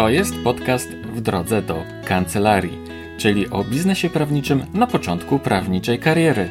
To 0.00 0.08
jest 0.08 0.34
podcast 0.44 0.90
w 0.90 1.20
drodze 1.20 1.62
do 1.62 1.82
kancelarii, 2.04 2.78
czyli 3.18 3.50
o 3.50 3.64
biznesie 3.64 4.10
prawniczym 4.10 4.66
na 4.74 4.86
początku 4.86 5.38
prawniczej 5.38 5.98
kariery. 5.98 6.50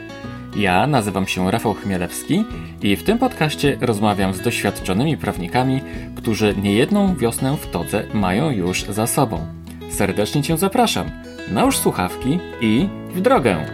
Ja 0.55 0.87
nazywam 0.87 1.27
się 1.27 1.51
Rafał 1.51 1.73
Chmielewski 1.73 2.45
i 2.81 2.95
w 2.95 3.03
tym 3.03 3.17
podcaście 3.17 3.77
rozmawiam 3.81 4.33
z 4.33 4.41
doświadczonymi 4.41 5.17
prawnikami, 5.17 5.81
którzy 6.15 6.55
niejedną 6.61 7.15
wiosnę 7.15 7.57
w 7.57 7.71
todze 7.71 8.03
mają 8.13 8.51
już 8.51 8.83
za 8.83 9.07
sobą. 9.07 9.47
Serdecznie 9.89 10.43
Cię 10.43 10.57
zapraszam. 10.57 11.11
Nałóż 11.51 11.77
słuchawki 11.77 12.39
i 12.61 12.89
w 13.13 13.21
drogę! 13.21 13.65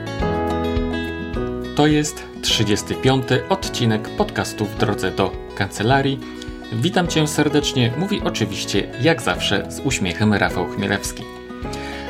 To 1.76 1.88
jest 1.88 2.23
35. 2.42 3.23
odcinek 3.50 4.10
podcastu 4.10 4.66
w 4.66 4.78
drodze 4.78 5.12
do 5.12 5.32
kancelarii. 5.55 6.45
Witam 6.74 7.08
Cię 7.08 7.28
serdecznie, 7.28 7.92
mówi 7.98 8.22
oczywiście 8.24 8.88
jak 9.02 9.22
zawsze 9.22 9.72
z 9.72 9.80
uśmiechem 9.80 10.34
Rafał 10.34 10.68
Chmielewski. 10.68 11.24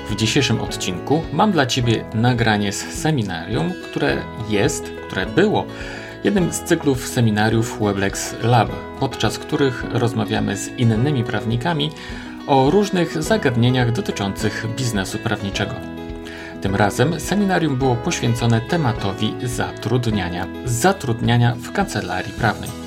W 0.10 0.16
dzisiejszym 0.16 0.62
odcinku 0.62 1.22
mam 1.34 1.52
dla 1.52 1.66
Ciebie 1.66 2.06
nagranie 2.14 2.72
z 2.72 3.02
seminarium, 3.02 3.74
które 3.84 4.18
jest, 4.50 4.92
które 5.08 5.26
było 5.26 5.66
jednym 6.24 6.54
z 6.54 6.60
cyklów 6.60 7.08
seminariów 7.08 7.80
Weblex 7.82 8.36
Lab, 8.44 8.70
podczas 9.00 9.40
których 9.40 9.84
rozmawiamy 9.92 10.58
z 10.58 10.68
innymi 10.68 11.24
prawnikami 11.24 11.92
o 12.48 12.70
różnych 12.70 13.24
zagadnieniach 13.24 13.92
dotyczących 13.92 14.68
biznesu 14.78 15.18
prawniczego. 15.18 15.74
Tym 16.62 16.76
razem 16.76 17.20
seminarium 17.20 17.76
było 17.76 17.96
poświęcone 17.96 18.62
tematowi 18.62 19.34
zatrudniania, 19.44 20.48
zatrudniania 20.66 21.56
w 21.56 21.72
kancelarii 21.72 22.34
prawnej. 22.34 22.85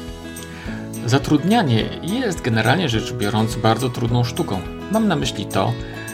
Zatrudnianie 1.09 1.85
jest 2.03 2.41
generalnie 2.41 2.89
rzecz 2.89 3.13
biorąc 3.13 3.57
bardzo 3.57 3.89
trudną 3.89 4.25
sztuką. 4.25 4.61
Mam 4.93 5.09
na 5.09 5.17
myśli 5.17 5.47
to, 5.47 5.73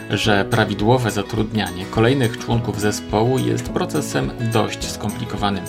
że 0.09 0.45
prawidłowe 0.45 1.11
zatrudnianie 1.11 1.85
kolejnych 1.85 2.37
członków 2.37 2.81
zespołu 2.81 3.39
jest 3.39 3.69
procesem 3.69 4.31
dość 4.53 4.91
skomplikowanym. 4.91 5.63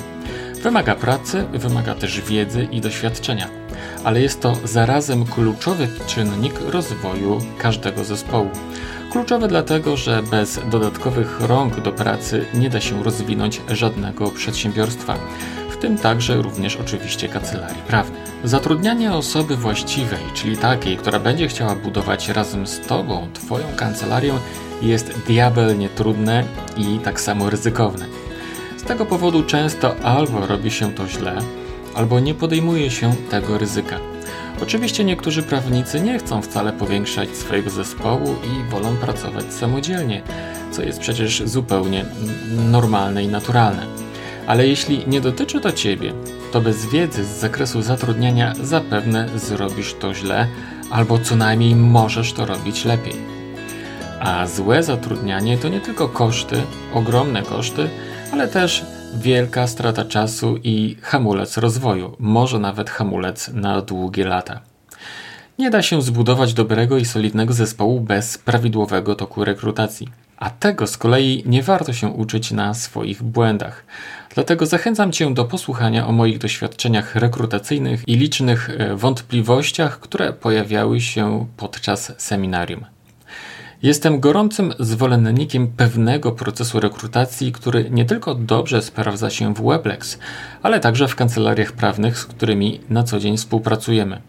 Wymaga 0.62 0.94
pracy, 0.94 1.44
wymaga 1.52 1.94
też 1.94 2.20
wiedzy 2.20 2.68
i 2.70 2.80
doświadczenia, 2.80 3.48
ale 4.04 4.20
jest 4.20 4.40
to 4.40 4.56
zarazem 4.64 5.24
kluczowy 5.24 5.88
czynnik 6.06 6.54
rozwoju 6.60 7.38
każdego 7.58 8.04
zespołu. 8.04 8.50
Kluczowe 9.10 9.48
dlatego, 9.48 9.96
że 9.96 10.22
bez 10.22 10.60
dodatkowych 10.70 11.40
rąk 11.40 11.80
do 11.80 11.92
pracy 11.92 12.44
nie 12.54 12.70
da 12.70 12.80
się 12.80 13.02
rozwinąć 13.02 13.62
żadnego 13.68 14.30
przedsiębiorstwa, 14.30 15.18
w 15.76 15.78
tym 15.78 15.98
także 15.98 16.36
również 16.36 16.76
oczywiście 16.76 17.28
kancelarii 17.28 17.82
prawnej. 17.82 18.20
Zatrudnianie 18.44 19.12
osoby 19.12 19.56
właściwej, 19.56 20.18
czyli 20.34 20.56
takiej, 20.56 20.96
która 20.96 21.18
będzie 21.18 21.48
chciała 21.48 21.74
budować 21.74 22.28
razem 22.28 22.66
z 22.66 22.80
Tobą 22.80 23.28
Twoją 23.34 23.64
kancelarię, 23.76 24.34
jest 24.82 25.18
diabelnie 25.26 25.88
trudne 25.88 26.44
i 26.76 26.98
tak 26.98 27.20
samo 27.20 27.50
ryzykowne. 27.50 28.06
Z 28.76 28.82
tego 28.82 29.06
powodu 29.06 29.42
często 29.42 29.96
albo 29.96 30.46
robi 30.46 30.70
się 30.70 30.92
to 30.92 31.08
źle, 31.08 31.38
albo 31.94 32.20
nie 32.20 32.34
podejmuje 32.34 32.90
się 32.90 33.12
tego 33.30 33.58
ryzyka. 33.58 33.98
Oczywiście 34.62 35.04
niektórzy 35.04 35.42
prawnicy 35.42 36.00
nie 36.00 36.18
chcą 36.18 36.42
wcale 36.42 36.72
powiększać 36.72 37.28
swojego 37.36 37.70
zespołu 37.70 38.34
i 38.44 38.70
wolą 38.70 38.96
pracować 38.96 39.52
samodzielnie, 39.52 40.22
co 40.70 40.82
jest 40.82 41.00
przecież 41.00 41.42
zupełnie 41.44 42.04
normalne 42.70 43.24
i 43.24 43.28
naturalne. 43.28 44.05
Ale 44.46 44.66
jeśli 44.66 45.04
nie 45.06 45.20
dotyczy 45.20 45.60
to 45.60 45.72
Ciebie, 45.72 46.12
to 46.52 46.60
bez 46.60 46.86
wiedzy 46.86 47.24
z 47.24 47.28
zakresu 47.28 47.82
zatrudniania 47.82 48.54
zapewne 48.62 49.28
zrobisz 49.38 49.94
to 49.94 50.14
źle, 50.14 50.48
albo 50.90 51.18
co 51.18 51.36
najmniej 51.36 51.76
możesz 51.76 52.32
to 52.32 52.46
robić 52.46 52.84
lepiej. 52.84 53.14
A 54.20 54.46
złe 54.46 54.82
zatrudnianie 54.82 55.58
to 55.58 55.68
nie 55.68 55.80
tylko 55.80 56.08
koszty, 56.08 56.62
ogromne 56.94 57.42
koszty, 57.42 57.88
ale 58.32 58.48
też 58.48 58.84
wielka 59.14 59.66
strata 59.66 60.04
czasu 60.04 60.56
i 60.64 60.96
hamulec 61.02 61.56
rozwoju, 61.56 62.16
może 62.18 62.58
nawet 62.58 62.90
hamulec 62.90 63.48
na 63.48 63.82
długie 63.82 64.24
lata. 64.24 64.60
Nie 65.58 65.70
da 65.70 65.82
się 65.82 66.02
zbudować 66.02 66.54
dobrego 66.54 66.98
i 66.98 67.04
solidnego 67.04 67.54
zespołu 67.54 68.00
bez 68.00 68.38
prawidłowego 68.38 69.14
toku 69.14 69.44
rekrutacji. 69.44 70.08
A 70.36 70.50
tego 70.50 70.86
z 70.86 70.96
kolei 70.96 71.42
nie 71.46 71.62
warto 71.62 71.92
się 71.92 72.08
uczyć 72.08 72.50
na 72.50 72.74
swoich 72.74 73.22
błędach. 73.22 73.84
Dlatego 74.34 74.66
zachęcam 74.66 75.12
Cię 75.12 75.34
do 75.34 75.44
posłuchania 75.44 76.06
o 76.06 76.12
moich 76.12 76.38
doświadczeniach 76.38 77.14
rekrutacyjnych 77.14 78.08
i 78.08 78.16
licznych 78.16 78.70
e, 78.70 78.96
wątpliwościach, 78.96 80.00
które 80.00 80.32
pojawiały 80.32 81.00
się 81.00 81.46
podczas 81.56 82.12
seminarium. 82.18 82.95
Jestem 83.82 84.20
gorącym 84.20 84.72
zwolennikiem 84.78 85.68
pewnego 85.68 86.32
procesu 86.32 86.80
rekrutacji, 86.80 87.52
który 87.52 87.90
nie 87.90 88.04
tylko 88.04 88.34
dobrze 88.34 88.82
sprawdza 88.82 89.30
się 89.30 89.54
w 89.54 89.62
Weblex, 89.62 90.18
ale 90.62 90.80
także 90.80 91.08
w 91.08 91.16
kancelariach 91.16 91.72
prawnych, 91.72 92.18
z 92.18 92.24
którymi 92.24 92.80
na 92.90 93.02
co 93.02 93.18
dzień 93.18 93.36
współpracujemy. 93.36 94.22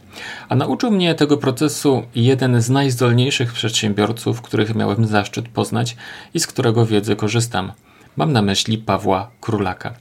A 0.49 0.55
nauczył 0.55 0.91
mnie 0.91 1.15
tego 1.15 1.37
procesu 1.37 2.03
jeden 2.15 2.61
z 2.61 2.69
najzdolniejszych 2.69 3.53
przedsiębiorców, 3.53 4.41
których 4.41 4.75
miałem 4.75 5.05
zaszczyt 5.05 5.49
poznać 5.49 5.97
i 6.33 6.39
z 6.39 6.47
którego 6.47 6.85
wiedzy 6.85 7.15
korzystam. 7.15 7.71
Mam 8.17 8.33
na 8.33 8.41
myśli 8.41 8.77
Pawła 8.77 9.31
Królaka. 9.41 9.93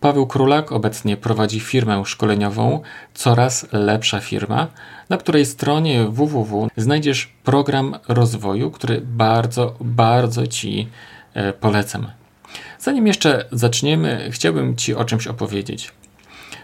Paweł 0.00 0.26
Królak 0.26 0.72
obecnie 0.72 1.16
prowadzi 1.16 1.60
firmę 1.60 2.02
szkoleniową 2.04 2.80
Coraz 3.14 3.66
Lepsza 3.72 4.20
Firma, 4.20 4.66
na 5.08 5.16
której 5.16 5.46
stronie 5.46 6.04
www 6.04 6.68
znajdziesz 6.76 7.34
program 7.44 7.94
rozwoju, 8.08 8.70
który 8.70 9.00
bardzo, 9.00 9.74
bardzo 9.80 10.46
Ci 10.46 10.88
e, 11.34 11.52
polecam. 11.52 12.06
Zanim 12.78 13.06
jeszcze 13.06 13.44
zaczniemy, 13.52 14.28
chciałbym 14.30 14.76
Ci 14.76 14.94
o 14.94 15.04
czymś 15.04 15.26
opowiedzieć. 15.26 15.92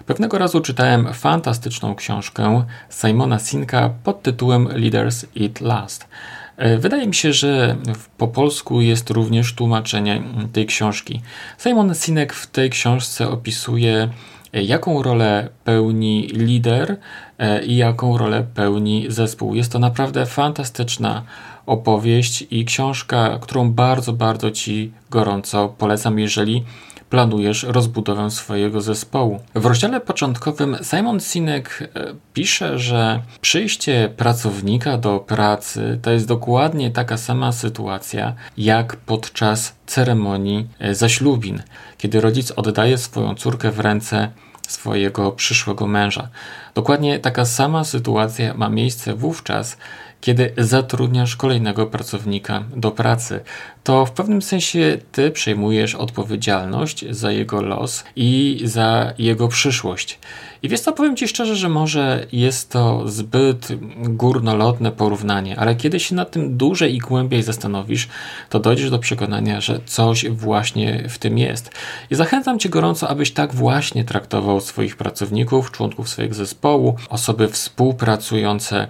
Pewnego 0.06 0.38
razu 0.38 0.60
czytałem 0.60 1.14
fantastyczną 1.14 1.94
książkę 1.94 2.64
Simona 2.90 3.38
Sinka 3.38 3.90
pod 4.04 4.22
tytułem 4.22 4.68
Leaders 4.72 5.26
Eat 5.40 5.60
Last. 5.60 6.08
E, 6.56 6.78
wydaje 6.78 7.06
mi 7.06 7.14
się, 7.14 7.32
że 7.32 7.76
po 8.18 8.28
polsku 8.28 8.80
jest 8.80 9.10
również 9.10 9.54
tłumaczenie 9.54 10.22
tej 10.52 10.66
książki. 10.66 11.20
Simon 11.58 11.94
Sinek 11.94 12.32
w 12.32 12.46
tej 12.46 12.70
książce 12.70 13.28
opisuje, 13.28 14.08
e, 14.52 14.62
jaką 14.62 15.02
rolę 15.02 15.48
pełni 15.64 16.26
lider 16.26 16.96
e, 17.38 17.64
i 17.64 17.76
jaką 17.76 18.18
rolę 18.18 18.46
pełni 18.54 19.06
zespół. 19.08 19.54
Jest 19.54 19.72
to 19.72 19.78
naprawdę 19.78 20.26
fantastyczna 20.26 21.22
opowieść 21.66 22.44
i 22.50 22.64
książka, 22.64 23.38
którą 23.40 23.70
bardzo, 23.70 24.12
bardzo 24.12 24.50
Ci 24.50 24.92
gorąco 25.10 25.68
polecam, 25.68 26.18
jeżeli 26.18 26.64
planujesz 27.10 27.62
rozbudowę 27.62 28.30
swojego 28.30 28.80
zespołu. 28.80 29.40
W 29.54 29.66
rozdziale 29.66 30.00
początkowym 30.00 30.76
Simon 30.82 31.20
Sinek 31.20 31.78
e, 31.82 32.14
pisze, 32.32 32.78
że 32.78 33.22
przyjście 33.40 34.10
pracownika 34.16 34.98
do 34.98 35.18
pracy 35.18 35.98
to 36.02 36.10
jest 36.10 36.26
dokładnie 36.26 36.90
taka 36.90 37.16
sama 37.16 37.52
sytuacja 37.52 38.34
jak 38.58 38.96
podczas 38.96 39.74
ceremonii 39.86 40.68
e, 40.78 40.94
zaślubin, 40.94 41.62
kiedy 41.98 42.20
rodzic 42.20 42.50
oddaje 42.50 42.98
swoją 42.98 43.34
córkę 43.34 43.70
w 43.70 43.80
ręce 43.80 44.30
swojego 44.68 45.32
przyszłego 45.32 45.86
męża. 45.86 46.28
Dokładnie 46.74 47.18
taka 47.18 47.44
sama 47.44 47.84
sytuacja 47.84 48.54
ma 48.54 48.68
miejsce 48.68 49.14
wówczas, 49.14 49.76
kiedy 50.24 50.52
zatrudniasz 50.58 51.36
kolejnego 51.36 51.86
pracownika 51.86 52.64
do 52.76 52.90
pracy, 52.90 53.40
to 53.84 54.06
w 54.06 54.10
pewnym 54.10 54.42
sensie 54.42 54.98
ty 55.12 55.30
przejmujesz 55.30 55.94
odpowiedzialność 55.94 57.04
za 57.10 57.32
jego 57.32 57.62
los 57.62 58.04
i 58.16 58.60
za 58.64 59.12
jego 59.18 59.48
przyszłość. 59.48 60.18
I 60.64 60.68
wiesz 60.68 60.80
co, 60.80 60.92
powiem 60.92 61.16
ci 61.16 61.28
szczerze, 61.28 61.56
że 61.56 61.68
może 61.68 62.26
jest 62.32 62.70
to 62.70 63.08
zbyt 63.08 63.68
górnolotne 63.96 64.92
porównanie, 64.92 65.58
ale 65.58 65.76
kiedy 65.76 66.00
się 66.00 66.14
nad 66.14 66.30
tym 66.30 66.56
dłużej 66.56 66.94
i 66.94 66.98
głębiej 66.98 67.42
zastanowisz, 67.42 68.08
to 68.50 68.60
dojdziesz 68.60 68.90
do 68.90 68.98
przekonania, 68.98 69.60
że 69.60 69.80
coś 69.86 70.28
właśnie 70.28 71.08
w 71.08 71.18
tym 71.18 71.38
jest. 71.38 71.70
I 72.10 72.14
zachęcam 72.14 72.58
cię 72.58 72.68
gorąco, 72.68 73.08
abyś 73.08 73.32
tak 73.32 73.54
właśnie 73.54 74.04
traktował 74.04 74.60
swoich 74.60 74.96
pracowników, 74.96 75.70
członków 75.70 76.08
swojego 76.08 76.34
zespołu, 76.34 76.96
osoby 77.08 77.48
współpracujące 77.48 78.88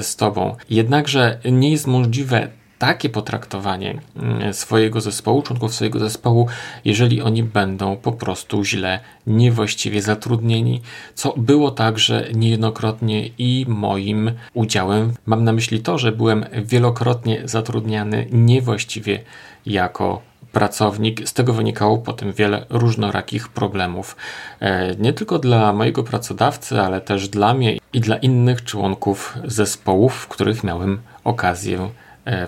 z 0.00 0.16
tobą. 0.16 0.56
Jednakże 0.70 1.38
nie 1.44 1.70
jest 1.70 1.86
możliwe 1.86 2.48
takie 2.78 3.08
potraktowanie 3.08 4.00
mm, 4.16 4.54
swojego 4.54 5.00
zespołu, 5.00 5.42
członków 5.42 5.74
swojego 5.74 5.98
zespołu, 5.98 6.46
jeżeli 6.84 7.22
oni 7.22 7.42
będą 7.42 7.96
po 7.96 8.12
prostu 8.12 8.64
źle, 8.64 9.00
niewłaściwie 9.26 10.02
zatrudnieni, 10.02 10.80
co 11.14 11.34
było 11.36 11.70
także 11.70 12.28
niejednokrotnie 12.34 13.30
i 13.38 13.66
moim 13.68 14.30
udziałem. 14.54 15.12
Mam 15.26 15.44
na 15.44 15.52
myśli 15.52 15.80
to, 15.80 15.98
że 15.98 16.12
byłem 16.12 16.44
wielokrotnie 16.64 17.42
zatrudniany 17.44 18.26
niewłaściwie 18.32 19.20
jako 19.66 20.22
pracownik. 20.52 21.28
Z 21.28 21.32
tego 21.32 21.52
wynikało 21.52 21.98
potem 21.98 22.32
wiele 22.32 22.66
różnorakich 22.70 23.48
problemów. 23.48 24.16
E, 24.60 24.96
nie 24.96 25.12
tylko 25.12 25.38
dla 25.38 25.72
mojego 25.72 26.02
pracodawcy, 26.02 26.80
ale 26.80 27.00
też 27.00 27.28
dla 27.28 27.54
mnie 27.54 27.78
i 27.92 28.00
dla 28.00 28.16
innych 28.16 28.64
członków 28.64 29.34
zespołów, 29.44 30.14
w 30.14 30.28
których 30.28 30.64
miałem 30.64 31.00
okazję 31.24 31.90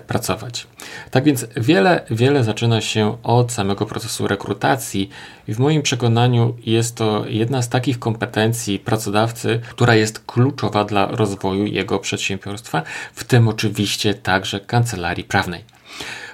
pracować. 0.07 0.67
Tak 1.11 1.23
więc 1.23 1.45
wiele, 1.57 2.05
wiele 2.09 2.43
zaczyna 2.43 2.81
się 2.81 3.17
od 3.23 3.51
samego 3.51 3.85
procesu 3.85 4.27
rekrutacji 4.27 5.09
i 5.47 5.53
w 5.53 5.59
moim 5.59 5.81
przekonaniu 5.81 6.55
jest 6.65 6.95
to 6.95 7.25
jedna 7.27 7.61
z 7.61 7.69
takich 7.69 7.99
kompetencji 7.99 8.79
pracodawcy, 8.79 9.59
która 9.69 9.95
jest 9.95 10.19
kluczowa 10.25 10.85
dla 10.85 11.05
rozwoju 11.05 11.65
jego 11.65 11.99
przedsiębiorstwa, 11.99 12.81
w 13.13 13.23
tym 13.23 13.47
oczywiście 13.47 14.13
także 14.13 14.59
kancelarii 14.59 15.23
prawnej. 15.23 15.63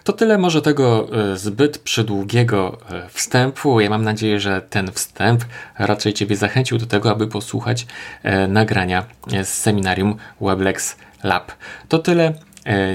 To 0.05 0.13
tyle 0.13 0.37
może 0.37 0.61
tego 0.61 1.07
e, 1.33 1.37
zbyt 1.37 1.77
przydługiego 1.77 2.77
e, 2.89 3.09
wstępu. 3.09 3.79
Ja 3.79 3.89
mam 3.89 4.03
nadzieję, 4.03 4.39
że 4.39 4.61
ten 4.61 4.91
wstęp 4.91 5.45
raczej 5.77 6.13
Ciebie 6.13 6.35
zachęcił 6.35 6.77
do 6.77 6.85
tego, 6.85 7.11
aby 7.11 7.27
posłuchać 7.27 7.87
e, 8.23 8.47
nagrania 8.47 9.05
z 9.43 9.47
seminarium 9.47 10.15
Weblex 10.41 10.97
Lab. 11.23 11.51
To 11.89 11.99
tyle. 11.99 12.33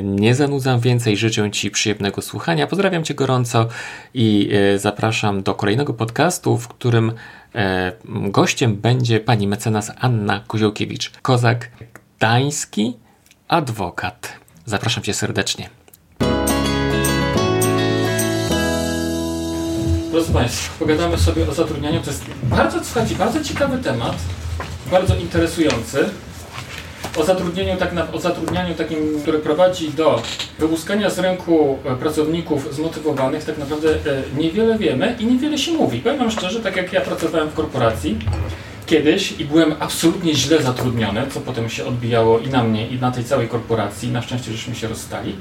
Nie 0.02 0.34
zanudzam 0.34 0.80
więcej, 0.80 1.16
życzę 1.16 1.50
Ci 1.50 1.70
przyjemnego 1.70 2.22
słuchania. 2.22 2.66
Pozdrawiam 2.66 3.04
Cię 3.04 3.14
gorąco 3.14 3.68
i 4.14 4.50
zapraszam 4.76 5.42
do 5.42 5.54
kolejnego 5.54 5.94
podcastu, 5.94 6.58
w 6.58 6.68
którym 6.68 7.12
gościem 8.06 8.76
będzie 8.76 9.20
pani 9.20 9.48
mecenas 9.48 9.92
Anna 10.00 10.44
Koziołkiewicz, 10.46 11.10
kozak 11.22 11.70
gdański 12.18 12.96
adwokat. 13.48 14.32
Zapraszam 14.64 15.02
Cię 15.02 15.14
serdecznie. 15.14 15.70
Proszę 20.10 20.32
Państwa, 20.32 20.78
pogadamy 20.78 21.18
sobie 21.18 21.48
o 21.48 21.54
zatrudnianiu. 21.54 22.00
To 22.00 22.10
jest 22.10 22.24
bardzo, 22.42 22.80
bardzo 23.18 23.44
ciekawy 23.44 23.78
temat, 23.78 24.16
bardzo 24.90 25.16
interesujący. 25.16 26.10
O 27.16 27.24
zatrudnieniu, 27.24 27.76
tak 27.76 27.92
na, 27.92 28.12
o 28.12 28.18
zatrudnianiu 28.18 28.74
takim, 28.74 28.98
które 29.22 29.38
prowadzi 29.38 29.90
do 29.90 30.22
wyłuskania 30.58 31.10
z 31.10 31.18
rynku 31.18 31.78
e, 31.84 31.96
pracowników 31.96 32.74
zmotywowanych, 32.74 33.44
tak 33.44 33.58
naprawdę 33.58 33.88
e, 33.90 33.96
niewiele 34.38 34.78
wiemy 34.78 35.16
i 35.18 35.26
niewiele 35.26 35.58
się 35.58 35.72
mówi. 35.72 35.98
Powiem 35.98 36.30
szczerze, 36.30 36.60
tak 36.60 36.76
jak 36.76 36.92
ja 36.92 37.00
pracowałem 37.00 37.48
w 37.48 37.54
korporacji 37.54 38.18
kiedyś 38.86 39.40
i 39.40 39.44
byłem 39.44 39.74
absolutnie 39.80 40.34
źle 40.34 40.62
zatrudniony, 40.62 41.26
co 41.30 41.40
potem 41.40 41.68
się 41.68 41.84
odbijało 41.84 42.38
i 42.38 42.48
na 42.48 42.62
mnie, 42.62 42.88
i 42.88 42.98
na 42.98 43.10
tej 43.10 43.24
całej 43.24 43.48
korporacji. 43.48 44.12
Na 44.12 44.22
szczęście 44.22 44.52
żeśmy 44.52 44.74
się 44.74 44.88
rozstali. 44.88 45.36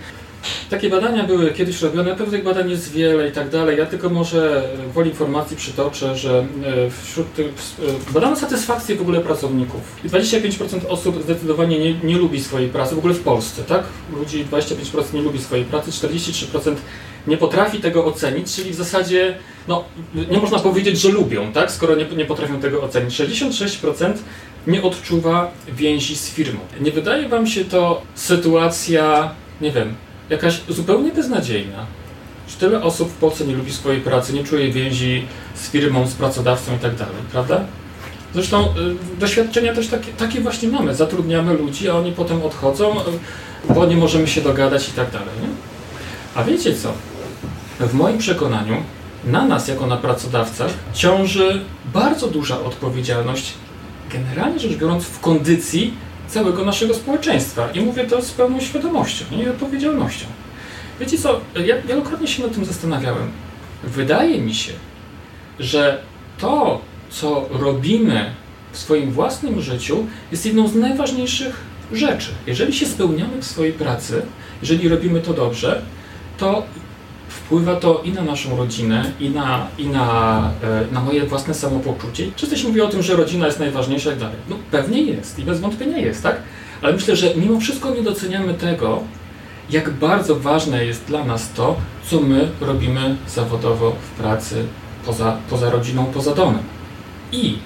Takie 0.70 0.90
badania 0.90 1.24
były 1.24 1.52
kiedyś 1.52 1.82
robione, 1.82 2.16
pewnie 2.16 2.38
tych 2.38 2.44
badań 2.44 2.70
jest 2.70 2.92
wiele 2.92 3.30
i 3.30 3.32
tak 3.32 3.50
dalej. 3.50 3.78
Ja 3.78 3.86
tylko 3.86 4.10
może 4.10 4.64
woli 4.94 5.10
informacji 5.10 5.58
przytoczę, 5.58 6.16
że 6.16 6.40
e, 6.40 6.46
wśród 7.04 7.34
tych 7.34 7.48
e, 7.48 8.14
badano 8.14 8.36
satysfakcję 8.36 8.96
w 8.96 9.02
ogóle 9.02 9.22
pracowników. 9.22 9.82
I 10.04 10.10
25% 10.10 10.80
osób 10.88 11.24
zdecydowanie 11.24 11.80
nie, 11.80 11.94
nie 11.94 12.18
lubi 12.18 12.44
swojej 12.44 12.70
pracy, 12.70 12.96
w 12.96 12.98
ogóle 12.98 13.14
w 13.14 13.24
Polsce, 13.24 13.64
tak? 13.64 13.84
Ludzi 14.14 14.46
25% 14.52 15.14
nie 15.14 15.22
lubi 15.22 15.40
swojej 15.40 15.66
pracy, 15.66 15.92
43% 15.92 16.76
nie 17.28 17.38
potrafi 17.38 17.80
tego 17.80 18.06
ocenić, 18.06 18.56
czyli 18.56 18.72
w 18.72 18.76
zasadzie 18.76 19.38
no, 19.68 19.84
nie 20.32 20.38
można 20.38 20.60
powiedzieć, 20.60 21.00
że 21.00 21.10
lubią, 21.10 21.52
tak? 21.52 21.72
skoro 21.72 21.96
nie, 21.96 22.06
nie 22.06 22.26
potrafią 22.26 22.60
tego 22.60 22.82
ocenić. 22.82 23.14
66% 23.14 24.14
nie 24.68 24.84
odczuwa 24.84 25.52
więzi 25.68 26.16
z 26.16 26.30
firmą. 26.30 26.60
Nie 26.82 26.92
wydaje 26.92 27.30
Wam 27.30 27.48
się 27.48 27.66
to 27.66 28.02
sytuacja, 28.16 29.32
nie 29.62 29.72
wiem, 29.72 29.96
jakaś 30.30 30.62
zupełnie 30.70 31.12
beznadziejna. 31.12 31.86
Że 32.50 32.56
tyle 32.56 32.84
osób 32.84 33.10
w 33.10 33.14
Polsce 33.14 33.46
nie 33.46 33.56
lubi 33.56 33.74
swojej 33.74 34.02
pracy, 34.02 34.34
nie 34.34 34.44
czuje 34.44 34.72
więzi 34.72 35.26
z 35.56 35.70
firmą, 35.70 36.08
z 36.08 36.14
pracodawcą 36.14 36.76
i 36.76 36.80
tak 36.80 36.96
dalej, 36.96 37.16
prawda? 37.32 37.62
Zresztą 38.34 38.66
y, 38.66 39.20
doświadczenia 39.20 39.74
też 39.74 39.88
takie, 39.88 40.12
takie, 40.12 40.42
właśnie 40.42 40.70
mamy. 40.70 40.96
Zatrudniamy 40.96 41.54
ludzi, 41.54 41.90
a 41.90 41.96
oni 41.96 42.12
potem 42.12 42.42
odchodzą, 42.42 43.00
y, 43.00 43.74
bo 43.74 43.86
nie 43.86 43.98
możemy 43.98 44.28
się 44.28 44.42
dogadać 44.42 44.90
i 44.90 44.92
tak 44.92 45.12
dalej. 45.12 45.30
Nie? 45.42 45.48
A 46.36 46.44
wiecie 46.44 46.76
co? 46.76 46.94
W 47.80 47.94
moim 47.94 48.18
przekonaniu 48.18 48.84
na 49.26 49.46
nas, 49.46 49.68
jako 49.68 49.88
na 49.88 49.98
pracodawcach, 49.98 50.72
ciąży 50.94 51.62
bardzo 51.94 52.28
duża 52.28 52.60
odpowiedzialność, 52.60 53.54
generalnie 54.14 54.60
rzecz 54.60 54.78
biorąc, 54.78 55.04
w 55.04 55.20
kondycji 55.20 55.94
całego 56.30 56.66
naszego 56.66 56.94
społeczeństwa. 56.94 57.70
I 57.72 57.82
mówię 57.82 58.04
to 58.04 58.22
z 58.22 58.32
pełną 58.32 58.60
świadomością 58.60 59.26
i 59.32 59.50
odpowiedzialnością. 59.50 60.26
Wiecie 61.00 61.18
co, 61.18 61.40
ja 61.66 61.82
wielokrotnie 61.82 62.28
się 62.28 62.44
nad 62.44 62.54
tym 62.54 62.66
zastanawiałem. 62.66 63.32
Wydaje 63.84 64.42
mi 64.42 64.54
się, 64.54 64.72
że 65.60 66.02
to, 66.38 66.82
co 67.10 67.50
robimy 67.52 68.32
w 68.72 68.78
swoim 68.78 69.12
własnym 69.12 69.62
życiu, 69.62 70.06
jest 70.32 70.46
jedną 70.46 70.68
z 70.68 70.76
najważniejszych 70.76 71.62
rzeczy. 71.94 72.32
Jeżeli 72.48 72.74
się 72.74 72.86
spełniamy 72.86 73.42
w 73.42 73.46
swojej 73.46 73.74
pracy, 73.74 74.22
jeżeli 74.62 74.90
robimy 74.90 75.22
to 75.22 75.34
dobrze, 75.34 75.82
to 76.38 76.64
wpływa 77.30 77.76
to 77.76 78.02
i 78.04 78.12
na 78.12 78.22
naszą 78.22 78.58
rodzinę, 78.58 79.12
i 79.20 79.30
na, 79.30 79.68
i 79.78 79.88
na, 79.88 80.52
e, 80.64 80.94
na 80.94 81.02
moje 81.02 81.26
własne 81.26 81.54
samopoczucie. 81.54 82.32
Wszyscy 82.36 82.58
się 82.58 82.68
mówi 82.68 82.82
o 82.82 82.88
tym, 82.88 83.02
że 83.02 83.16
rodzina 83.16 83.46
jest 83.46 83.60
najważniejsza 83.60 84.10
i 84.10 84.14
tak 84.14 84.20
dalej. 84.20 84.38
No 84.50 84.56
pewnie 84.72 85.02
jest 85.02 85.40
i 85.40 85.44
bez 85.44 85.60
wątpienia 85.60 85.98
jest, 85.98 86.24
tak? 86.24 86.42
Ale 86.82 86.94
myślę, 86.94 87.16
że 87.16 87.36
mimo 87.36 87.60
wszystko 87.60 87.90
nie 87.96 88.02
doceniamy 88.02 88.54
tego, 88.54 89.04
jak 89.70 89.90
bardzo 89.90 90.36
ważne 90.36 90.86
jest 90.86 91.06
dla 91.06 91.24
nas 91.24 91.54
to, 91.54 91.76
co 92.10 92.20
my 92.20 92.50
robimy 92.62 93.16
zawodowo 93.28 93.92
w 93.92 94.20
pracy, 94.20 94.66
poza, 95.06 95.38
poza 95.50 95.70
rodziną, 95.70 96.06
poza 96.06 96.36
domem. 96.36 96.64
I 97.32 97.58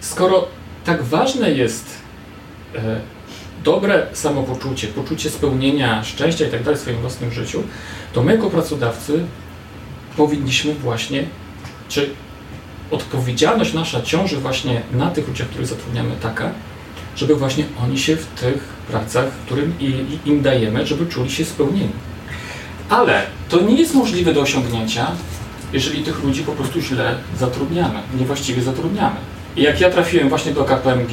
skoro 0.00 0.48
tak 0.84 1.02
ważne 1.02 1.50
jest 1.50 1.86
e, 2.74 3.00
dobre 3.64 4.06
samopoczucie, 4.12 4.88
poczucie 4.88 5.30
spełnienia, 5.30 6.04
szczęścia 6.04 6.46
i 6.46 6.50
tak 6.50 6.62
dalej 6.62 6.78
w 6.78 6.82
swoim 6.82 7.00
własnym 7.00 7.32
życiu, 7.32 7.62
to 8.12 8.22
my 8.22 8.32
jako 8.32 8.50
pracodawcy 8.50 9.24
powinniśmy 10.16 10.74
właśnie, 10.74 11.24
czy 11.88 12.10
odpowiedzialność 12.90 13.74
nasza 13.74 14.02
ciąży 14.02 14.36
właśnie 14.36 14.82
na 14.92 15.10
tych 15.10 15.28
ludziach, 15.28 15.48
których 15.48 15.66
zatrudniamy 15.66 16.16
taka, 16.22 16.50
żeby 17.16 17.34
właśnie 17.34 17.64
oni 17.82 17.98
się 17.98 18.16
w 18.16 18.26
tych 18.26 18.58
pracach, 18.90 19.30
którym 19.46 19.74
im 20.24 20.42
dajemy, 20.42 20.86
żeby 20.86 21.06
czuli 21.06 21.30
się 21.30 21.44
spełnieni. 21.44 21.92
Ale 22.88 23.22
to 23.48 23.60
nie 23.60 23.74
jest 23.74 23.94
możliwe 23.94 24.34
do 24.34 24.40
osiągnięcia, 24.40 25.06
jeżeli 25.72 26.02
tych 26.02 26.24
ludzi 26.24 26.42
po 26.42 26.52
prostu 26.52 26.80
źle 26.80 27.14
zatrudniamy, 27.38 28.00
niewłaściwie 28.18 28.62
zatrudniamy. 28.62 29.16
I 29.56 29.62
jak 29.62 29.80
ja 29.80 29.90
trafiłem 29.90 30.28
właśnie 30.28 30.52
do 30.52 30.64
KPMG, 30.64 31.10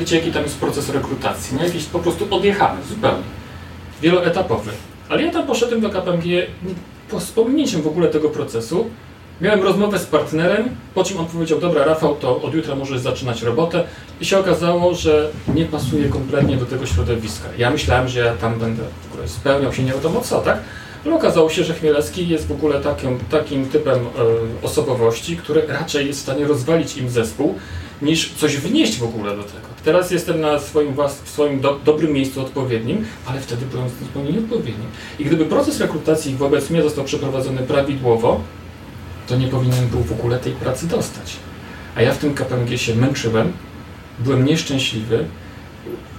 wiecie 0.00 0.16
jaki 0.16 0.32
tam 0.32 0.42
jest 0.42 0.58
proces 0.58 0.88
rekrutacji, 0.88 1.56
nie? 1.56 1.64
Jakiś 1.64 1.84
po 1.84 1.98
prostu 1.98 2.26
odjechany 2.30 2.82
zupełnie, 2.88 3.22
wieloetapowy. 4.02 4.70
Ale 5.08 5.22
ja 5.22 5.32
tam 5.32 5.46
poszedłem 5.46 5.80
do 5.80 5.90
KPMG 5.90 6.24
z 7.18 7.30
pominięciem 7.30 7.82
w 7.82 7.86
ogóle 7.86 8.08
tego 8.08 8.28
procesu. 8.28 8.90
Miałem 9.40 9.62
rozmowę 9.62 9.98
z 9.98 10.06
partnerem, 10.06 10.68
po 10.94 11.04
czym 11.04 11.20
on 11.20 11.26
powiedział, 11.26 11.60
dobra 11.60 11.84
Rafał, 11.84 12.16
to 12.16 12.42
od 12.42 12.54
jutra 12.54 12.74
możesz 12.74 13.00
zaczynać 13.00 13.42
robotę 13.42 13.84
i 14.20 14.24
się 14.24 14.38
okazało, 14.38 14.94
że 14.94 15.30
nie 15.54 15.64
pasuje 15.64 16.08
kompletnie 16.08 16.56
do 16.56 16.66
tego 16.66 16.86
środowiska. 16.86 17.48
Ja 17.58 17.70
myślałem, 17.70 18.08
że 18.08 18.20
ja 18.20 18.32
tam 18.34 18.58
będę 18.58 18.82
w 18.82 19.12
ogóle 19.12 19.28
spełniał 19.28 19.72
się 19.72 19.82
nie 19.82 19.92
wiadomo 19.92 20.20
co, 20.20 20.40
tak? 20.40 20.58
Ale 21.04 21.14
okazało 21.14 21.50
się, 21.50 21.64
że 21.64 21.74
Chmielewski 21.74 22.28
jest 22.28 22.46
w 22.46 22.52
ogóle 22.52 22.80
takim, 22.80 23.18
takim 23.30 23.68
typem 23.68 23.98
e, 23.98 24.08
osobowości, 24.62 25.36
który 25.36 25.66
raczej 25.66 26.06
jest 26.06 26.18
w 26.18 26.22
stanie 26.22 26.46
rozwalić 26.46 26.96
im 26.96 27.10
zespół, 27.10 27.54
niż 28.02 28.32
coś 28.34 28.56
wnieść 28.56 28.98
w 28.98 29.02
ogóle 29.02 29.36
do 29.36 29.42
tego. 29.42 29.70
Teraz 29.84 30.10
jestem 30.10 30.40
na 30.40 30.58
swoim, 30.58 30.94
w 31.24 31.28
swoim 31.28 31.60
do, 31.60 31.78
dobrym 31.84 32.12
miejscu 32.12 32.40
odpowiednim, 32.40 33.04
ale 33.26 33.40
wtedy 33.40 33.66
byłem 33.66 33.88
zupełnie 34.02 34.32
nieodpowiednim. 34.32 34.86
I 35.18 35.24
gdyby 35.24 35.44
proces 35.44 35.80
rekrutacji 35.80 36.36
wobec 36.36 36.70
mnie 36.70 36.82
został 36.82 37.04
przeprowadzony 37.04 37.62
prawidłowo, 37.62 38.40
to 39.26 39.36
nie 39.36 39.48
powinienem 39.48 39.88
był 39.88 40.02
w 40.02 40.12
ogóle 40.12 40.38
tej 40.38 40.52
pracy 40.52 40.88
dostać. 40.88 41.36
A 41.94 42.02
ja 42.02 42.14
w 42.14 42.18
tym 42.18 42.34
KPMG 42.34 42.78
się 42.78 42.94
męczyłem, 42.94 43.52
byłem 44.18 44.44
nieszczęśliwy, 44.44 45.24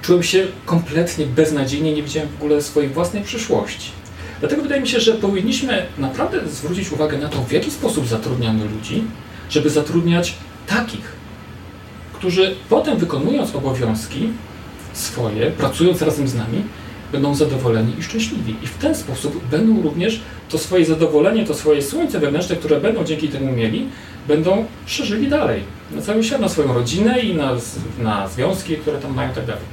czułem 0.02 0.24
się 0.24 0.48
kompletnie 0.66 1.26
beznadziejnie, 1.26 1.94
nie 1.94 2.04
widziałem 2.04 2.30
w 2.30 2.44
ogóle 2.44 2.62
swojej 2.62 2.90
własnej 2.90 3.24
przyszłości. 3.24 4.01
Dlatego 4.42 4.62
wydaje 4.62 4.82
mi 4.82 4.88
się, 4.88 5.00
że 5.00 5.14
powinniśmy 5.14 5.86
naprawdę 5.98 6.50
zwrócić 6.50 6.92
uwagę 6.92 7.18
na 7.18 7.30
to, 7.30 7.42
w 7.42 7.52
jaki 7.52 7.72
sposób 7.72 8.08
zatrudniamy 8.08 8.66
ludzi, 8.66 9.04
żeby 9.50 9.70
zatrudniać 9.70 10.34
takich, 10.68 11.12
którzy 12.14 12.56
potem 12.70 12.98
wykonując 12.98 13.56
obowiązki 13.56 14.30
swoje, 14.94 15.52
pracując 15.52 16.02
razem 16.02 16.28
z 16.28 16.36
nami, 16.36 16.64
będą 17.12 17.36
zadowoleni 17.36 17.94
i 18.00 18.04
szczęśliwi. 18.04 18.56
I 18.64 18.68
w 18.68 18.78
ten 18.78 18.96
sposób 18.96 19.46
będą 19.48 19.82
również 19.82 20.22
to 20.50 20.58
swoje 20.58 20.86
zadowolenie, 20.86 21.46
to 21.46 21.54
swoje 21.54 21.82
słońce 21.82 22.20
wewnętrzne, 22.20 22.56
które 22.56 22.80
będą 22.80 23.04
dzięki 23.04 23.30
temu 23.30 23.52
mieli, 23.52 23.88
będą 24.28 24.66
szerzyli 24.86 25.28
dalej. 25.28 25.64
Na 25.92 26.02
cały 26.02 26.24
świat, 26.24 26.42
na 26.42 26.50
swoją 26.50 26.74
rodzinę 26.74 27.20
i 27.20 27.36
na, 27.36 27.56
na 28.00 28.28
związki, 28.28 28.78
które 28.78 28.98
tam 28.98 29.14
mają 29.14 29.34
tak 29.34 29.46
dalej. 29.46 29.64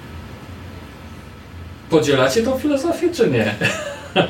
Podzielacie 1.91 2.43
tą 2.43 2.59
filozofię, 2.59 3.09
czy 3.11 3.31
nie? 3.31 3.55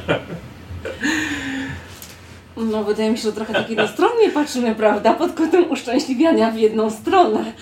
No, 2.57 2.85
wydaje 2.85 3.11
mi 3.11 3.17
się, 3.17 3.23
że 3.23 3.33
trochę 3.33 3.53
tak 3.53 3.71
jednostronnie 3.71 4.31
patrzymy, 4.31 4.75
prawda, 4.75 5.15
pod 5.15 5.33
kątem 5.33 5.71
uszczęśliwiania 5.71 6.51
w 6.51 6.59
jedną 6.59 6.91
stronę. 6.91 7.53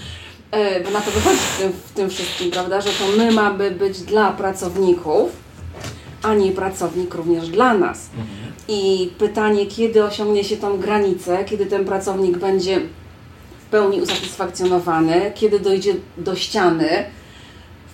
E, 0.50 0.80
bo 0.80 0.90
na 0.90 1.00
to 1.00 1.11
wychodzi 1.11 1.37
w 1.37 1.59
tym, 1.59 1.73
w 1.73 1.92
tym 1.92 2.11
wszystkim, 2.11 2.50
prawda, 2.50 2.80
że 2.80 2.88
to 2.88 3.16
my 3.16 3.33
mamy 3.33 3.71
być 3.71 4.00
dla 4.00 4.33
pracowników, 4.33 5.30
a 6.23 6.35
nie 6.35 6.52
pracownik 6.52 7.14
również 7.14 7.49
dla 7.49 7.75
nas. 7.75 8.11
Mhm. 8.11 8.52
I 8.68 9.11
pytanie, 9.18 9.66
kiedy 9.66 10.04
osiągnie 10.04 10.45
się 10.45 10.56
tą 10.56 10.78
granicę, 10.78 11.45
kiedy 11.45 11.66
ten 11.66 11.85
pracownik 11.85 12.38
będzie 12.38 12.80
w 13.66 13.71
pełni 13.71 14.00
usatysfakcjonowany, 14.00 15.33
kiedy 15.35 15.61
dojdzie 15.61 15.95
do 16.18 16.37
ściany, 16.37 17.04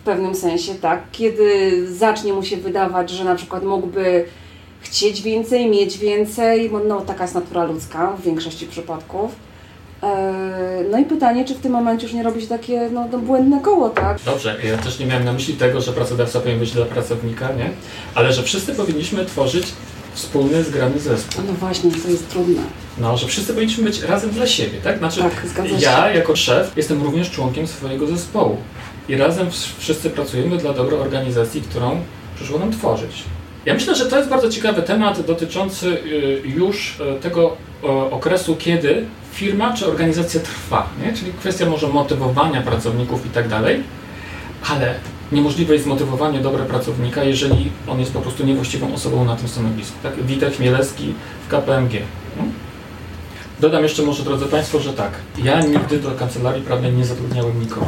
w 0.02 0.04
pewnym 0.04 0.34
sensie, 0.34 0.74
tak, 0.74 1.02
kiedy 1.12 1.86
zacznie 1.96 2.32
mu 2.32 2.42
się 2.42 2.56
wydawać, 2.56 3.10
że 3.10 3.24
na 3.24 3.34
przykład 3.34 3.64
mógłby 3.64 4.24
chcieć 4.80 5.22
więcej, 5.22 5.70
mieć 5.70 5.98
więcej, 5.98 6.70
no, 6.88 7.00
taka 7.00 7.24
jest 7.24 7.34
natura 7.34 7.64
ludzka 7.64 8.12
w 8.12 8.22
większości 8.22 8.66
przypadków. 8.66 9.30
Eee, 10.02 10.90
No 10.90 10.98
i 10.98 11.04
pytanie, 11.04 11.44
czy 11.44 11.54
w 11.54 11.60
tym 11.60 11.72
momencie 11.72 12.06
już 12.06 12.14
nie 12.14 12.22
robi 12.22 12.40
się 12.40 12.46
takie 12.46 12.90
no, 12.92 13.08
no, 13.12 13.18
błędne 13.18 13.60
koło, 13.60 13.90
tak? 13.90 14.18
Dobrze, 14.24 14.56
ja 14.64 14.78
też 14.78 14.98
nie 14.98 15.06
miałem 15.06 15.24
na 15.24 15.32
myśli 15.32 15.54
tego, 15.54 15.80
że 15.80 15.92
pracodawca 15.92 16.40
powinien 16.40 16.60
być 16.60 16.72
dla 16.72 16.84
pracownika, 16.84 17.52
nie? 17.52 17.70
Ale 18.14 18.32
że 18.32 18.42
wszyscy 18.42 18.74
powinniśmy 18.74 19.24
tworzyć 19.24 19.66
wspólny, 20.14 20.64
zgrany 20.64 20.98
zespół. 20.98 21.42
No 21.46 21.52
właśnie, 21.52 21.90
to 21.90 22.08
jest 22.08 22.28
trudne. 22.30 22.62
No, 22.98 23.16
że 23.16 23.26
wszyscy 23.26 23.54
powinniśmy 23.54 23.84
być 23.84 24.02
razem 24.02 24.30
dla 24.30 24.46
siebie, 24.46 24.78
tak? 24.84 24.98
Znaczy, 24.98 25.20
Tak, 25.20 25.32
zgadza 25.46 25.68
się. 25.68 25.84
ja 25.84 26.10
jako 26.10 26.36
szef 26.36 26.72
jestem 26.76 27.02
również 27.02 27.30
członkiem 27.30 27.66
swojego 27.66 28.06
zespołu 28.06 28.56
i 29.08 29.16
razem 29.16 29.46
wszyscy 29.78 30.10
pracujemy 30.10 30.56
dla 30.56 30.72
dobra 30.72 30.96
organizacji, 30.98 31.62
którą 31.62 32.00
przyszło 32.36 32.58
nam 32.58 32.72
tworzyć. 32.72 33.22
Ja 33.66 33.74
myślę, 33.74 33.94
że 33.94 34.06
to 34.06 34.16
jest 34.18 34.30
bardzo 34.30 34.48
ciekawy 34.50 34.82
temat 34.82 35.26
dotyczący 35.26 35.88
y, 35.88 36.42
już 36.44 37.00
y, 37.00 37.20
tego 37.20 37.56
y, 37.84 37.86
okresu, 37.88 38.56
kiedy 38.56 39.06
firma 39.32 39.72
czy 39.76 39.86
organizacja 39.86 40.40
trwa, 40.40 40.88
nie? 41.04 41.12
czyli 41.12 41.32
kwestia 41.32 41.66
może 41.66 41.88
motywowania 41.88 42.62
pracowników 42.62 43.26
i 43.26 43.30
tak 43.30 43.48
dalej, 43.48 43.82
ale 44.70 44.94
niemożliwe 45.32 45.72
jest 45.72 45.84
zmotywowanie 45.84 46.40
dobra 46.40 46.64
pracownika, 46.64 47.24
jeżeli 47.24 47.70
on 47.88 48.00
jest 48.00 48.12
po 48.12 48.20
prostu 48.20 48.44
niewłaściwą 48.44 48.94
osobą 48.94 49.24
na 49.24 49.36
tym 49.36 49.48
stanowisku. 49.48 49.96
Tak? 50.02 50.22
Witek 50.26 50.56
Chmielewski 50.56 51.14
w 51.46 51.50
KPMG. 51.50 51.92
No? 52.36 52.42
Dodam 53.60 53.82
jeszcze 53.82 54.02
może, 54.02 54.22
drodzy 54.22 54.46
Państwo, 54.46 54.80
że 54.80 54.92
tak, 54.92 55.12
ja 55.44 55.60
nigdy 55.60 55.98
do 55.98 56.10
kancelarii 56.10 56.62
prawnej 56.62 56.92
nie 56.92 57.04
zatrudniałem 57.04 57.60
nikogo. 57.60 57.86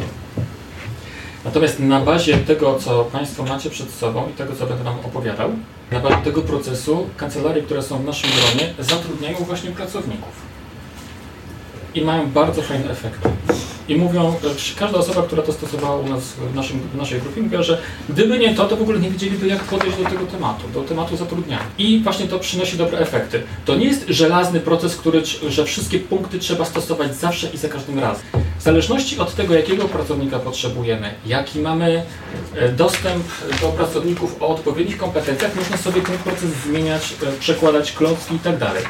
Natomiast 1.45 1.81
na 1.81 2.01
bazie 2.01 2.37
tego, 2.37 2.79
co 2.79 3.05
Państwo 3.05 3.45
macie 3.45 3.71
przed 3.71 3.91
sobą 3.91 4.29
i 4.31 4.33
tego, 4.33 4.57
co 4.57 4.67
będę 4.67 4.85
Wam 4.85 4.99
opowiadał, 4.99 5.51
na 5.91 6.01
bazie 6.01 6.17
tego 6.17 6.43
procesu 6.43 7.07
kancelarie, 7.17 7.63
które 7.63 7.83
są 7.83 7.99
w 7.99 8.05
naszym 8.05 8.31
gronie, 8.31 8.75
zatrudniają 8.79 9.37
właśnie 9.37 9.71
pracowników. 9.71 10.33
I 11.95 12.03
mają 12.03 12.31
bardzo 12.31 12.63
fajne 12.63 12.91
efekty. 12.91 13.29
I 13.89 13.97
mówią, 13.97 14.35
każda 14.79 14.99
osoba, 14.99 15.23
która 15.23 15.43
to 15.43 15.53
stosowała 15.53 15.97
u 15.97 16.09
nas 16.09 16.23
w, 16.23 16.55
naszym, 16.55 16.81
w 16.95 16.97
naszej 16.97 17.21
grupie, 17.21 17.43
mówiła, 17.43 17.63
że 17.63 17.79
gdyby 18.09 18.39
nie 18.39 18.55
to, 18.55 18.65
to 18.65 18.77
w 18.77 18.83
ogóle 18.83 18.99
nie 18.99 19.11
wiedzieliby, 19.11 19.47
jak 19.47 19.65
podejść 19.65 19.97
do 19.97 20.05
tego 20.05 20.27
tematu, 20.27 20.69
do 20.75 20.83
tematu 20.83 21.17
zatrudniania. 21.17 21.65
I 21.79 22.01
właśnie 22.05 22.27
to 22.27 22.39
przynosi 22.39 22.77
dobre 22.77 22.99
efekty. 22.99 23.43
To 23.65 23.75
nie 23.75 23.87
jest 23.87 24.05
żelazny 24.09 24.61
proces, 24.61 24.97
który, 24.97 25.23
że 25.49 25.65
wszystkie 25.65 25.99
punkty 25.99 26.39
trzeba 26.39 26.65
stosować 26.65 27.17
zawsze 27.17 27.49
i 27.55 27.59
za 27.59 27.69
każdym 27.69 27.99
razem. 27.99 28.25
W 28.59 28.63
zależności 28.63 29.19
od 29.19 29.35
tego, 29.35 29.55
jakiego 29.55 29.85
pracownika 29.85 30.39
potrzebujemy, 30.39 31.15
jaki 31.27 31.59
mamy 31.59 32.03
e, 32.57 32.69
dostęp 32.69 33.25
do 33.61 33.69
pracowników 33.69 34.43
o 34.43 34.49
odpowiednich 34.49 34.99
kompetencjach, 34.99 35.57
można 35.57 35.77
sobie 35.77 36.03
ten 36.03 36.19
proces 36.19 36.51
zmieniać, 36.67 37.15
e, 37.23 37.33
przekładać 37.41 37.93
klocki 37.93 38.35
i 38.35 38.39
tak 38.39 38.59
dalej. 38.59 38.83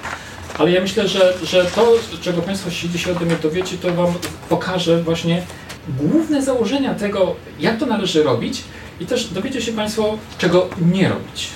Ale 0.58 0.70
ja 0.70 0.80
myślę, 0.80 1.08
że, 1.08 1.34
że 1.42 1.64
to, 1.64 1.92
czego 2.20 2.42
Państwo 2.42 2.70
się 2.70 2.88
dzisiaj 2.88 3.12
ode 3.16 3.25
mnie 3.25 3.37
dowiecie, 3.37 3.76
to 3.78 3.94
Wam 3.94 4.14
pokaże 4.49 5.02
właśnie 5.02 5.42
główne 5.88 6.42
założenia 6.42 6.94
tego, 6.94 7.37
jak 7.61 7.78
to 7.78 7.87
należy 7.87 8.23
robić 8.23 8.64
i 9.00 9.06
też 9.06 9.25
dowiecie 9.25 9.62
się 9.62 9.73
Państwo, 9.73 10.18
czego 10.38 10.68
nie 10.92 11.08
robić. 11.08 11.49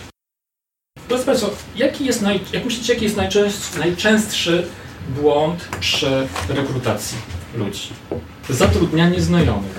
Drodzy 1.09 1.25
Państwo, 1.25 1.51
jaki 1.77 2.05
jest 2.05 2.23
naj, 2.23 2.41
jak 2.53 2.65
myślicie, 2.65 2.93
jaki 2.93 3.05
jest 3.05 3.17
najczęstszy, 3.17 3.79
najczęstszy 3.79 4.67
błąd 5.09 5.69
przy 5.81 6.29
rekrutacji 6.49 7.19
ludzi? 7.57 7.89
Zatrudnianie 8.51 9.21
znajomych. 9.21 9.79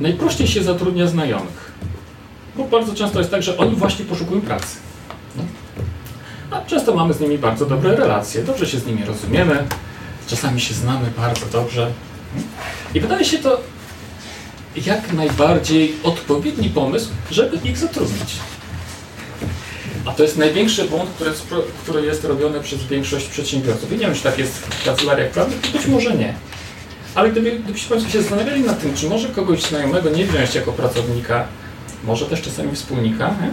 Najprościej 0.00 0.48
się 0.48 0.62
zatrudnia 0.62 1.06
znajomych. 1.06 1.72
Bo 2.56 2.64
bardzo 2.64 2.94
często 2.94 3.18
jest 3.18 3.30
tak, 3.30 3.42
że 3.42 3.56
oni 3.56 3.76
właśnie 3.76 4.04
poszukują 4.04 4.40
pracy. 4.40 4.76
A 6.50 6.60
często 6.60 6.94
mamy 6.94 7.14
z 7.14 7.20
nimi 7.20 7.38
bardzo 7.38 7.66
dobre 7.66 7.96
relacje, 7.96 8.42
dobrze 8.42 8.66
się 8.66 8.78
z 8.78 8.86
nimi 8.86 9.04
rozumiemy, 9.04 9.64
czasami 10.26 10.60
się 10.60 10.74
znamy 10.74 11.10
bardzo 11.16 11.46
dobrze. 11.46 11.92
I 12.94 13.00
wydaje 13.00 13.24
się 13.24 13.38
to 13.38 13.60
jak 14.86 15.12
najbardziej 15.12 15.94
odpowiedni 16.02 16.68
pomysł, 16.68 17.08
żeby 17.30 17.68
ich 17.68 17.78
zatrudnić. 17.78 18.36
A 20.04 20.12
to 20.12 20.22
jest 20.22 20.38
największy 20.38 20.84
błąd, 20.84 21.10
który 21.10 21.32
który 21.82 22.06
jest 22.06 22.24
robiony 22.24 22.60
przez 22.60 22.82
większość 22.82 23.26
przedsiębiorców. 23.26 23.92
I 23.92 23.94
nie 23.94 24.06
wiem, 24.06 24.14
czy 24.14 24.22
tak 24.22 24.38
jest 24.38 24.52
w 24.52 24.84
kancelariach 24.84 25.30
prawnych, 25.30 25.60
być 25.72 25.86
może 25.86 26.16
nie. 26.16 26.34
Ale 27.14 27.30
gdyby, 27.30 27.52
gdybyście 27.52 27.88
Państwo 27.88 28.12
się 28.12 28.20
zastanawiali 28.20 28.62
nad 28.62 28.82
tym, 28.82 28.94
czy 28.94 29.08
może 29.08 29.28
kogoś 29.28 29.62
znajomego 29.62 30.10
nie 30.10 30.26
wziąć 30.26 30.54
jako 30.54 30.72
pracownika, 30.72 31.46
może 32.04 32.26
też 32.26 32.42
czasami 32.42 32.74
wspólnika, 32.74 33.26
nie? 33.28 33.50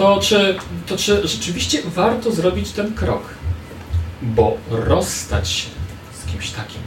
To, 0.00 0.20
czy, 0.22 0.56
to 0.86 0.96
czy 0.96 1.28
rzeczywiście 1.28 1.82
warto 1.84 2.32
zrobić 2.32 2.70
ten 2.70 2.94
krok? 2.94 3.22
Bo 4.22 4.56
rozstać 4.70 5.48
się 5.48 5.68
z 6.12 6.32
kimś 6.32 6.50
takim 6.50 6.80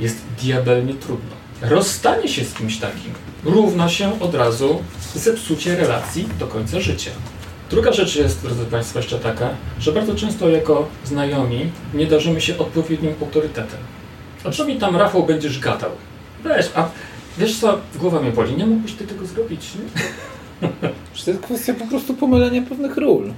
jest 0.00 0.16
diabelnie 0.42 0.94
trudno. 0.94 1.36
Rozstanie 1.62 2.28
się 2.28 2.44
z 2.44 2.54
kimś 2.54 2.78
takim 2.78 3.12
równa 3.44 3.88
się 3.88 4.20
od 4.20 4.34
razu 4.34 4.82
zepsucie 5.14 5.76
relacji 5.76 6.28
do 6.38 6.46
końca 6.46 6.80
życia. 6.80 7.10
Druga 7.70 7.92
rzecz 7.92 8.16
jest, 8.16 8.42
drodzy 8.42 8.64
Państwo, 8.64 8.98
jeszcze 8.98 9.18
taka, 9.18 9.50
że 9.80 9.92
bardzo 9.92 10.14
często 10.14 10.48
jako 10.48 10.88
znajomi 11.04 11.70
nie 11.94 12.06
darzymy 12.06 12.40
się 12.40 12.58
odpowiednim 12.58 13.14
autorytetem. 13.22 13.80
A 14.44 14.50
co 14.50 14.64
mi 14.64 14.78
tam, 14.78 14.96
Rafał, 14.96 15.26
będziesz 15.26 15.58
gadał? 15.58 15.90
Weź, 16.44 16.66
a 16.74 16.88
wiesz 17.38 17.60
co, 17.60 17.78
głowa 17.94 18.20
mnie 18.20 18.32
boli, 18.32 18.56
nie 18.56 18.66
mógłbyś 18.66 18.92
ty 18.92 19.06
tego 19.06 19.26
zrobić, 19.26 19.70
nie? 19.74 20.68
Że 21.16 21.24
to 21.24 21.30
jest 21.30 21.42
kwestia 21.42 21.74
po 21.74 21.86
prostu 21.86 22.14
pomylenia 22.14 22.62
pewnych 22.62 22.96
ról. 22.96 23.32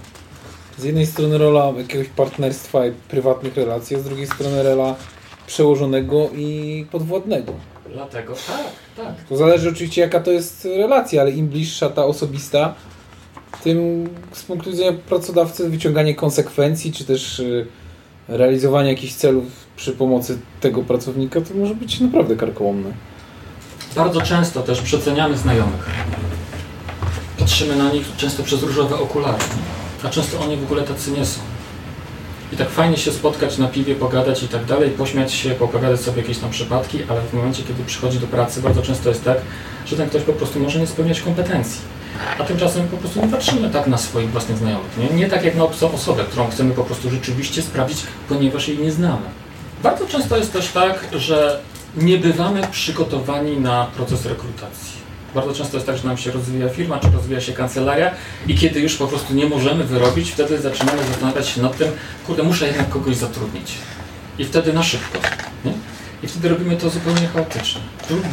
Z 0.78 0.84
jednej 0.84 1.06
strony 1.06 1.38
rola 1.38 1.72
jakiegoś 1.78 2.08
partnerstwa 2.08 2.86
i 2.86 2.92
prywatnych 2.92 3.56
relacji, 3.56 3.96
a 3.96 3.98
z 3.98 4.04
drugiej 4.04 4.26
strony 4.26 4.62
rola 4.62 4.94
przełożonego 5.46 6.30
i 6.36 6.86
podwładnego. 6.90 7.52
Dlatego 7.92 8.34
tak, 8.34 9.06
tak. 9.06 9.14
To 9.28 9.36
zależy 9.36 9.68
oczywiście 9.68 10.00
jaka 10.00 10.20
to 10.20 10.30
jest 10.30 10.64
relacja, 10.64 11.20
ale 11.20 11.30
im 11.30 11.48
bliższa 11.48 11.90
ta 11.90 12.04
osobista, 12.04 12.74
tym 13.64 14.08
z 14.32 14.42
punktu 14.42 14.70
widzenia 14.70 14.92
pracodawcy 15.08 15.68
wyciąganie 15.68 16.14
konsekwencji, 16.14 16.92
czy 16.92 17.04
też 17.04 17.38
y, 17.38 17.66
realizowanie 18.28 18.90
jakichś 18.90 19.14
celów 19.14 19.44
przy 19.76 19.92
pomocy 19.92 20.38
tego 20.60 20.82
pracownika, 20.82 21.40
to 21.40 21.54
może 21.54 21.74
być 21.74 22.00
naprawdę 22.00 22.36
karkołomne. 22.36 22.92
Bardzo 23.96 24.20
często 24.20 24.62
też 24.62 24.80
przeceniamy 24.80 25.36
znajomych. 25.36 25.90
Patrzymy 27.38 27.76
na 27.76 27.92
nich 27.92 28.06
często 28.16 28.42
przez 28.42 28.62
różowe 28.62 28.98
okulary, 28.98 29.44
a 30.04 30.08
często 30.08 30.40
oni 30.40 30.56
w 30.56 30.62
ogóle 30.62 30.82
tacy 30.82 31.10
nie 31.10 31.26
są. 31.26 31.40
I 32.52 32.56
tak 32.56 32.70
fajnie 32.70 32.96
się 32.96 33.12
spotkać 33.12 33.58
na 33.58 33.68
piwie, 33.68 33.94
pogadać 33.94 34.42
i 34.42 34.48
tak 34.48 34.64
dalej, 34.64 34.90
pośmiać 34.90 35.32
się, 35.32 35.50
popowiadać 35.50 36.00
sobie 36.00 36.22
jakieś 36.22 36.38
tam 36.38 36.50
przypadki, 36.50 36.98
ale 37.08 37.20
w 37.20 37.34
momencie, 37.34 37.62
kiedy 37.62 37.84
przychodzi 37.84 38.18
do 38.18 38.26
pracy, 38.26 38.62
bardzo 38.62 38.82
często 38.82 39.08
jest 39.08 39.24
tak, 39.24 39.38
że 39.86 39.96
ten 39.96 40.08
ktoś 40.08 40.22
po 40.22 40.32
prostu 40.32 40.60
może 40.60 40.80
nie 40.80 40.86
spełniać 40.86 41.20
kompetencji. 41.20 41.80
A 42.38 42.44
tymczasem 42.44 42.88
po 42.88 42.96
prostu 42.96 43.20
nie 43.22 43.28
patrzymy 43.28 43.70
tak 43.70 43.86
na 43.86 43.98
swoich 43.98 44.30
własnych 44.30 44.58
znajomych. 44.58 44.98
Nie, 44.98 45.16
nie 45.16 45.26
tak 45.28 45.44
jak 45.44 45.56
na 45.56 45.64
obcą 45.64 45.92
osobę, 45.92 46.24
którą 46.24 46.50
chcemy 46.50 46.74
po 46.74 46.84
prostu 46.84 47.10
rzeczywiście 47.10 47.62
sprawdzić, 47.62 47.98
ponieważ 48.28 48.68
jej 48.68 48.78
nie 48.78 48.92
znamy. 48.92 49.26
Bardzo 49.82 50.06
często 50.06 50.36
jest 50.36 50.52
też 50.52 50.68
tak, 50.68 51.08
że 51.12 51.60
nie 51.96 52.18
bywamy 52.18 52.62
przygotowani 52.70 53.56
na 53.56 53.86
proces 53.96 54.26
rekrutacji. 54.26 55.07
Bardzo 55.38 55.54
często 55.54 55.76
jest 55.76 55.86
tak, 55.86 55.96
że 55.96 56.04
nam 56.04 56.16
się 56.16 56.30
rozwija 56.30 56.68
firma, 56.68 56.98
czy 56.98 57.10
rozwija 57.10 57.40
się 57.40 57.52
kancelaria 57.52 58.10
i 58.46 58.54
kiedy 58.54 58.80
już 58.80 58.96
po 58.96 59.06
prostu 59.06 59.34
nie 59.34 59.46
możemy 59.46 59.84
wyrobić, 59.84 60.30
wtedy 60.30 60.60
zaczynamy 60.60 61.04
zastanawiać 61.04 61.48
się 61.48 61.62
nad 61.62 61.76
tym, 61.76 61.88
kurde, 62.26 62.42
muszę 62.42 62.66
jednak 62.66 62.88
kogoś 62.88 63.16
zatrudnić. 63.16 63.74
I 64.38 64.44
wtedy 64.44 64.72
na 64.72 64.82
szybko. 64.82 65.18
Nie? 65.64 65.72
I 66.22 66.28
wtedy 66.28 66.48
robimy 66.48 66.76
to 66.76 66.90
zupełnie 66.90 67.26
chaotycznie. 67.26 67.80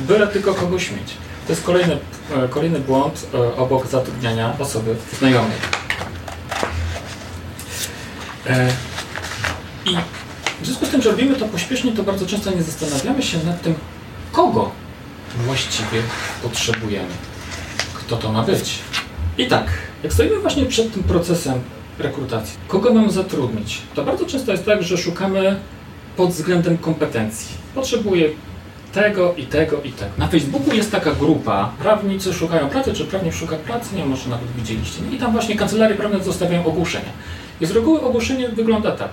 Byle 0.08 0.28
tylko 0.28 0.54
kogoś 0.54 0.92
mieć. 0.92 1.14
To 1.48 1.52
jest 1.52 1.64
kolejny, 1.64 1.98
e, 2.36 2.48
kolejny 2.48 2.80
błąd 2.80 3.28
e, 3.34 3.56
obok 3.56 3.88
zatrudniania 3.88 4.56
osoby 4.60 4.96
znajomej. 5.20 5.58
E, 8.48 8.70
I 9.86 9.98
w 10.62 10.66
związku 10.66 10.86
z 10.86 10.90
tym, 10.90 11.02
że 11.02 11.12
robimy 11.12 11.36
to 11.36 11.46
pośpiesznie, 11.46 11.92
to 11.92 12.04
bardzo 12.04 12.26
często 12.26 12.52
nie 12.52 12.64
zastanawiamy 12.64 13.24
się 13.24 13.38
nad 13.46 13.62
tym, 13.62 13.76
kogo 14.32 14.85
właściwie 15.38 16.02
potrzebujemy. 16.44 17.14
Kto 17.94 18.18
to 18.18 18.32
ma 18.32 18.44
być? 18.44 18.80
I 19.38 19.48
tak, 19.48 19.68
jak 20.04 20.14
stoimy 20.14 20.40
właśnie 20.40 20.66
przed 20.66 20.94
tym 20.94 21.04
procesem 21.04 21.62
rekrutacji, 22.00 22.58
kogo 22.68 22.94
mam 22.94 23.12
zatrudnić, 23.12 23.82
to 23.96 24.04
bardzo 24.04 24.26
często 24.26 24.52
jest 24.52 24.66
tak, 24.66 24.84
że 24.84 24.98
szukamy 24.98 25.60
pod 26.18 26.30
względem 26.30 26.78
kompetencji. 26.78 27.56
Potrzebuję 27.76 28.30
tego 28.94 29.34
i 29.38 29.44
tego 29.44 29.82
i 29.82 29.92
tego. 29.92 30.12
Na 30.18 30.28
Facebooku 30.28 30.74
jest 30.74 30.92
taka 30.92 31.12
grupa, 31.12 31.72
prawnicy 31.80 32.34
szukają 32.34 32.70
pracy, 32.70 32.94
czy 32.94 33.06
prawnik 33.06 33.34
szuka 33.34 33.56
pracy, 33.56 33.96
nie 33.96 34.02
wiem, 34.02 34.10
może 34.10 34.30
nawet 34.30 34.52
widzieliście. 34.52 35.02
I 35.12 35.18
tam 35.18 35.32
właśnie 35.32 35.56
kancelarie 35.56 35.96
prawne 35.96 36.24
zostawiają 36.24 36.66
ogłoszenia. 36.66 37.12
I 37.62 37.66
z 37.66 37.72
reguły 37.72 38.02
ogłoszenie 38.02 38.50
wygląda 38.50 38.92
tak. 38.92 39.10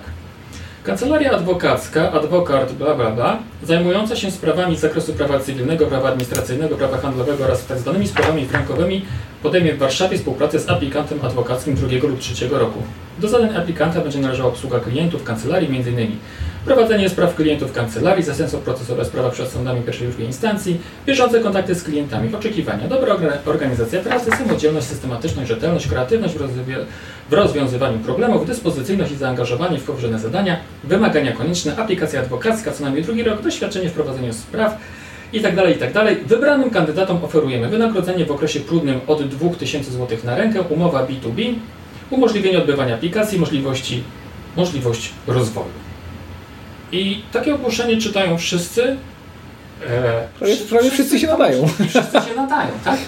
Kancelaria 0.83 1.31
adwokacka, 1.31 2.11
adwokat, 2.11 2.73
bla 2.73 2.95
bla 2.95 3.11
bla, 3.11 3.39
zajmująca 3.63 4.15
się 4.15 4.31
sprawami 4.31 4.77
z 4.77 4.79
zakresu 4.79 5.13
prawa 5.13 5.39
cywilnego, 5.39 5.85
prawa 5.85 6.09
administracyjnego, 6.09 6.75
prawa 6.75 6.97
handlowego 6.97 7.43
oraz 7.43 7.65
tak 7.65 7.79
zwanymi 7.79 8.07
sprawami 8.07 8.45
frankowymi 8.45 9.05
podejmie 9.43 9.73
w 9.73 9.77
Warszawie 9.77 10.17
współpracę 10.17 10.59
z 10.59 10.69
aplikantem 10.69 11.19
adwokackim 11.23 11.75
drugiego 11.75 12.07
lub 12.07 12.19
trzeciego 12.19 12.59
roku. 12.59 12.79
Do 13.19 13.27
zadań 13.27 13.55
aplikanta 13.57 14.01
będzie 14.01 14.19
należała 14.19 14.49
obsługa 14.49 14.79
klientów 14.79 15.23
kancelarii, 15.23 15.67
m.in. 15.67 16.17
prowadzenie 16.65 17.09
spraw 17.09 17.35
klientów 17.35 17.73
kancelarii, 17.73 18.23
zastępstwo 18.23 18.61
procesowe 18.61 19.03
w 19.03 19.07
sprawach 19.07 19.33
przed 19.33 19.49
sądami 19.49 19.81
pierwszej 19.81 20.07
drugiej 20.07 20.27
instancji, 20.27 20.79
bieżące 21.05 21.39
kontakty 21.39 21.75
z 21.75 21.83
klientami, 21.83 22.35
oczekiwania, 22.35 22.87
dobra 22.87 23.17
organizacja 23.45 24.01
pracy, 24.01 24.31
samodzielność, 24.31 24.87
systematyczność, 24.87 25.49
rzetelność, 25.49 25.87
kreatywność 25.87 26.33
w 27.29 27.33
rozwiązywaniu 27.33 27.99
problemów, 27.99 28.47
dyspozycyjność 28.47 29.11
i 29.11 29.15
zaangażowanie 29.15 29.79
w 29.79 29.83
powierzone 29.83 30.19
zadania, 30.19 30.57
wymagania 30.83 31.31
konieczne, 31.31 31.75
aplikacja 31.77 32.19
adwokacka, 32.19 32.71
co 32.71 32.83
najmniej 32.83 33.03
drugi 33.03 33.23
rok, 33.23 33.41
doświadczenie 33.41 33.89
w 33.89 33.93
prowadzeniu 33.93 34.33
spraw, 34.33 34.77
i 35.33 35.41
tak 35.41 35.55
dalej, 35.55 35.75
i 35.75 35.79
tak 35.79 35.93
dalej. 35.93 36.17
Wybranym 36.25 36.69
kandydatom 36.69 37.23
oferujemy 37.23 37.69
wynagrodzenie 37.69 38.25
w 38.25 38.31
okresie 38.31 38.59
próbnym 38.59 38.99
od 39.07 39.23
2000 39.23 39.91
zł 39.91 40.17
na 40.23 40.35
rękę, 40.35 40.61
umowa 40.61 41.05
B2B, 41.05 41.53
umożliwienie 42.09 42.57
odbywania 42.57 42.95
aplikacji, 42.95 43.39
możliwości, 43.39 44.03
możliwość 44.55 45.09
rozwoju. 45.27 45.92
I 46.93 47.21
takie 47.31 47.55
ogłoszenie 47.55 47.97
czytają 47.97 48.37
wszyscy. 48.37 48.97
E, 49.87 50.27
Prawie, 50.39 50.57
prawie 50.57 50.91
wszyscy 50.91 51.19
się 51.19 51.27
nadają. 51.27 51.67
Wszyscy 51.67 52.29
się 52.29 52.35
nadają, 52.35 52.69
tak? 52.85 52.99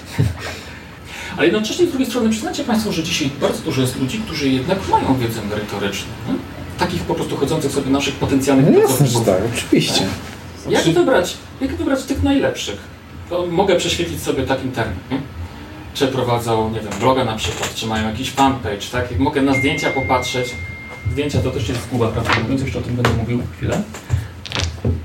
Ale 1.38 1.46
jednocześnie 1.46 1.86
z 1.86 1.90
drugiej 1.90 2.08
strony 2.08 2.30
przyznacie 2.30 2.64
Państwo, 2.64 2.92
że 2.92 3.04
dzisiaj 3.04 3.30
bardzo 3.42 3.62
dużo 3.64 3.82
jest 3.82 4.00
ludzi, 4.00 4.20
którzy 4.20 4.50
jednak 4.50 4.78
mają 4.92 5.18
wiedzę 5.18 5.42
merytoryczną. 5.50 6.08
Nie? 6.28 6.34
Takich 6.80 7.02
po 7.02 7.16
prostu 7.16 7.38
chodzących 7.38 7.72
sobie 7.72 7.92
naszych 7.92 8.16
potencjalnych 8.16 8.66
No 8.74 8.80
pracowników. 8.80 9.26
tak, 9.26 9.42
oczywiście. 9.56 10.02
Jak 10.70 10.84
wybrać, 10.84 11.38
jak 11.62 11.76
wybrać 11.76 12.04
tych 12.04 12.24
najlepszych? 12.24 12.78
To 13.30 13.46
mogę 13.46 13.76
prześwietlić 13.76 14.22
sobie 14.24 14.44
taki 14.44 14.68
termin. 14.70 14.98
Nie? 15.12 15.18
Czy 15.94 16.08
prowadzą, 16.08 16.70
nie 16.70 16.80
wiem, 16.80 16.94
bloga 17.00 17.26
na 17.26 17.36
przykład, 17.36 17.76
czy 17.76 17.88
mają 17.88 18.08
jakiś 18.08 18.32
fanpage, 18.32 18.88
tak? 18.92 19.12
Jak 19.12 19.20
mogę 19.20 19.42
na 19.42 19.54
zdjęcia 19.54 19.90
popatrzeć. 19.92 20.48
Zdjęcia 21.12 21.40
to 21.42 21.52
też 21.52 21.70
jest 21.70 21.82
zguba, 21.84 22.08
prawda 22.08 22.32
mówiąc, 22.44 22.62
jeszcze 22.62 22.80
o 22.80 22.82
tym 22.82 22.96
będę 22.96 23.14
mówił 23.14 23.42
chwilę. 23.58 23.82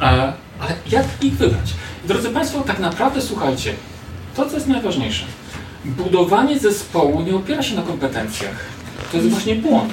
E, 0.00 0.32
ale 0.60 0.74
jak 0.90 1.06
ich 1.22 1.36
wybrać? 1.36 1.74
Drodzy 2.04 2.30
Państwo, 2.30 2.60
tak 2.60 2.78
naprawdę 2.78 3.22
słuchajcie, 3.22 3.74
to 4.36 4.46
co 4.46 4.54
jest 4.54 4.66
najważniejsze. 4.66 5.24
Budowanie 5.84 6.58
zespołu 6.58 7.22
nie 7.22 7.36
opiera 7.36 7.62
się 7.62 7.76
na 7.76 7.82
kompetencjach. 7.82 8.56
To 9.10 9.16
jest 9.16 9.28
właśnie 9.28 9.54
błąd. 9.54 9.92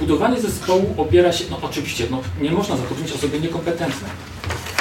Budowanie 0.00 0.40
zespołu 0.40 0.94
opiera 0.96 1.32
się, 1.32 1.44
no 1.50 1.58
oczywiście, 1.62 2.06
no, 2.10 2.20
nie 2.40 2.50
można 2.50 2.76
zatrudnić 2.76 3.12
osoby 3.12 3.40
niekompetentnej, 3.40 4.10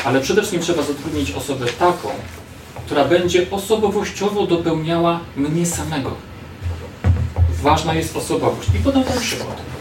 ale 0.05 0.21
przede 0.21 0.41
wszystkim 0.41 0.61
trzeba 0.61 0.83
zatrudnić 0.83 1.31
osobę 1.31 1.65
taką, 1.65 2.09
która 2.85 3.05
będzie 3.05 3.51
osobowościowo 3.51 4.47
dopełniała 4.47 5.19
mnie 5.35 5.65
samego. 5.65 6.11
Ważna 7.61 7.93
jest 7.93 8.17
osobowość. 8.17 8.69
I 8.75 8.83
podam 8.83 9.03
Wam 9.03 9.19
przykład. 9.19 9.76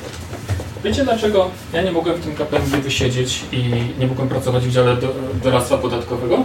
Wiecie 0.86 1.04
dlaczego 1.04 1.50
ja 1.72 1.82
nie 1.82 1.92
mogłem 1.92 2.16
w 2.16 2.24
tym 2.24 2.34
KPMG 2.34 2.76
wysiedzieć 2.76 3.44
i 3.52 3.62
nie 3.98 4.06
mogłem 4.06 4.28
pracować 4.28 4.66
w 4.66 4.70
dziale 4.70 4.96
do, 4.96 5.14
doradztwa 5.44 5.78
podatkowego? 5.78 6.44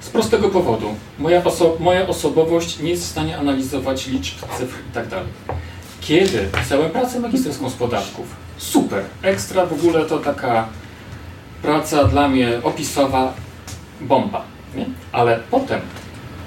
Z 0.00 0.08
prostego 0.08 0.48
powodu. 0.48 0.94
Moja, 1.18 1.44
oso 1.44 1.76
moja 1.80 2.06
osobowość 2.06 2.78
nie 2.78 2.90
jest 2.90 3.02
w 3.02 3.10
stanie 3.10 3.38
analizować 3.38 4.06
liczb, 4.06 4.38
cyfr 4.58 4.78
i 4.90 4.94
tak. 4.94 5.04
Kiedy 6.00 6.48
pisałem 6.62 6.90
pracę 6.90 7.20
magisterską 7.20 7.70
z 7.70 7.74
podatków, 7.74 8.26
super, 8.56 9.04
ekstra, 9.22 9.66
w 9.66 9.72
ogóle 9.72 10.04
to 10.04 10.18
taka 10.18 10.68
praca 11.62 12.04
dla 12.04 12.28
mnie 12.28 12.60
opisowa, 12.62 13.34
bomba, 14.00 14.44
nie? 14.76 14.86
Ale 15.12 15.40
potem 15.50 15.80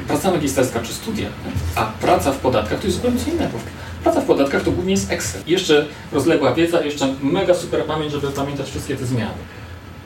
praca 0.07 0.31
magisterska 0.31 0.79
czy 0.79 0.93
studia, 0.93 1.29
nie? 1.45 1.51
a 1.75 1.85
praca 1.85 2.31
w 2.31 2.37
podatkach 2.37 2.79
to 2.79 2.87
jest 2.87 2.97
zupełnie 2.97 3.19
co 3.19 3.31
innego. 3.31 3.57
Praca 4.03 4.21
w 4.21 4.25
podatkach 4.25 4.63
to 4.63 4.71
głównie 4.71 4.91
jest 4.91 5.11
Excel. 5.11 5.41
Jeszcze 5.47 5.85
rozległa 6.11 6.53
wiedza, 6.53 6.81
jeszcze 6.81 7.15
mega 7.21 7.53
super 7.53 7.83
pamięć, 7.85 8.11
żeby 8.11 8.27
pamiętać 8.27 8.69
wszystkie 8.69 8.95
te 8.95 9.05
zmiany. 9.05 9.33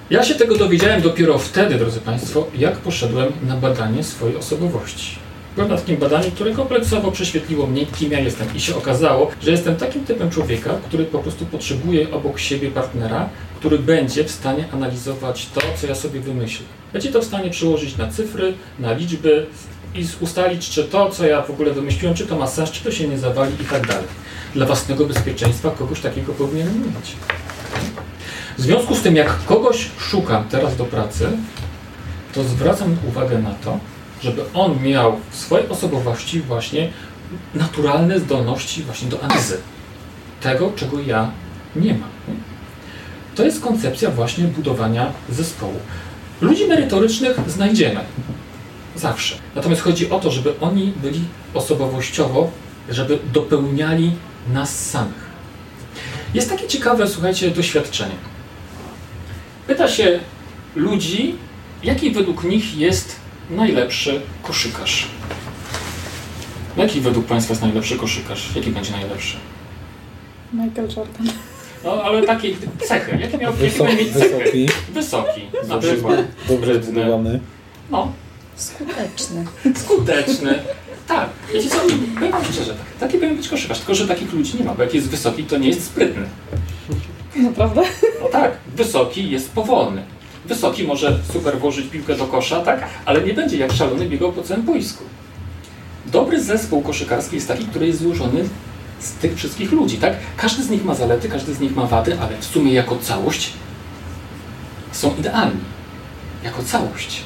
Ja 0.09 0.23
się 0.23 0.35
tego 0.35 0.55
dowiedziałem 0.55 1.01
dopiero 1.01 1.37
wtedy, 1.37 1.75
drodzy 1.75 1.99
Państwo, 1.99 2.47
jak 2.55 2.77
poszedłem 2.77 3.31
na 3.47 3.57
badanie 3.57 4.03
swojej 4.03 4.35
osobowości. 4.35 5.15
Byłem 5.55 5.71
na 5.71 5.77
takim 5.77 5.97
badaniu, 5.97 6.31
które 6.31 6.51
kompleksowo 6.51 7.11
prześwietliło 7.11 7.67
mnie, 7.67 7.85
kim 7.85 8.11
ja 8.11 8.19
jestem. 8.19 8.47
I 8.55 8.59
się 8.59 8.75
okazało, 8.75 9.31
że 9.41 9.51
jestem 9.51 9.75
takim 9.75 10.05
typem 10.05 10.29
człowieka, 10.29 10.73
który 10.87 11.05
po 11.05 11.19
prostu 11.19 11.45
potrzebuje 11.45 12.11
obok 12.11 12.39
siebie 12.39 12.71
partnera, 12.71 13.29
który 13.55 13.79
będzie 13.79 14.23
w 14.23 14.31
stanie 14.31 14.65
analizować 14.73 15.47
to, 15.53 15.61
co 15.81 15.87
ja 15.87 15.95
sobie 15.95 16.19
wymyślę. 16.19 16.65
Będzie 16.93 17.11
to 17.11 17.21
w 17.21 17.25
stanie 17.25 17.49
przełożyć 17.49 17.97
na 17.97 18.07
cyfry, 18.07 18.53
na 18.79 18.93
liczby 18.93 19.45
i 19.95 20.07
ustalić, 20.19 20.69
czy 20.69 20.83
to, 20.83 21.09
co 21.09 21.25
ja 21.25 21.41
w 21.41 21.49
ogóle 21.49 21.71
wymyśliłem, 21.71 22.15
czy 22.15 22.27
to 22.27 22.37
ma 22.37 22.47
sens, 22.47 22.71
czy 22.71 22.83
to 22.83 22.91
się 22.91 23.07
nie 23.07 23.17
zawali 23.17 23.53
i 23.61 23.65
tak 23.65 23.87
dalej. 23.87 24.07
Dla 24.53 24.65
własnego 24.65 25.05
bezpieczeństwa 25.05 25.69
kogoś 25.69 26.01
takiego 26.01 26.33
powinienem 26.33 26.79
mieć. 26.79 27.15
W 28.57 28.61
związku 28.61 28.95
z 28.95 29.01
tym, 29.01 29.15
jak 29.15 29.45
kogoś 29.45 29.89
szukam 29.99 30.47
teraz 30.49 30.77
do 30.77 30.85
pracy, 30.85 31.27
to 32.33 32.43
zwracam 32.43 32.97
uwagę 33.07 33.39
na 33.39 33.53
to, 33.53 33.79
żeby 34.23 34.41
on 34.53 34.81
miał 34.81 35.19
w 35.31 35.35
swojej 35.35 35.69
osobowości 35.69 36.41
właśnie 36.41 36.89
naturalne 37.55 38.19
zdolności 38.19 38.83
właśnie 38.83 39.09
do 39.09 39.23
analizy 39.23 39.57
tego, 40.41 40.71
czego 40.75 40.99
ja 40.99 41.31
nie 41.75 41.93
mam. 41.93 42.09
To 43.35 43.45
jest 43.45 43.61
koncepcja 43.61 44.11
właśnie 44.11 44.43
budowania 44.43 45.11
zespołu. 45.29 45.79
Ludzi 46.41 46.67
merytorycznych 46.67 47.39
znajdziemy. 47.47 47.99
Zawsze. 48.97 49.35
Natomiast 49.55 49.81
chodzi 49.81 50.09
o 50.09 50.19
to, 50.19 50.31
żeby 50.31 50.59
oni 50.59 50.93
byli 51.01 51.21
osobowościowo, 51.53 52.51
żeby 52.89 53.19
dopełniali 53.33 54.11
nas 54.53 54.89
samych. 54.89 55.27
Jest 56.33 56.49
takie 56.49 56.67
ciekawe, 56.67 57.07
słuchajcie, 57.07 57.51
doświadczenie. 57.51 58.15
Pyta 59.67 59.87
się 59.87 60.19
ludzi, 60.75 61.35
jaki 61.83 62.11
według 62.11 62.43
nich 62.43 62.77
jest 62.77 63.15
najlepszy 63.49 64.21
koszykarz. 64.43 65.07
Jaki 66.77 67.01
według 67.01 67.25
Państwa 67.25 67.51
jest 67.51 67.61
najlepszy 67.61 67.95
koszykarz? 67.97 68.55
Jaki 68.55 68.71
będzie 68.71 68.91
najlepszy? 68.91 69.37
Michael 70.53 70.87
Jordan. 70.97 71.27
No, 71.83 72.03
ale 72.03 72.23
takie 72.23 72.49
cechy. 72.87 73.17
Jakie 73.21 73.37
miał 73.37 73.51
jakie 73.53 73.63
Wysoki, 73.69 73.89
miał 73.93 73.97
mieć 74.03 74.13
cechy? 74.13 74.29
wysoki, 74.37 74.67
Wysoki. 74.93 75.41
Na 75.63 75.69
dobrze, 75.69 75.93
przykład. 75.93 76.19
dobrze 76.47 76.83
zbudowany. 76.83 77.39
No, 77.91 78.11
Skuteczny. 78.57 79.45
skuteczny. 79.75 80.59
Tak. 81.07 81.29
Wiecie 81.53 81.69
co? 81.69 81.77
Powiem 82.15 82.31
wam 82.31 82.43
szczerze, 82.43 82.73
tak. 82.73 82.85
taki 82.99 83.13
powinien 83.13 83.37
być 83.37 83.47
koszykarz, 83.49 83.77
tylko 83.77 83.95
że 83.95 84.07
takich 84.07 84.33
ludzi 84.33 84.57
nie 84.59 84.65
ma, 84.65 84.73
bo 84.73 84.83
jak 84.83 84.93
jest 84.93 85.09
wysoki, 85.09 85.43
to 85.43 85.57
nie 85.57 85.67
jest 85.67 85.85
sprytny. 85.85 86.25
Naprawdę? 87.35 87.81
No 88.21 88.27
tak, 88.29 88.51
wysoki 88.75 89.29
jest 89.29 89.51
powolny. 89.51 90.03
Wysoki 90.45 90.83
może 90.83 91.19
super 91.33 91.59
włożyć 91.59 91.87
piłkę 91.87 92.15
do 92.15 92.25
kosza, 92.25 92.61
tak, 92.61 92.89
ale 93.05 93.21
nie 93.21 93.33
będzie 93.33 93.57
jak 93.57 93.71
szalony 93.71 94.09
biegał 94.09 94.33
po 94.33 94.43
całym 94.43 94.63
boisku. 94.63 95.03
Dobry 96.05 96.43
zespół 96.43 96.81
koszykarski 96.81 97.35
jest 97.35 97.47
taki, 97.47 97.65
który 97.65 97.87
jest 97.87 97.99
złożony 97.99 98.49
z 98.99 99.11
tych 99.11 99.35
wszystkich 99.35 99.71
ludzi, 99.71 99.97
tak? 99.97 100.13
Każdy 100.37 100.63
z 100.63 100.69
nich 100.69 100.85
ma 100.85 100.95
zalety, 100.95 101.29
każdy 101.29 101.53
z 101.53 101.59
nich 101.59 101.75
ma 101.75 101.85
wady, 101.85 102.19
ale 102.21 102.37
w 102.37 102.45
sumie 102.45 102.73
jako 102.73 102.97
całość 102.97 103.53
są 104.91 105.15
idealni. 105.19 105.61
Jako 106.43 106.63
całość. 106.63 107.23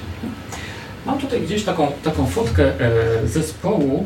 Mam 1.06 1.18
tutaj 1.20 1.42
gdzieś 1.42 1.64
taką, 1.64 1.92
taką 2.04 2.26
fotkę 2.28 2.64
e, 2.66 3.28
zespołu, 3.28 4.06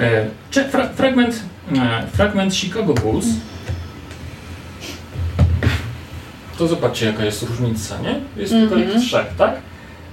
e, 0.00 0.26
cze- 0.50 0.68
fra, 0.68 0.88
fragment, 0.88 1.42
e, 1.76 2.06
fragment 2.12 2.54
Chicago 2.54 2.94
Bulls. 2.94 3.26
To 6.58 6.68
zobaczcie, 6.68 7.06
jaka 7.06 7.24
jest 7.24 7.42
różnica, 7.42 7.98
nie? 7.98 8.20
Jest 8.42 8.52
tylko 8.52 8.74
Mhm. 8.74 8.96
ich 8.98 9.06
trzech, 9.06 9.26
tak? 9.38 9.56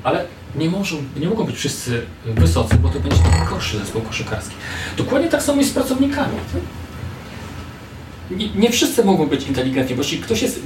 Ale 0.04 0.26
nie, 0.56 0.70
mogą, 0.70 0.86
nie 1.20 1.30
mogą 1.30 1.44
być 1.44 1.56
wszyscy 1.56 2.02
wysocy, 2.26 2.76
bo 2.76 2.90
to 2.90 3.00
będzie 3.00 3.18
gorszy 3.50 3.78
zespół 3.80 4.02
koszykarski. 4.02 4.56
Dokładnie 4.98 5.28
tak 5.30 5.44
samo 5.44 5.58
jest 5.58 5.72
z 5.72 5.74
pracownikami. 5.74 6.34
Nie, 8.32 8.50
nie 8.56 8.70
wszyscy 8.72 9.04
mogą 9.06 9.28
być 9.28 9.48
inteligentni, 9.48 9.96
bo 9.96 10.02
jeśli 10.02 10.18
ktoś 10.20 10.42
jest 10.42 10.60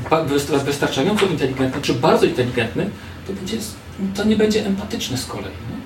wystarczająco 0.66 1.26
inteligentny, 1.26 1.82
czy 1.82 1.94
bardzo 1.94 2.26
inteligentny, 2.26 2.90
to, 3.28 3.34
będzie, 3.34 3.58
to 4.16 4.24
nie 4.24 4.36
będzie 4.36 4.66
empatyczny 4.66 5.18
z 5.18 5.26
kolei. 5.26 5.46
Nie? 5.46 5.78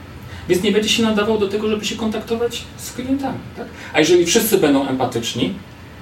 Więc 0.50 0.64
nie 0.64 0.72
będzie 0.72 0.90
się 0.90 1.04
nadawał 1.04 1.38
do 1.38 1.48
tego, 1.48 1.70
żeby 1.70 1.86
się 1.86 1.96
kontaktować 1.96 2.64
z 2.78 2.94
klientami. 2.94 3.40
Tak? 3.58 3.68
A 3.94 4.00
jeżeli 4.00 4.26
wszyscy 4.26 4.58
będą 4.58 4.88
empatyczni 4.88 5.54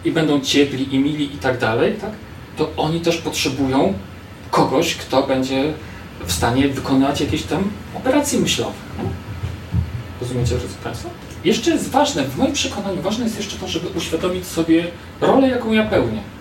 i 0.06 0.12
będą 0.12 0.42
ciepli 0.42 0.96
i 0.96 1.00
mili 1.00 1.36
i 1.36 1.38
tak 1.38 1.60
dalej, 1.60 1.96
tak? 2.02 2.12
to 2.58 2.72
oni 2.78 3.02
też 3.02 3.18
potrzebują 3.18 3.94
kogoś, 4.52 4.96
kto 4.96 5.28
będzie 5.28 5.74
w 6.26 6.32
stanie 6.32 6.68
wykonać 6.68 7.22
jakieś 7.22 7.44
tam 7.44 7.70
operacje 7.96 8.40
myślowe. 8.40 8.74
Nie? 8.98 9.10
Rozumiecie, 10.22 10.56
drodzy 10.56 10.76
Państwo? 10.84 11.10
Jeszcze 11.44 11.72
jest 11.72 11.90
ważne, 11.90 12.24
w 12.24 12.38
moim 12.38 12.54
przekonaniu 12.54 13.02
ważne 13.02 13.24
jest 13.24 13.38
jeszcze 13.38 13.58
to, 13.58 13.68
żeby 13.68 13.88
uświadomić 13.88 14.48
sobie 14.48 14.88
rolę, 15.22 15.50
jaką 15.50 15.74
ja 15.74 15.84
pełnię. 15.84 16.35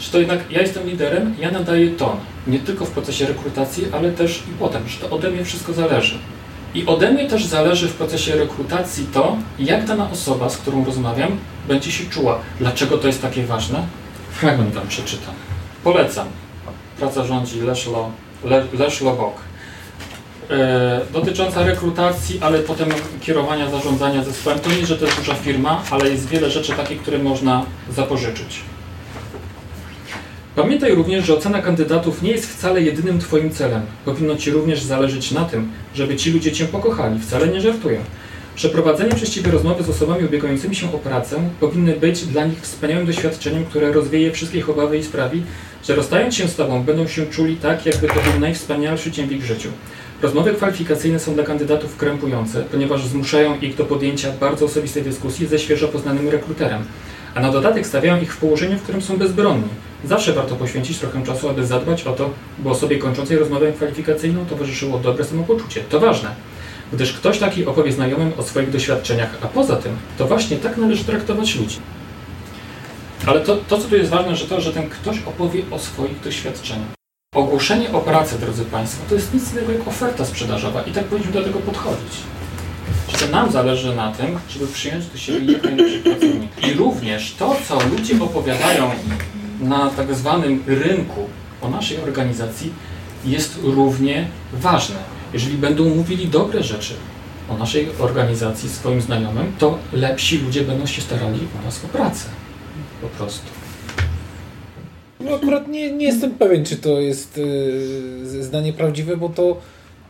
Że 0.00 0.12
to 0.12 0.18
jednak 0.18 0.50
ja 0.50 0.60
jestem 0.60 0.86
liderem, 0.86 1.34
ja 1.40 1.50
nadaję 1.50 1.90
ton. 1.90 2.16
Nie 2.46 2.58
tylko 2.58 2.84
w 2.84 2.90
procesie 2.90 3.26
rekrutacji, 3.26 3.86
ale 3.92 4.12
też 4.12 4.38
i 4.38 4.58
potem, 4.58 4.88
że 4.88 4.98
to 4.98 5.10
ode 5.10 5.30
mnie 5.30 5.44
wszystko 5.44 5.72
zależy. 5.72 6.18
I 6.74 6.86
ode 6.86 7.10
mnie 7.10 7.28
też 7.28 7.44
zależy 7.44 7.88
w 7.88 7.94
procesie 7.94 8.36
rekrutacji 8.36 9.06
to, 9.12 9.36
jak 9.58 9.86
dana 9.86 10.10
osoba, 10.10 10.48
z 10.48 10.56
którą 10.56 10.84
rozmawiam, 10.84 11.38
będzie 11.68 11.92
się 11.92 12.04
czuła. 12.10 12.38
Dlaczego 12.58 12.98
to 12.98 13.06
jest 13.06 13.22
takie 13.22 13.44
ważne? 13.44 13.86
Fragment 14.30 14.74
Wam 14.74 14.88
przeczytam. 14.88 15.34
Polecam. 15.84 16.26
Praca 16.98 17.24
rządzi 17.24 17.60
Leszlo, 17.60 18.10
Le, 18.44 18.66
Leszlo 18.78 19.12
Bok. 19.12 19.34
E, 20.50 21.00
dotycząca 21.12 21.64
rekrutacji, 21.64 22.38
ale 22.40 22.58
potem 22.58 22.88
kierowania, 23.20 23.70
zarządzania 23.70 24.24
zespołem. 24.24 24.58
To 24.58 24.70
nie, 24.70 24.86
że 24.86 24.96
to 24.96 25.04
jest 25.04 25.18
duża 25.18 25.34
firma, 25.34 25.82
ale 25.90 26.10
jest 26.10 26.28
wiele 26.28 26.50
rzeczy 26.50 26.72
takich, 26.72 27.02
które 27.02 27.18
można 27.18 27.66
zapożyczyć. 27.90 28.60
Pamiętaj 30.56 30.94
również, 30.94 31.24
że 31.24 31.34
ocena 31.34 31.62
kandydatów 31.62 32.22
nie 32.22 32.30
jest 32.30 32.46
wcale 32.46 32.82
jedynym 32.82 33.18
Twoim 33.18 33.50
celem. 33.50 33.82
Powinno 34.04 34.36
Ci 34.36 34.50
również 34.50 34.82
zależeć 34.82 35.30
na 35.30 35.44
tym, 35.44 35.68
żeby 35.94 36.16
ci 36.16 36.30
ludzie 36.30 36.52
Cię 36.52 36.64
pokochali. 36.64 37.20
Wcale 37.20 37.48
nie 37.48 37.60
żartuję. 37.60 37.98
Przeprowadzenie 38.56 39.14
przez 39.14 39.30
Ciebie 39.30 39.50
rozmowy 39.50 39.84
z 39.84 39.88
osobami 39.88 40.24
ubiegającymi 40.24 40.76
się 40.76 40.94
o 40.94 40.98
pracę 40.98 41.36
powinny 41.60 41.96
być 41.96 42.26
dla 42.26 42.46
nich 42.46 42.60
wspaniałym 42.60 43.06
doświadczeniem, 43.06 43.64
które 43.64 43.92
rozwieje 43.92 44.32
wszystkie 44.32 44.66
obawy 44.66 44.98
i 44.98 45.04
sprawi, 45.04 45.42
że 45.84 45.94
rozstając 45.94 46.34
się 46.34 46.48
z 46.48 46.56
Tobą 46.56 46.82
będą 46.82 47.06
się 47.06 47.26
czuli 47.26 47.56
tak, 47.56 47.86
jakby 47.86 48.06
to 48.06 48.14
był 48.14 48.40
najwspanialszy 48.40 49.10
dzień 49.10 49.26
w 49.26 49.32
ich 49.32 49.44
życiu. 49.44 49.68
Rozmowy 50.22 50.54
kwalifikacyjne 50.54 51.18
są 51.18 51.34
dla 51.34 51.44
kandydatów 51.44 51.96
krępujące, 51.96 52.64
ponieważ 52.72 53.06
zmuszają 53.06 53.60
ich 53.60 53.76
do 53.76 53.84
podjęcia 53.84 54.32
bardzo 54.40 54.64
osobistej 54.64 55.02
dyskusji 55.02 55.46
ze 55.46 55.58
świeżo 55.58 55.88
poznanym 55.88 56.28
rekruterem, 56.28 56.84
a 57.34 57.40
na 57.40 57.52
dodatek 57.52 57.86
stawiają 57.86 58.22
ich 58.22 58.34
w 58.34 58.36
położeniu, 58.36 58.78
w 58.78 58.82
którym 58.82 59.02
są 59.02 59.16
bezbronni. 59.16 59.68
Zawsze 60.04 60.32
warto 60.32 60.56
poświęcić 60.56 60.98
trochę 60.98 61.22
czasu, 61.22 61.48
aby 61.48 61.66
zadbać 61.66 62.02
o 62.02 62.12
to, 62.12 62.30
by 62.58 62.70
osobie 62.70 62.98
kończącej 62.98 63.38
rozmowę 63.38 63.72
kwalifikacyjną 63.72 64.46
towarzyszyło 64.46 64.98
dobre 64.98 65.24
samopoczucie. 65.24 65.80
To 65.80 66.00
ważne, 66.00 66.28
gdyż 66.92 67.12
ktoś 67.12 67.38
taki 67.38 67.66
opowie 67.66 67.92
znajomym 67.92 68.32
o 68.38 68.42
swoich 68.42 68.70
doświadczeniach, 68.70 69.38
a 69.42 69.46
poza 69.46 69.76
tym 69.76 69.96
to 70.18 70.26
właśnie 70.26 70.56
tak 70.56 70.76
należy 70.76 71.04
traktować 71.04 71.56
ludzi. 71.56 71.76
Ale 73.26 73.40
to, 73.40 73.56
to 73.56 73.78
co 73.78 73.88
tu 73.88 73.96
jest 73.96 74.10
ważne, 74.10 74.36
że 74.36 74.46
to, 74.46 74.60
że 74.60 74.72
ten 74.72 74.90
ktoś 74.90 75.16
opowie 75.26 75.62
o 75.70 75.78
swoich 75.78 76.20
doświadczeniach. 76.20 76.88
Ogłoszenie 77.34 77.92
o 77.92 78.00
pracę, 78.00 78.38
drodzy 78.38 78.64
Państwo, 78.64 79.04
to 79.08 79.14
jest 79.14 79.34
nic 79.34 79.52
innego 79.52 79.72
jak 79.72 79.88
oferta 79.88 80.24
sprzedażowa 80.24 80.82
i 80.82 80.92
tak 80.92 81.04
powinniśmy 81.04 81.32
do 81.32 81.44
tego 81.44 81.58
podchodzić. 81.58 82.33
Że 83.08 83.28
nam 83.28 83.52
zależy 83.52 83.96
na 83.96 84.12
tym, 84.12 84.38
żeby 84.50 84.66
przyjąć 84.66 85.06
do 85.06 85.18
siebie 85.18 85.52
jak 85.52 85.64
najlepszych 85.64 86.02
pracowników. 86.02 86.64
I 86.64 86.72
również 86.72 87.34
to, 87.38 87.56
co 87.68 87.78
ludzie 87.88 88.22
opowiadają 88.22 88.90
na 89.60 89.90
tak 89.90 90.14
zwanym 90.14 90.62
rynku 90.66 91.28
o 91.62 91.68
naszej 91.68 91.98
organizacji, 92.00 92.72
jest 93.24 93.58
równie 93.62 94.28
ważne. 94.52 94.96
Jeżeli 95.32 95.58
będą 95.58 95.94
mówili 95.94 96.28
dobre 96.28 96.62
rzeczy 96.62 96.94
o 97.48 97.58
naszej 97.58 97.88
organizacji 97.98 98.68
swoim 98.68 99.00
znajomym, 99.00 99.52
to 99.58 99.78
lepsi 99.92 100.38
ludzie 100.38 100.60
będą 100.60 100.86
się 100.86 101.02
starali 101.02 101.38
o 101.60 101.64
nas 101.64 101.84
o 101.84 101.88
pracę. 101.88 102.24
Po 103.00 103.08
prostu. 103.08 103.46
No 105.20 105.36
akurat 105.36 105.68
nie, 105.68 105.92
nie 105.92 106.06
jestem 106.06 106.30
pewien, 106.30 106.64
czy 106.64 106.76
to 106.76 107.00
jest 107.00 107.36
yy, 107.36 108.42
zdanie 108.42 108.72
prawdziwe, 108.72 109.16
bo 109.16 109.28
to 109.28 109.60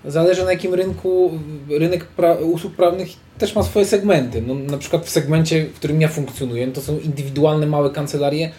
zależy 0.07 0.45
na 0.45 0.53
jakim 0.53 0.75
rynku, 0.75 1.41
rynek 1.69 2.05
pra 2.05 2.35
usług 2.35 2.73
prawnych 2.73 3.09
też 3.39 3.55
ma 3.55 3.63
swoje 3.63 3.87
segmenty. 3.87 4.43
No, 4.43 4.55
na 4.55 4.79
przykład 4.79 5.07
w 5.07 5.11
segmencie, 5.11 5.67
w 5.67 5.75
którym 5.75 6.01
ja 6.01 6.09
funkcjonuję, 6.09 6.67
to 6.67 6.81
są 6.81 6.99
indywidualne 6.99 7.67
małe 7.67 7.91
kancelarie, 7.91 8.51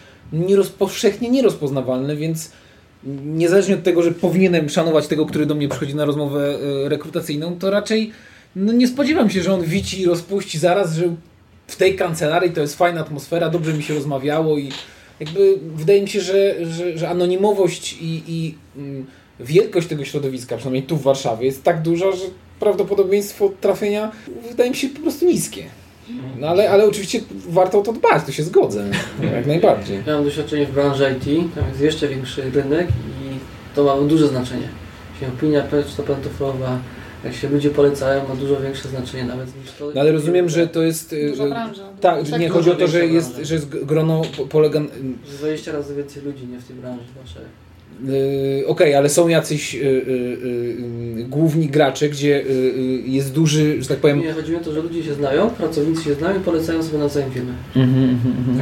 powszechnie 0.78 1.30
nierozpoznawalne, 1.30 2.16
więc 2.16 2.52
niezależnie 3.26 3.76
od 3.76 3.84
tego, 3.84 4.02
że 4.02 4.12
powinienem 4.12 4.70
szanować 4.70 5.08
tego, 5.08 5.26
który 5.26 5.46
do 5.46 5.56
mnie 5.56 5.70
przychodzi 5.70 5.96
na 5.96 6.06
rozmowę 6.06 6.58
y, 6.86 6.90
rekrutacyjną, 6.90 7.60
to 7.60 7.72
raczej 7.72 8.12
no, 8.56 8.74
nie 8.74 8.88
spodziewam 8.88 9.30
się, 9.30 9.42
że 9.42 9.54
on 9.54 9.62
wici 9.62 10.02
i 10.02 10.06
rozpuści 10.06 10.60
zaraz, 10.60 10.96
że 10.96 11.16
w 11.68 11.76
tej 11.76 11.96
kancelarii 11.96 12.52
to 12.52 12.62
jest 12.62 12.78
fajna 12.78 13.02
atmosfera, 13.02 13.50
dobrze 13.50 13.74
mi 13.74 13.84
się 13.84 13.94
rozmawiało 13.94 14.58
i 14.58 14.70
jakby 15.20 15.58
wydaje 15.76 16.02
mi 16.02 16.08
się, 16.08 16.22
że, 16.22 16.66
że, 16.66 16.98
że 16.98 17.10
anonimowość 17.10 17.94
i, 17.94 18.24
i 18.28 18.56
mm, 18.78 19.06
wielkość 19.40 19.88
tego 19.88 20.06
środowiska, 20.06 20.58
przynajmniej 20.58 20.84
tu 20.84 20.98
w 20.98 21.02
Warszawie, 21.02 21.46
jest 21.46 21.64
tak 21.64 21.82
duża, 21.82 22.12
że 22.12 22.26
prawdopodobieństwo 22.60 23.52
trafienia 23.62 24.12
wydaje 24.50 24.70
mi 24.70 24.76
się 24.76 24.90
po 24.90 25.00
prostu 25.00 25.26
niskie. 25.26 25.64
No 26.40 26.48
ale, 26.48 26.70
ale 26.70 26.86
oczywiście 26.86 27.20
warto 27.50 27.80
o 27.80 27.84
to 27.84 27.94
dbać, 27.94 28.26
to 28.26 28.32
się 28.32 28.44
zgodzę, 28.44 28.86
jak 29.36 29.46
najbardziej. 29.48 30.00
Ja 30.08 30.14
mam 30.16 30.24
doświadczenie 30.24 30.66
w 30.66 30.72
branży 30.72 31.16
IT, 31.18 31.56
tam 31.56 31.68
jest 31.70 31.82
jeszcze 31.82 32.08
większy 32.08 32.52
rynek 32.52 32.88
i 32.90 33.36
to 33.76 33.84
ma 33.84 34.08
duże 34.08 34.28
znaczenie. 34.28 34.68
Się 35.20 35.28
opinia 35.28 35.64
pantoflowa, 36.08 36.80
jak 37.24 37.34
się 37.34 37.50
ludzie 37.50 37.70
polecają, 37.70 38.28
ma 38.28 38.36
dużo 38.36 38.62
większe 38.62 38.90
znaczenie 38.90 39.24
nawet 39.24 39.48
niż 39.62 39.72
to. 39.72 39.92
No 39.96 40.02
ale 40.02 40.12
rozumiem, 40.12 40.50
że 40.50 40.68
to 40.68 40.82
jest... 40.82 41.16
Duża 41.30 41.44
że- 41.44 41.50
branża. 41.50 41.84
Tak, 42.02 42.30
Tak 42.30 42.40
nie, 42.40 42.50
chodzi 42.50 42.72
o 42.72 42.76
to, 42.76 42.88
że 42.88 43.06
jest, 43.06 43.38
że 43.44 43.54
jest 43.54 43.70
grono 43.70 44.22
po- 44.38 44.46
polega... 44.46 44.82
Że 45.32 45.38
20 45.38 45.72
razy 45.72 45.96
więcej 45.96 46.24
ludzi, 46.24 46.48
nie 46.48 46.60
w 46.60 46.68
tej 46.68 46.76
branży 46.76 47.04
waszej. 47.24 47.42
Yy, 48.04 48.68
Okej, 48.68 48.96
ale 48.96 49.10
są 49.10 49.28
jacyś 49.28 49.74
yy, 49.74 49.84
yy, 49.84 50.78
yy, 51.18 51.26
główni 51.26 51.68
gracze, 51.68 52.10
gdzie 52.10 52.30
yy, 52.30 52.54
yy, 52.54 53.10
jest 53.10 53.34
duży, 53.34 53.82
że 53.82 53.88
tak 53.88 53.98
powiem... 53.98 54.20
Nie, 54.20 54.34
chodzi 54.34 54.52
mi 54.52 54.58
o 54.58 54.60
to, 54.60 54.74
że 54.74 54.82
ludzie 54.82 55.04
się 55.04 55.14
znają, 55.14 55.50
pracownicy 55.50 56.04
się 56.04 56.14
znają 56.14 56.38
i 56.38 56.44
polecają 56.44 56.84
sobie 56.84 56.98
nawzajem 56.98 57.32
firmy. 57.32 57.54
Mhm, 57.76 58.10
mhm, 58.10 58.36
mhm. 58.38 58.62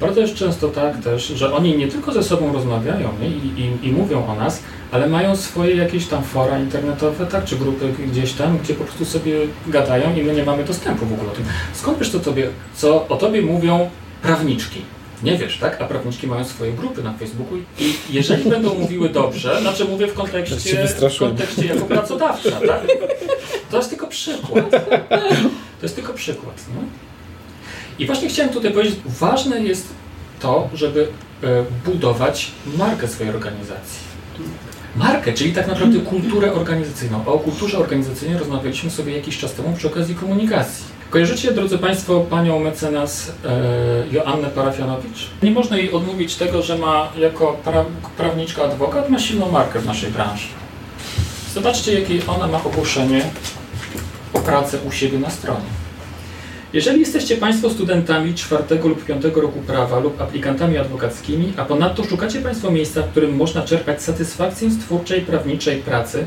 Bardzo 0.00 0.20
jest 0.20 0.34
często 0.34 0.68
tak 0.68 1.02
też, 1.02 1.26
że 1.26 1.52
oni 1.52 1.76
nie 1.76 1.88
tylko 1.88 2.12
ze 2.12 2.22
sobą 2.22 2.52
rozmawiają 2.52 3.08
nie? 3.20 3.28
I, 3.28 3.60
i, 3.60 3.88
i 3.88 3.92
mówią 3.92 4.26
o 4.26 4.34
nas, 4.36 4.62
ale 4.90 5.08
mają 5.08 5.36
swoje 5.36 5.76
jakieś 5.76 6.06
tam 6.06 6.22
fora 6.22 6.58
internetowe, 6.58 7.26
tak, 7.26 7.44
czy 7.44 7.56
grupy 7.56 7.86
gdzieś 8.12 8.32
tam, 8.32 8.58
gdzie 8.58 8.74
po 8.74 8.84
prostu 8.84 9.04
sobie 9.04 9.34
gadają 9.66 10.16
i 10.16 10.22
my 10.22 10.34
nie 10.34 10.44
mamy 10.44 10.64
dostępu 10.64 11.06
w 11.06 11.12
ogóle 11.12 11.30
do 11.30 11.36
tym. 11.36 11.44
Skąd 11.74 11.98
wiesz, 11.98 12.10
co, 12.10 12.20
tobie, 12.20 12.48
co 12.74 13.08
o 13.08 13.16
tobie 13.16 13.42
mówią 13.42 13.90
prawniczki? 14.22 14.80
Nie 15.22 15.38
wiesz, 15.38 15.58
tak? 15.58 15.80
A 15.80 15.84
prawniczki 15.84 16.26
mają 16.26 16.44
swoje 16.44 16.72
grupy 16.72 17.02
na 17.02 17.12
Facebooku 17.12 17.58
i 17.78 17.94
jeżeli 18.10 18.50
będą 18.50 18.74
mówiły 18.74 19.08
dobrze, 19.08 19.60
znaczy 19.60 19.84
mówię 19.84 20.06
w 20.06 20.14
kontekście, 20.14 20.86
w 20.88 21.18
kontekście 21.18 21.66
jako 21.66 21.84
pracodawca, 21.84 22.50
tak? 22.50 22.80
To 23.70 23.76
jest 23.76 23.90
tylko 23.90 24.06
przykład. 24.06 24.70
To 25.80 25.86
jest 25.86 25.94
tylko 25.96 26.14
przykład. 26.14 26.62
No? 26.74 26.82
I 27.98 28.06
właśnie 28.06 28.28
chciałem 28.28 28.52
tutaj 28.52 28.72
powiedzieć, 28.72 28.98
ważne 29.06 29.60
jest 29.60 29.86
to, 30.40 30.68
żeby 30.74 31.08
e, 31.42 31.46
budować 31.84 32.50
markę 32.78 33.08
swojej 33.08 33.34
organizacji. 33.34 33.98
Markę, 34.96 35.32
czyli 35.32 35.52
tak 35.52 35.66
naprawdę 35.66 36.00
kulturę 36.00 36.52
organizacyjną. 36.52 37.24
A 37.26 37.30
o 37.30 37.38
kulturze 37.38 37.78
organizacyjnej 37.78 38.38
rozmawialiśmy 38.38 38.90
sobie 38.90 39.16
jakiś 39.16 39.38
czas 39.38 39.52
temu 39.52 39.72
przy 39.76 39.86
okazji 39.86 40.14
komunikacji. 40.14 40.84
Kojarzycie, 41.14 41.52
drodzy 41.52 41.78
Państwo, 41.78 42.20
panią 42.20 42.60
mecenas 42.60 43.32
e, 43.44 44.12
Joannę 44.12 44.48
Parafianowicz? 44.48 45.30
Nie 45.42 45.50
można 45.50 45.76
jej 45.76 45.92
odmówić 45.92 46.34
tego, 46.36 46.62
że 46.62 46.78
ma 46.78 47.08
jako 47.18 47.56
pra, 47.64 47.84
prawniczka 48.16 48.64
adwokat 48.64 49.10
ma 49.10 49.18
silną 49.18 49.50
markę 49.50 49.78
w 49.78 49.86
naszej 49.86 50.10
branży. 50.10 50.46
Zobaczcie, 51.54 52.00
jakie 52.00 52.26
ona 52.26 52.46
ma 52.46 52.64
ogłoszenie 52.64 53.24
o 54.32 54.38
pracę 54.38 54.78
u 54.88 54.92
siebie 54.92 55.18
na 55.18 55.30
stronie. 55.30 55.66
Jeżeli 56.72 57.00
jesteście 57.00 57.36
Państwo 57.36 57.70
studentami 57.70 58.34
czwartego 58.34 58.88
lub 58.88 59.04
piątego 59.04 59.40
roku 59.40 59.60
prawa 59.60 59.98
lub 59.98 60.20
aplikantami 60.20 60.78
adwokackimi, 60.78 61.52
a 61.56 61.64
ponadto 61.64 62.04
szukacie 62.04 62.40
Państwo 62.40 62.70
miejsca, 62.70 63.02
w 63.02 63.08
którym 63.08 63.36
można 63.36 63.62
czerpać 63.62 64.02
satysfakcję 64.02 64.70
z 64.70 64.78
twórczej, 64.78 65.20
prawniczej 65.20 65.76
pracy 65.76 66.26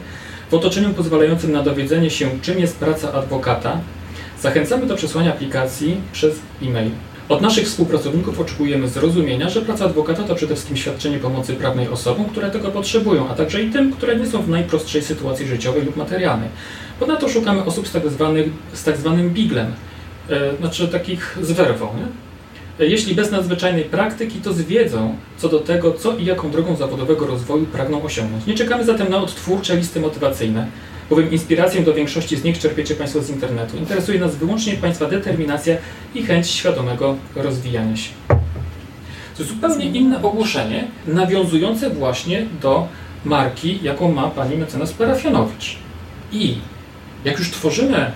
w 0.51 0.53
otoczeniu 0.53 0.93
pozwalającym 0.93 1.51
na 1.51 1.63
dowiedzenie 1.63 2.09
się, 2.09 2.29
czym 2.41 2.59
jest 2.59 2.79
praca 2.79 3.13
adwokata, 3.13 3.79
zachęcamy 4.41 4.85
do 4.85 4.95
przesłania 4.95 5.33
aplikacji 5.33 5.97
przez 6.11 6.35
e-mail. 6.63 6.91
Od 7.29 7.41
naszych 7.41 7.65
współpracowników 7.65 8.39
oczekujemy 8.39 8.87
zrozumienia, 8.87 9.49
że 9.49 9.61
praca 9.61 9.85
adwokata 9.85 10.23
to 10.23 10.35
przede 10.35 10.53
wszystkim 10.55 10.77
świadczenie 10.77 11.19
pomocy 11.19 11.53
prawnej 11.53 11.89
osobom, 11.89 12.25
które 12.25 12.49
tego 12.49 12.67
potrzebują, 12.67 13.29
a 13.29 13.33
także 13.33 13.63
i 13.63 13.69
tym, 13.69 13.93
które 13.93 14.15
nie 14.15 14.25
są 14.25 14.41
w 14.41 14.49
najprostszej 14.49 15.01
sytuacji 15.01 15.47
życiowej 15.47 15.85
lub 15.85 15.95
materialnej. 15.95 16.49
Ponadto 16.99 17.29
szukamy 17.29 17.65
osób 17.65 17.87
z 17.87 17.91
tak, 17.91 18.09
zwanych, 18.09 18.49
z 18.73 18.83
tak 18.83 18.97
zwanym 18.97 19.29
biglem, 19.29 19.71
e, 20.29 20.57
znaczy 20.57 20.87
takich 20.87 21.37
z 21.41 21.51
werwą. 21.51 21.85
Nie? 21.85 22.85
E, 22.85 22.89
Jeśli 22.89 23.15
bez 23.15 23.31
nadzwyczajnej 23.31 23.83
praktyki, 23.83 24.39
to 24.39 24.53
z 24.53 24.61
wiedzą 24.61 25.15
co 25.37 25.49
do 25.49 25.59
tego, 25.59 25.93
co 25.93 26.17
i 26.17 26.25
jaką 26.25 26.51
drogą 26.51 26.75
zawodowego 26.75 27.27
rozwoju 27.27 27.65
pragną 27.65 28.03
osiągnąć. 28.03 28.45
Nie 28.45 28.55
czekamy 28.55 28.85
zatem 28.85 29.09
na 29.09 29.17
odtwórcze 29.17 29.75
listy 29.77 29.99
motywacyjne, 29.99 30.67
bowiem 31.09 31.31
inspirację 31.31 31.81
do 31.81 31.93
większości 31.93 32.37
z 32.37 32.43
nich 32.43 32.59
czerpiecie 32.59 32.95
Państwo 32.95 33.21
z 33.21 33.29
internetu. 33.29 33.77
Interesuje 33.77 34.19
nas 34.19 34.35
wyłącznie 34.35 34.73
Państwa 34.73 35.05
determinacja 35.05 35.75
i 36.15 36.23
chęć 36.23 36.47
świadomego 36.47 37.15
rozwijania 37.35 37.95
się. 37.95 38.09
To 39.37 39.43
zupełnie 39.43 39.85
inne 39.85 40.23
ogłoszenie, 40.23 40.87
nawiązujące 41.07 41.89
właśnie 41.89 42.45
do 42.61 42.87
marki, 43.25 43.79
jaką 43.83 44.11
ma 44.11 44.29
pani 44.29 44.57
mecenas 44.57 44.93
Parafianowicz. 44.93 45.77
I 46.31 46.57
jak 47.25 47.39
już 47.39 47.51
tworzymy 47.51 48.11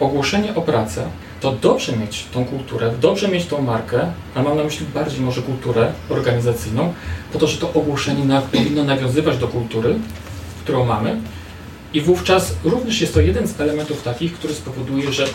ogłoszenie 0.00 0.54
o 0.54 0.62
pracę, 0.62 1.06
to 1.40 1.52
dobrze 1.52 1.96
mieć 1.96 2.26
tą 2.32 2.44
kulturę, 2.44 2.92
dobrze 3.00 3.28
mieć 3.28 3.46
tą 3.46 3.62
markę, 3.62 4.12
a 4.34 4.42
mam 4.42 4.56
na 4.56 4.64
myśli 4.64 4.86
bardziej 4.94 5.20
może 5.20 5.42
kulturę 5.42 5.92
organizacyjną, 6.08 6.92
po 7.32 7.38
to, 7.38 7.46
że 7.46 7.58
to 7.58 7.72
ogłoszenie 7.72 8.40
powinno 8.52 8.84
nawiązywać 8.84 9.38
do 9.38 9.48
kultury, 9.48 9.94
którą 10.64 10.86
mamy. 10.86 11.16
I 11.94 12.00
wówczas 12.00 12.54
również 12.64 13.00
jest 13.00 13.14
to 13.14 13.20
jeden 13.20 13.46
z 13.48 13.60
elementów 13.60 14.02
takich, 14.02 14.32
który 14.32 14.54
spowoduje, 14.54 15.12
że 15.12 15.26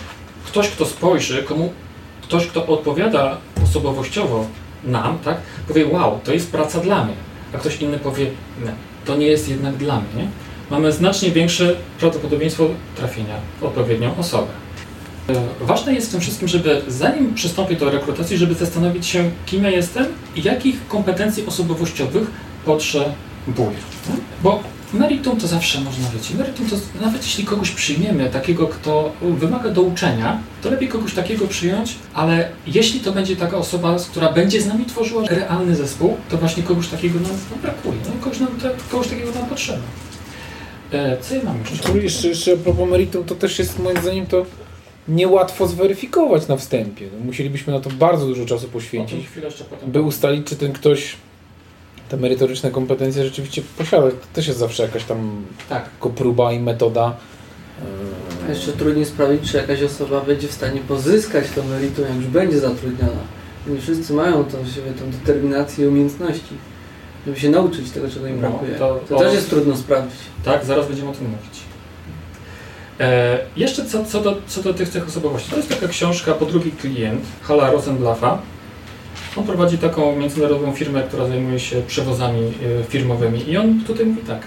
ktoś, 0.45 0.69
kto 0.69 0.85
spojrzy, 0.85 1.43
komu 1.43 1.73
ktoś, 2.21 2.47
kto 2.47 2.67
odpowiada 2.67 3.37
osobowościowo 3.63 4.47
nam, 4.83 5.19
tak, 5.19 5.37
powie, 5.67 5.87
wow, 5.87 6.19
to 6.23 6.33
jest 6.33 6.51
praca 6.51 6.79
dla 6.79 7.05
mnie, 7.05 7.13
a 7.53 7.57
ktoś 7.57 7.81
inny 7.81 7.99
powie, 7.99 8.25
nie, 8.65 8.71
to 9.05 9.15
nie 9.15 9.27
jest 9.27 9.49
jednak 9.49 9.75
dla 9.75 9.95
mnie. 9.95 10.27
Mamy 10.71 10.91
znacznie 10.91 11.31
większe 11.31 11.75
prawdopodobieństwo 11.99 12.67
trafienia 12.95 13.35
w 13.61 13.63
odpowiednią 13.63 14.17
osobę. 14.17 14.47
E, 15.29 15.33
Ważne 15.61 15.93
jest 15.93 16.07
w 16.07 16.11
tym 16.11 16.21
wszystkim, 16.21 16.47
żeby 16.47 16.81
zanim 16.87 17.33
przystąpię 17.33 17.75
do 17.75 17.89
rekrutacji, 17.89 18.37
żeby 18.37 18.53
zastanowić 18.53 19.05
się, 19.05 19.31
kim 19.45 19.63
ja 19.63 19.69
jestem 19.69 20.05
i 20.35 20.43
jakich 20.43 20.87
kompetencji 20.87 21.45
osobowościowych 21.45 22.27
potrzebuję. 22.65 23.77
Bo 24.43 24.63
meritum 24.93 25.37
to 25.37 25.47
zawsze 25.47 25.81
można 25.81 26.09
wiecie. 26.09 26.35
Meritum 26.35 26.69
to 26.69 26.75
nawet 27.01 27.23
jeśli 27.23 27.43
kogoś 27.45 27.71
przyjmiemy, 27.71 28.29
takiego, 28.29 28.67
kto 28.67 29.11
wymaga 29.21 29.69
do 29.69 29.81
uczenia, 29.81 30.39
to 30.61 30.69
lepiej 30.69 30.87
kogoś 30.87 31.13
takiego 31.13 31.47
przyjąć, 31.47 31.95
ale 32.13 32.49
jeśli 32.67 32.99
to 32.99 33.11
będzie 33.11 33.35
taka 33.35 33.57
osoba, 33.57 33.95
która 34.11 34.33
będzie 34.33 34.61
z 34.61 34.67
nami 34.67 34.85
tworzyła 34.85 35.23
realny 35.27 35.75
zespół, 35.75 36.17
to 36.29 36.37
właśnie 36.37 36.63
kogoś 36.63 36.87
takiego 36.87 37.19
nam 37.19 37.31
brakuje. 37.61 37.97
No, 38.05 38.23
kogoś, 38.23 38.39
nam, 38.39 38.49
kogoś 38.91 39.07
takiego 39.07 39.31
nam 39.31 39.45
potrzeba. 39.45 39.83
E, 40.91 41.17
co 41.21 41.35
ja 41.35 41.43
mam 41.43 41.59
jeszcze? 41.59 41.77
Tu 41.77 41.97
jeszcze, 41.97 42.27
jeszcze 42.27 42.53
a 42.53 42.57
propos 42.57 42.89
meritum, 42.89 43.23
to 43.23 43.35
też 43.35 43.59
jest 43.59 43.79
moim 43.79 43.97
zdaniem 43.97 44.25
to 44.25 44.45
niełatwo 45.07 45.67
zweryfikować 45.67 46.47
na 46.47 46.57
wstępie. 46.57 47.07
No, 47.13 47.25
musielibyśmy 47.25 47.73
na 47.73 47.79
to 47.79 47.89
bardzo 47.89 48.25
dużo 48.25 48.45
czasu 48.45 48.67
poświęcić, 48.67 49.27
by 49.87 50.01
ustalić, 50.01 50.47
czy 50.47 50.55
ten 50.55 50.73
ktoś 50.73 51.15
te 52.09 52.17
merytoryczne 52.17 52.71
kompetencje 52.71 53.23
rzeczywiście 53.25 53.61
posiada. 53.77 54.07
To 54.11 54.15
też 54.33 54.47
jest 54.47 54.59
zawsze 54.59 54.83
jakaś 54.83 55.03
tam 55.03 55.45
Tak. 55.69 55.89
próba 56.15 56.51
i 56.51 56.59
metoda. 56.59 57.15
A 58.47 58.49
jeszcze 58.51 58.71
trudniej 58.71 59.05
sprawić, 59.05 59.51
czy 59.51 59.57
jakaś 59.57 59.81
osoba 59.83 60.21
będzie 60.21 60.47
w 60.47 60.51
stanie 60.51 60.81
pozyskać 60.81 61.45
to 61.55 61.63
meritum, 61.63 62.05
jak 62.05 62.15
już 62.15 62.25
będzie 62.25 62.59
zatrudniona. 62.59 63.21
Nie 63.67 63.81
wszyscy 63.81 64.13
mają 64.13 64.43
tą, 64.43 64.57
siebie, 64.57 64.91
tą 64.99 65.11
determinację 65.11 65.85
i 65.85 65.87
umiejętności, 65.87 66.55
żeby 67.25 67.39
się 67.39 67.49
nauczyć 67.49 67.91
tego, 67.91 68.09
czego 68.09 68.27
im 68.27 68.41
No, 68.41 68.49
brakuje. 68.49 68.75
to- 68.75 68.99
To, 69.09 69.15
to- 69.15 69.19
też 69.23 69.33
jest 69.33 69.49
trudno 69.49 69.77
sprawdzić. 69.77 70.19
Tak, 70.45 70.65
zaraz 70.65 70.87
będziemy 70.87 71.09
o 71.09 71.13
tym 71.13 71.23
mówić. 71.29 71.59
E, 72.99 73.39
jeszcze 73.57 73.85
co, 73.85 74.05
co, 74.05 74.21
do, 74.21 74.37
co 74.47 74.63
do 74.63 74.73
tych 74.73 74.89
cech 74.89 75.07
osobowości. 75.07 75.49
To 75.51 75.57
jest 75.57 75.69
taka 75.69 75.87
książka 75.87 76.33
po 76.33 76.45
drugi 76.45 76.71
klient, 76.71 77.21
Hala 77.41 77.71
Rosenblaffa. 77.71 78.41
On 79.35 79.43
prowadzi 79.43 79.77
taką 79.77 80.15
międzynarodową 80.15 80.73
firmę, 80.73 81.03
która 81.03 81.27
zajmuje 81.27 81.59
się 81.59 81.81
przewozami 81.87 82.41
e, 82.41 82.83
firmowymi. 82.83 83.49
I 83.49 83.57
on 83.57 83.81
tutaj 83.87 84.05
mówi 84.05 84.21
tak. 84.21 84.39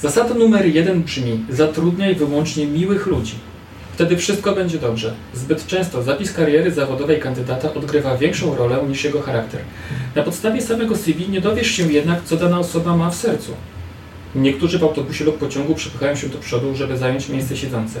Zasada 0.00 0.34
numer 0.34 0.66
jeden 0.66 1.02
brzmi: 1.02 1.44
zatrudniaj 1.50 2.14
wyłącznie 2.14 2.66
miłych 2.66 3.06
ludzi. 3.06 3.34
Wtedy 3.94 4.16
wszystko 4.16 4.54
będzie 4.54 4.78
dobrze. 4.78 5.14
Zbyt 5.34 5.66
często 5.66 6.02
zapis 6.02 6.32
kariery 6.32 6.70
zawodowej 6.70 7.20
kandydata 7.20 7.74
odgrywa 7.74 8.16
większą 8.16 8.56
rolę 8.56 8.78
niż 8.88 9.04
jego 9.04 9.22
charakter. 9.22 9.60
Na 10.14 10.22
podstawie 10.22 10.62
samego 10.62 10.96
CV 10.96 11.28
nie 11.28 11.40
dowiesz 11.40 11.70
się 11.70 11.92
jednak, 11.92 12.24
co 12.24 12.36
dana 12.36 12.58
osoba 12.58 12.96
ma 12.96 13.10
w 13.10 13.14
sercu. 13.14 13.52
Niektórzy 14.34 14.78
w 14.78 14.82
autobusie 14.82 15.24
lub 15.24 15.38
pociągu 15.38 15.74
przepychają 15.74 16.16
się 16.16 16.28
do 16.28 16.38
przodu, 16.38 16.74
żeby 16.76 16.98
zająć 16.98 17.28
miejsce 17.28 17.56
siedzące. 17.56 18.00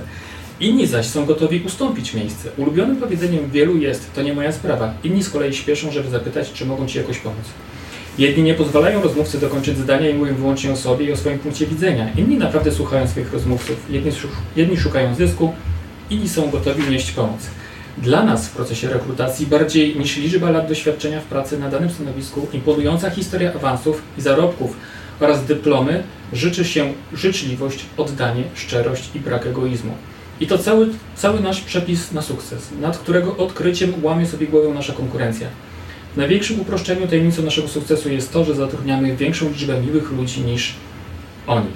Inni 0.60 0.86
zaś 0.86 1.06
są 1.06 1.24
gotowi 1.24 1.62
ustąpić 1.66 2.14
miejsce. 2.14 2.48
Ulubionym 2.56 2.96
powiedzeniem 2.96 3.50
wielu 3.50 3.76
jest, 3.76 4.14
to 4.14 4.22
nie 4.22 4.34
moja 4.34 4.52
sprawa. 4.52 4.94
Inni 5.04 5.22
z 5.22 5.30
kolei 5.30 5.54
śpieszą, 5.54 5.90
żeby 5.90 6.10
zapytać, 6.10 6.52
czy 6.52 6.66
mogą 6.66 6.86
Ci 6.86 6.98
jakoś 6.98 7.18
pomóc. 7.18 7.44
Jedni 8.18 8.42
nie 8.42 8.54
pozwalają 8.54 9.02
rozmówcy 9.02 9.40
dokończyć 9.40 9.78
zdania 9.78 10.10
i 10.10 10.14
mówią 10.14 10.34
wyłącznie 10.34 10.72
o 10.72 10.76
sobie 10.76 11.06
i 11.06 11.12
o 11.12 11.16
swoim 11.16 11.38
punkcie 11.38 11.66
widzenia. 11.66 12.12
Inni 12.16 12.36
naprawdę 12.36 12.72
słuchają 12.72 13.08
swoich 13.08 13.32
rozmówców. 13.32 13.76
Jedni, 13.90 14.12
jedni 14.56 14.76
szukają 14.76 15.14
zysku, 15.14 15.52
inni 16.10 16.28
są 16.28 16.50
gotowi 16.50 16.90
nieść 16.90 17.12
pomoc. 17.12 17.40
Dla 17.98 18.24
nas 18.24 18.48
w 18.48 18.52
procesie 18.52 18.88
rekrutacji 18.88 19.46
bardziej 19.46 19.98
niż 19.98 20.16
liczba 20.16 20.50
lat 20.50 20.68
doświadczenia 20.68 21.20
w 21.20 21.24
pracy 21.24 21.58
na 21.58 21.70
danym 21.70 21.90
stanowisku, 21.90 22.48
imponująca 22.52 23.10
historia 23.10 23.54
awansów 23.54 24.02
i 24.18 24.20
zarobków 24.20 24.76
oraz 25.20 25.44
dyplomy 25.44 26.02
życzy 26.32 26.64
się 26.64 26.92
życzliwość, 27.12 27.84
oddanie, 27.96 28.44
szczerość 28.54 29.10
i 29.14 29.20
brak 29.20 29.46
egoizmu. 29.46 29.94
I 30.44 30.46
to 30.46 30.58
cały, 30.58 30.88
cały 31.16 31.40
nasz 31.40 31.60
przepis 31.60 32.12
na 32.12 32.22
sukces, 32.22 32.68
nad 32.80 32.98
którego 32.98 33.36
odkryciem 33.36 33.92
łamie 34.02 34.26
sobie 34.26 34.46
głowę 34.46 34.68
nasza 34.68 34.92
konkurencja. 34.92 35.46
W 36.14 36.16
największym 36.16 36.60
uproszczeniu 36.60 37.08
tajemnicą 37.08 37.42
naszego 37.42 37.68
sukcesu 37.68 38.08
jest 38.08 38.32
to, 38.32 38.44
że 38.44 38.54
zatrudniamy 38.54 39.16
większą 39.16 39.48
liczbę 39.48 39.80
miłych 39.80 40.12
ludzi 40.12 40.40
niż 40.40 40.74
oni. 41.46 41.66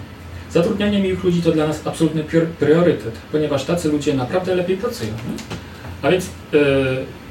Zatrudnianie 0.51 1.01
miłych 1.01 1.25
ludzi 1.25 1.43
to 1.43 1.53
dla 1.53 1.67
nas 1.67 1.81
absolutny 1.85 2.25
prior- 2.25 2.47
priorytet, 2.47 3.15
ponieważ 3.33 3.65
tacy 3.65 3.89
ludzie 3.89 4.15
naprawdę 4.15 4.55
lepiej 4.55 4.77
pracują. 4.77 5.11
Nie? 5.11 5.45
A 6.03 6.11
więc 6.11 6.27
yy, 6.53 6.61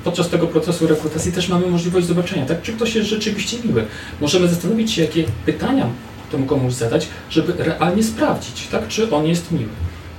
podczas 0.03 0.29
tego 0.29 0.47
procesu 0.47 0.87
rekrutacji 0.87 1.31
też 1.31 1.49
mamy 1.49 1.67
możliwość 1.67 2.07
zobaczenia, 2.07 2.45
tak, 2.45 2.61
czy 2.61 2.73
ktoś 2.73 2.95
jest 2.95 3.09
rzeczywiście 3.09 3.57
miły. 3.67 3.85
Możemy 4.21 4.47
zastanowić 4.47 4.91
się, 4.91 5.01
jakie 5.01 5.23
pytania 5.45 5.89
temu 6.31 6.45
komuś 6.45 6.73
zadać, 6.73 7.07
żeby 7.29 7.53
realnie 7.57 8.03
sprawdzić, 8.03 8.67
tak, 8.67 8.87
czy 8.87 9.11
on 9.11 9.27
jest 9.27 9.51
miły. 9.51 9.69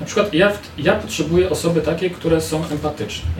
Na 0.01 0.07
przykład 0.07 0.35
ja, 0.35 0.53
ja 0.79 0.93
potrzebuję 0.93 1.51
osoby 1.51 1.81
takie, 1.81 2.11
które 2.11 2.41
są 2.41 2.67
empatyczne. 2.67 3.31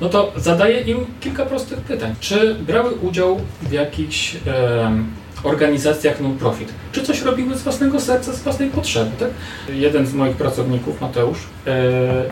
No 0.00 0.08
to 0.08 0.32
zadaję 0.36 0.80
im 0.80 1.06
kilka 1.20 1.46
prostych 1.46 1.78
pytań. 1.78 2.14
Czy 2.20 2.54
brały 2.54 2.90
udział 2.90 3.40
w 3.62 3.72
jakichś 3.72 4.36
em, 4.36 5.10
organizacjach 5.42 6.20
non-profit? 6.20 6.68
Czy 6.92 7.02
coś 7.02 7.22
robiły 7.22 7.56
z 7.56 7.62
własnego 7.62 8.00
serca, 8.00 8.32
z 8.32 8.42
własnej 8.42 8.70
potrzeby? 8.70 9.10
Tak? 9.18 9.28
Jeden 9.68 10.06
z 10.06 10.14
moich 10.14 10.36
pracowników, 10.36 11.00
Mateusz, 11.00 11.38
e, 11.66 12.24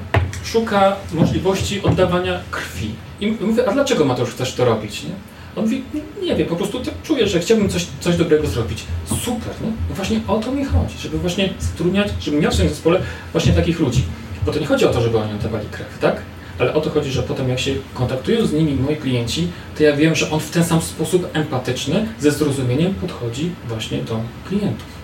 szuka 0.44 0.96
możliwości 1.12 1.83
oddawania 1.83 2.40
krwi. 2.51 2.94
I 3.20 3.31
mówię, 3.40 3.68
a 3.68 3.72
dlaczego 3.72 4.05
Mateusz 4.05 4.31
chcesz 4.31 4.55
to 4.55 4.64
robić? 4.64 5.05
Nie? 5.05 5.11
On 5.59 5.64
mówi, 5.64 5.83
nie 6.23 6.37
wiem, 6.37 6.49
po 6.49 6.57
prostu 6.57 6.81
tak 6.81 6.94
czuję, 7.03 7.27
że 7.27 7.40
chciałbym 7.40 7.68
coś, 7.68 7.87
coś 8.01 8.16
dobrego 8.16 8.47
zrobić. 8.47 8.85
Super, 9.07 9.55
nie? 9.62 9.68
No 9.88 9.94
właśnie 9.94 10.21
o 10.29 10.38
to 10.38 10.53
mi 10.53 10.64
chodzi, 10.64 10.99
żeby 10.99 11.18
właśnie 11.18 11.51
zatrudniać, 11.59 12.09
żebym 12.21 12.40
miał 12.40 12.51
w 12.51 12.55
swoim 12.55 12.68
zespole 12.71 13.01
właśnie 13.33 13.53
takich 13.53 13.81
ludzi. 13.81 14.03
Bo 14.47 14.53
to 14.53 14.59
nie 14.59 14.66
chodzi 14.66 14.85
o 14.85 14.88
to, 14.88 15.01
żeby 15.01 15.18
oni 15.18 15.33
oddawali 15.35 15.66
krew, 15.71 15.99
tak? 16.01 16.23
Ale 16.59 16.75
o 16.75 16.81
to 16.81 16.90
chodzi, 16.90 17.11
że 17.11 17.23
potem 17.23 17.49
jak 17.49 17.61
się 17.61 17.75
kontaktują 17.94 18.47
z 18.47 18.53
nimi 18.53 18.75
moi 18.75 18.97
klienci, 18.97 19.49
to 19.77 19.83
ja 19.83 19.97
wiem, 19.97 20.14
że 20.14 20.31
on 20.31 20.40
w 20.40 20.51
ten 20.51 20.64
sam 20.64 20.83
sposób 20.83 21.29
empatyczny, 21.33 22.07
ze 22.21 22.31
zrozumieniem 22.31 22.94
podchodzi 22.94 23.51
właśnie 23.68 23.99
do 23.99 24.21
klientów. 24.49 24.98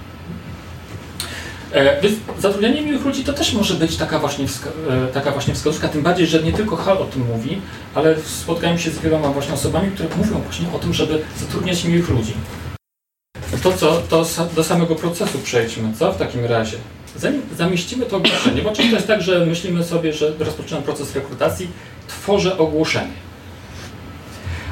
E, 1.75 2.01
zatrudnianie 2.39 2.83
miłych 2.83 3.05
ludzi 3.05 3.25
to 3.25 3.33
też 3.33 3.53
może 3.53 3.75
być 3.75 3.97
taka 3.97 4.19
właśnie, 4.19 4.45
e, 4.45 5.07
taka 5.07 5.31
właśnie 5.31 5.55
wskazówka, 5.55 5.89
tym 5.89 6.03
bardziej, 6.03 6.27
że 6.27 6.43
nie 6.43 6.53
tylko 6.53 6.77
HAL 6.77 6.99
o 6.99 7.05
tym 7.05 7.27
mówi, 7.27 7.61
ale 7.95 8.17
spotkałem 8.21 8.79
się 8.79 8.91
z 8.91 8.99
wieloma 8.99 9.29
właśnie 9.29 9.55
osobami, 9.55 9.91
które 9.91 10.09
mówią 10.17 10.41
właśnie 10.41 10.67
o 10.73 10.79
tym, 10.79 10.95
żeby 10.95 11.23
zatrudniać 11.41 11.85
miłych 11.85 12.09
ludzi. 12.09 12.33
To 13.63 13.73
co, 13.73 14.03
to 14.09 14.27
do 14.57 14.65
samego 14.65 14.95
procesu 14.95 15.39
przejdźmy, 15.39 15.93
co 15.99 16.13
w 16.13 16.17
takim 16.17 16.45
razie? 16.45 16.77
Zanim 17.17 17.43
zamieścimy 17.59 18.07
to 18.07 18.17
ogłoszenie, 18.17 18.63
bo 18.63 18.73
często 18.73 18.95
jest 18.95 19.07
tak, 19.07 19.23
że 19.23 19.47
myślimy 19.47 19.85
sobie, 19.85 20.13
że 20.13 20.33
rozpoczynam 20.39 20.83
proces 20.83 21.15
rekrutacji, 21.15 21.69
tworzę 22.09 22.59
ogłoszenie. 22.59 23.25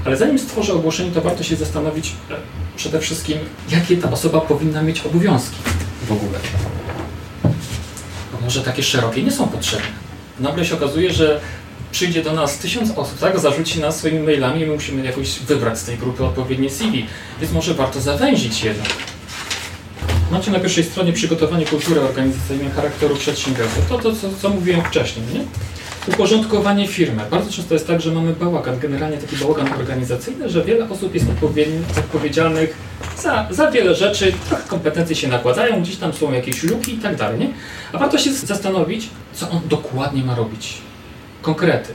Ale 0.04 0.16
zanim 0.16 0.38
stworzę 0.38 0.74
ogłoszenie, 0.74 1.10
to 1.10 1.20
warto 1.20 1.42
się 1.42 1.56
zastanowić 1.56 2.12
e, 2.30 2.34
przede 2.76 3.00
wszystkim, 3.00 3.38
jakie 3.70 3.96
ta 3.96 4.10
osoba 4.10 4.40
powinna 4.40 4.82
mieć 4.82 5.00
obowiązki 5.00 5.56
w 6.06 6.12
ogóle. 6.12 6.38
Bo 8.32 8.40
może 8.40 8.62
takie 8.62 8.82
szerokie 8.82 9.22
nie 9.22 9.32
są 9.32 9.48
potrzebne. 9.48 9.86
Nagle 10.40 10.64
się 10.64 10.74
okazuje, 10.74 11.12
że 11.12 11.40
przyjdzie 11.92 12.22
do 12.22 12.32
nas 12.32 12.58
tysiąc 12.58 12.90
osób, 12.90 13.18
tak? 13.18 13.38
Zarzuci 13.38 13.80
nas 13.80 13.96
swoimi 13.96 14.18
mailami 14.18 14.60
i 14.60 14.66
my 14.66 14.74
musimy 14.74 15.04
jakoś 15.04 15.38
wybrać 15.38 15.78
z 15.78 15.84
tej 15.84 15.98
grupy 15.98 16.24
odpowiednie 16.24 16.70
CV. 16.70 17.06
Więc 17.40 17.52
może 17.52 17.74
warto 17.74 18.00
zawęzić 18.00 18.64
jednak. 18.64 18.88
Macie 20.30 20.50
na 20.50 20.60
pierwszej 20.60 20.84
stronie 20.84 21.12
przygotowanie 21.12 21.66
kultury 21.66 22.00
organizacyjnej 22.00 22.70
charakteru 22.70 23.16
przedsiębiorcy. 23.16 23.80
To, 23.88 23.98
to 23.98 24.12
co, 24.16 24.28
co 24.42 24.48
mówiłem 24.48 24.82
wcześniej, 24.84 25.26
nie? 25.34 25.44
Uporządkowanie 26.08 26.88
firmy. 26.88 27.22
Bardzo 27.30 27.52
często 27.52 27.74
jest 27.74 27.86
tak, 27.86 28.00
że 28.00 28.12
mamy 28.12 28.32
bałagan, 28.32 28.78
generalnie 28.78 29.18
taki 29.18 29.36
bałagan 29.36 29.72
organizacyjny, 29.72 30.48
że 30.48 30.64
wiele 30.64 30.88
osób 30.88 31.14
jest 31.14 31.26
odpowiedzialnych 31.98 32.76
za, 33.18 33.46
za 33.50 33.70
wiele 33.70 33.94
rzeczy, 33.94 34.32
trochę 34.48 34.68
kompetencji 34.68 35.16
się 35.16 35.28
nakładają, 35.28 35.82
gdzieś 35.82 35.96
tam 35.96 36.12
są 36.12 36.32
jakieś 36.32 36.62
luki 36.62 36.94
i 36.94 36.98
tak 36.98 37.16
dalej, 37.16 37.40
nie? 37.40 37.48
A 37.92 37.98
warto 37.98 38.18
się 38.18 38.32
zastanowić, 38.32 39.08
co 39.32 39.50
on 39.50 39.60
dokładnie 39.68 40.24
ma 40.24 40.34
robić. 40.34 40.78
Konkrety. 41.42 41.92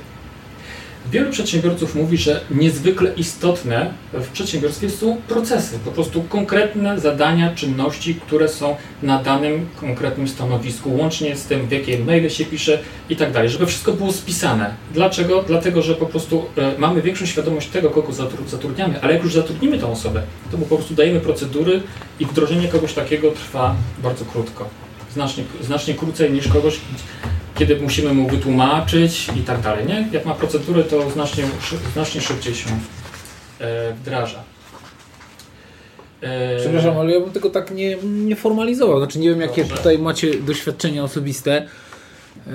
Wielu 1.12 1.32
przedsiębiorców 1.32 1.96
mówi, 1.96 2.17
że 2.17 2.41
niezwykle 2.52 3.13
istotne 3.13 3.93
w 4.13 4.28
przedsiębiorstwie 4.28 4.89
są 4.89 5.17
procesy, 5.28 5.80
po 5.86 5.91
prostu 5.91 6.22
konkretne 6.22 7.00
zadania, 7.00 7.56
czynności, 7.56 8.15
które 8.15 8.50
są 8.50 8.76
na 9.04 9.24
danym 9.24 9.67
konkretnym 9.80 10.28
stanowisku, 10.28 10.96
łącznie 10.96 11.36
z 11.36 11.46
tym, 11.46 11.67
w 11.67 11.72
jakiej 11.72 12.00
maile 12.00 12.30
się 12.30 12.46
pisze 12.46 12.80
i 13.10 13.15
tak 13.15 13.32
dalej, 13.32 13.50
żeby 13.50 13.65
wszystko 13.65 13.93
było 13.93 14.13
spisane. 14.13 14.74
Dlaczego? 14.93 15.43
Dlatego, 15.43 15.82
że 15.82 15.96
po 15.96 16.06
prostu 16.06 16.46
e, 16.58 16.78
mamy 16.78 17.02
większą 17.02 17.26
świadomość 17.26 17.67
tego, 17.67 17.89
kogo 17.89 18.13
zatru- 18.13 18.48
zatrudniamy, 18.48 19.02
ale 19.02 19.13
jak 19.13 19.24
już 19.24 19.34
zatrudnimy 19.34 19.80
tę 19.80 19.88
osobę, 19.88 20.22
to 20.52 20.58
mu 20.58 20.65
po 20.65 20.76
prostu 20.76 20.93
dajemy 20.93 21.20
procedury 21.20 21.82
i 22.20 22.26
wdrożenie 22.26 22.67
kogoś 22.67 22.93
takiego 22.93 23.32
trwa 23.32 23.76
bardzo 24.04 24.26
krótko. 24.26 24.70
Znacznie, 25.13 25.43
znacznie 25.62 25.93
krócej 25.93 26.32
niż 26.32 26.48
kogoś, 26.48 26.80
kiedy 27.58 27.76
musimy 27.82 28.13
mu 28.13 28.28
wytłumaczyć 28.30 29.30
i 29.36 29.39
tak 29.41 29.62
dalej, 29.62 29.86
nie? 29.86 30.08
Jak 30.12 30.26
ma 30.26 30.34
procedury, 30.34 30.84
to 30.84 31.10
znacznie, 31.10 31.43
znacznie 31.93 32.22
szybciej 32.22 32.56
się 32.56 32.70
e, 33.62 33.93
wdraża. 33.93 34.43
E, 36.22 36.60
Przepraszam, 36.60 36.98
ale 36.98 37.12
ja 37.13 37.20
bym 37.20 37.32
tego 37.32 37.50
tak 37.50 37.72
nie, 37.72 37.98
nie 38.04 38.36
formalizował. 38.36 38.98
Znaczy 39.00 39.20
nie 39.20 39.30
wiem, 39.30 39.41
jakie 39.41 39.62
Dobrze. 39.62 39.78
tutaj 39.78 40.00
macie 40.00 40.34
doświadczenia 40.41 41.04
osobiste, 41.04 41.52
e, 42.48 42.52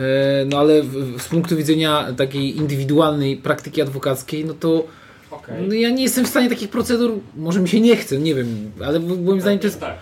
no 0.47 0.59
ale 0.59 0.83
w- 0.83 1.23
z 1.23 1.29
punktu 1.29 1.57
widzenia 1.57 2.07
takiej 2.17 2.57
indywidualnej 2.57 3.37
praktyki 3.37 3.83
adwokackiej, 3.83 4.45
no 4.45 4.55
to 4.55 4.85
okej. 5.31 5.69
no 5.69 5.75
ja 5.75 5.91
nie 5.91 6.03
jestem 6.03 6.25
w 6.25 6.29
stanie 6.29 6.49
takich 6.49 6.69
procedur, 6.69 7.13
może 7.37 7.61
mi 7.61 7.69
się 7.69 7.81
nie 7.81 7.97
chce, 7.97 8.19
nie 8.19 8.35
wiem, 8.35 8.71
ale 8.87 8.99
moim 9.01 9.41
zdaniem 9.41 9.59
to 9.59 9.67
jest 9.67 9.81
Tak. 9.81 9.95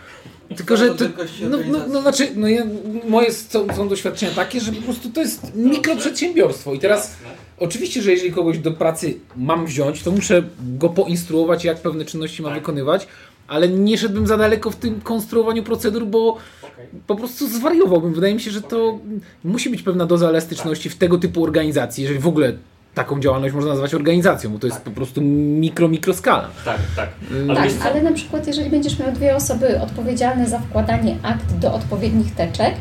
Tylko, 0.56 0.76
że 0.76 0.94
to, 0.94 1.04
no, 1.50 1.58
no, 1.66 1.78
no 1.88 2.02
znaczy, 2.02 2.28
no 2.36 2.48
ja, 2.48 2.64
moje 3.08 3.32
są, 3.32 3.66
są 3.76 3.88
doświadczenia 3.88 4.32
takie, 4.32 4.60
że 4.60 4.72
po 4.72 4.82
prostu 4.82 5.10
to 5.10 5.20
jest 5.20 5.54
mikroprzedsiębiorstwo 5.54 6.74
i 6.74 6.78
teraz 6.78 7.16
oczywiście, 7.58 8.02
że 8.02 8.10
jeżeli 8.12 8.32
kogoś 8.32 8.58
do 8.58 8.72
pracy 8.72 9.14
mam 9.36 9.66
wziąć, 9.66 10.02
to 10.02 10.10
muszę 10.10 10.42
go 10.78 10.88
poinstruować, 10.88 11.64
jak 11.64 11.78
pewne 11.78 12.04
czynności 12.04 12.42
ma 12.42 12.48
Tak. 12.48 12.58
wykonywać, 12.58 13.06
ale 13.48 13.68
nie 13.68 13.98
szedłbym 13.98 14.26
za 14.26 14.36
daleko 14.36 14.70
w 14.70 14.76
tym 14.76 15.00
konstruowaniu 15.00 15.62
procedur, 15.62 16.06
bo 16.06 16.28
Okej. 16.62 16.86
po 17.06 17.16
prostu 17.16 17.48
zwariowałbym. 17.48 18.14
Wydaje 18.14 18.34
mi 18.34 18.40
się, 18.40 18.50
że 18.50 18.62
to 18.62 18.98
musi 19.44 19.70
być 19.70 19.82
pewna 19.82 20.06
doza 20.06 20.28
elastyczności 20.28 20.90
w 20.90 20.96
tego 20.96 21.18
typu 21.18 21.44
organizacji, 21.44 22.02
jeżeli 22.02 22.20
w 22.20 22.28
ogóle 22.28 22.52
taką 22.94 23.20
działalność 23.20 23.54
można 23.54 23.70
nazwać 23.70 23.94
organizacją, 23.94 24.50
bo 24.50 24.58
to 24.58 24.66
jest 24.66 24.80
po 24.82 24.90
prostu 24.90 25.22
mikro, 25.22 25.88
mikroskala. 25.88 26.48
Tak, 26.64 26.78
tak. 26.96 27.08
Mm. 27.30 27.50
Ale 27.50 27.70
Tak, 27.70 27.86
ale 27.86 28.02
na 28.02 28.12
przykład 28.12 28.46
jeżeli 28.46 28.70
będziesz 28.70 28.98
miał 28.98 29.12
dwie 29.12 29.36
osoby 29.36 29.80
odpowiedzialne 29.80 30.48
za 30.48 30.58
wkładanie 30.58 31.16
akt 31.22 31.54
do 31.58 31.74
odpowiednich 31.74 32.34
teczek, 32.34 32.74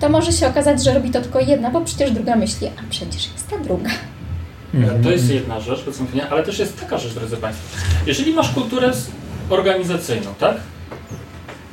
to 0.00 0.08
może 0.08 0.32
się 0.32 0.46
okazać, 0.48 0.84
że 0.84 0.94
robi 0.94 1.10
to 1.10 1.20
tylko 1.20 1.40
jedna, 1.40 1.70
bo 1.70 1.80
przecież 1.80 2.10
druga 2.10 2.36
myśli, 2.36 2.66
a 2.66 2.90
przecież 2.90 3.32
jest 3.32 3.50
ta 3.50 3.58
druga. 3.58 3.90
To 5.02 5.10
jest 5.10 5.30
jedna 5.30 5.60
rzecz, 5.60 5.84
ale 6.30 6.42
też 6.42 6.58
jest 6.58 6.80
taka 6.80 6.98
rzecz, 6.98 7.14
drodzy 7.14 7.36
Państwo. 7.36 7.78
Jeżeli 8.06 8.34
masz 8.34 8.50
kulturę 8.50 8.92
organizacyjną, 9.50 10.34
tak? 10.38 10.56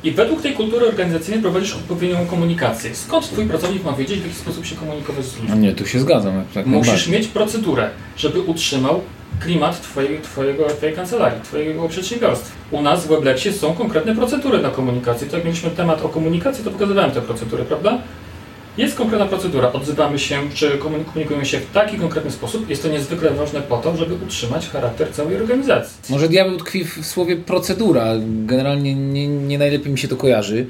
I 0.04 0.10
według 0.10 0.42
tej 0.42 0.52
kultury 0.52 0.86
organizacyjnej 0.86 1.42
prowadzisz 1.42 1.74
odpowiednią 1.74 2.26
komunikację. 2.26 2.94
Skąd 2.94 3.24
Twój 3.24 3.46
pracownik 3.46 3.84
ma 3.84 3.92
wiedzieć, 3.92 4.20
w 4.20 4.24
jaki 4.24 4.36
sposób 4.36 4.66
się 4.66 4.76
komunikować 4.76 5.24
z 5.24 5.32
ludźmi? 5.32 5.48
No 5.48 5.56
nie, 5.56 5.72
tu 5.74 5.86
się 5.86 6.00
zgadzam. 6.00 6.44
jak 6.54 6.66
Musisz 6.66 7.08
mieć 7.08 7.26
procedurę, 7.28 7.90
żeby 8.16 8.40
utrzymał 8.40 9.00
klimat 9.40 9.82
twojej, 9.82 10.20
twojego, 10.20 10.66
twojej 10.66 10.96
kancelarii, 10.96 11.40
Twojego 11.42 11.88
przedsiębiorstwa. 11.88 12.50
U 12.70 12.82
nas 12.82 13.06
w 13.06 13.08
Weblexie 13.08 13.52
są 13.52 13.74
konkretne 13.74 14.14
procedury 14.16 14.62
na 14.62 14.70
komunikację. 14.70 15.26
Tak 15.26 15.34
jak 15.34 15.44
mieliśmy 15.44 15.70
temat 15.70 16.02
o 16.02 16.08
komunikacji, 16.08 16.64
to 16.64 16.70
pokazywałem 16.70 17.10
te 17.10 17.20
procedury, 17.22 17.64
prawda? 17.64 17.98
Jest 18.78 18.96
konkretna 18.96 19.26
procedura, 19.26 19.72
odzywamy 19.72 20.18
się, 20.18 20.36
czy 20.54 20.70
komu- 20.78 21.04
komunikujemy 21.04 21.46
się 21.46 21.60
w 21.60 21.70
taki 21.72 21.96
konkretny 21.98 22.30
sposób. 22.30 22.70
Jest 22.70 22.82
to 22.82 22.88
niezwykle 22.88 23.30
ważne 23.30 23.60
po 23.60 23.76
to, 23.78 23.96
żeby 23.96 24.14
utrzymać 24.14 24.68
charakter 24.68 25.12
całej 25.12 25.36
organizacji. 25.36 26.12
Może 26.12 26.28
diabeł 26.28 26.56
tkwi 26.56 26.84
w 26.84 27.06
słowie 27.06 27.36
procedura. 27.36 28.06
Generalnie 28.46 28.94
nie, 28.94 29.28
nie 29.28 29.58
najlepiej 29.58 29.92
mi 29.92 29.98
się 29.98 30.08
to 30.08 30.16
kojarzy. 30.16 30.66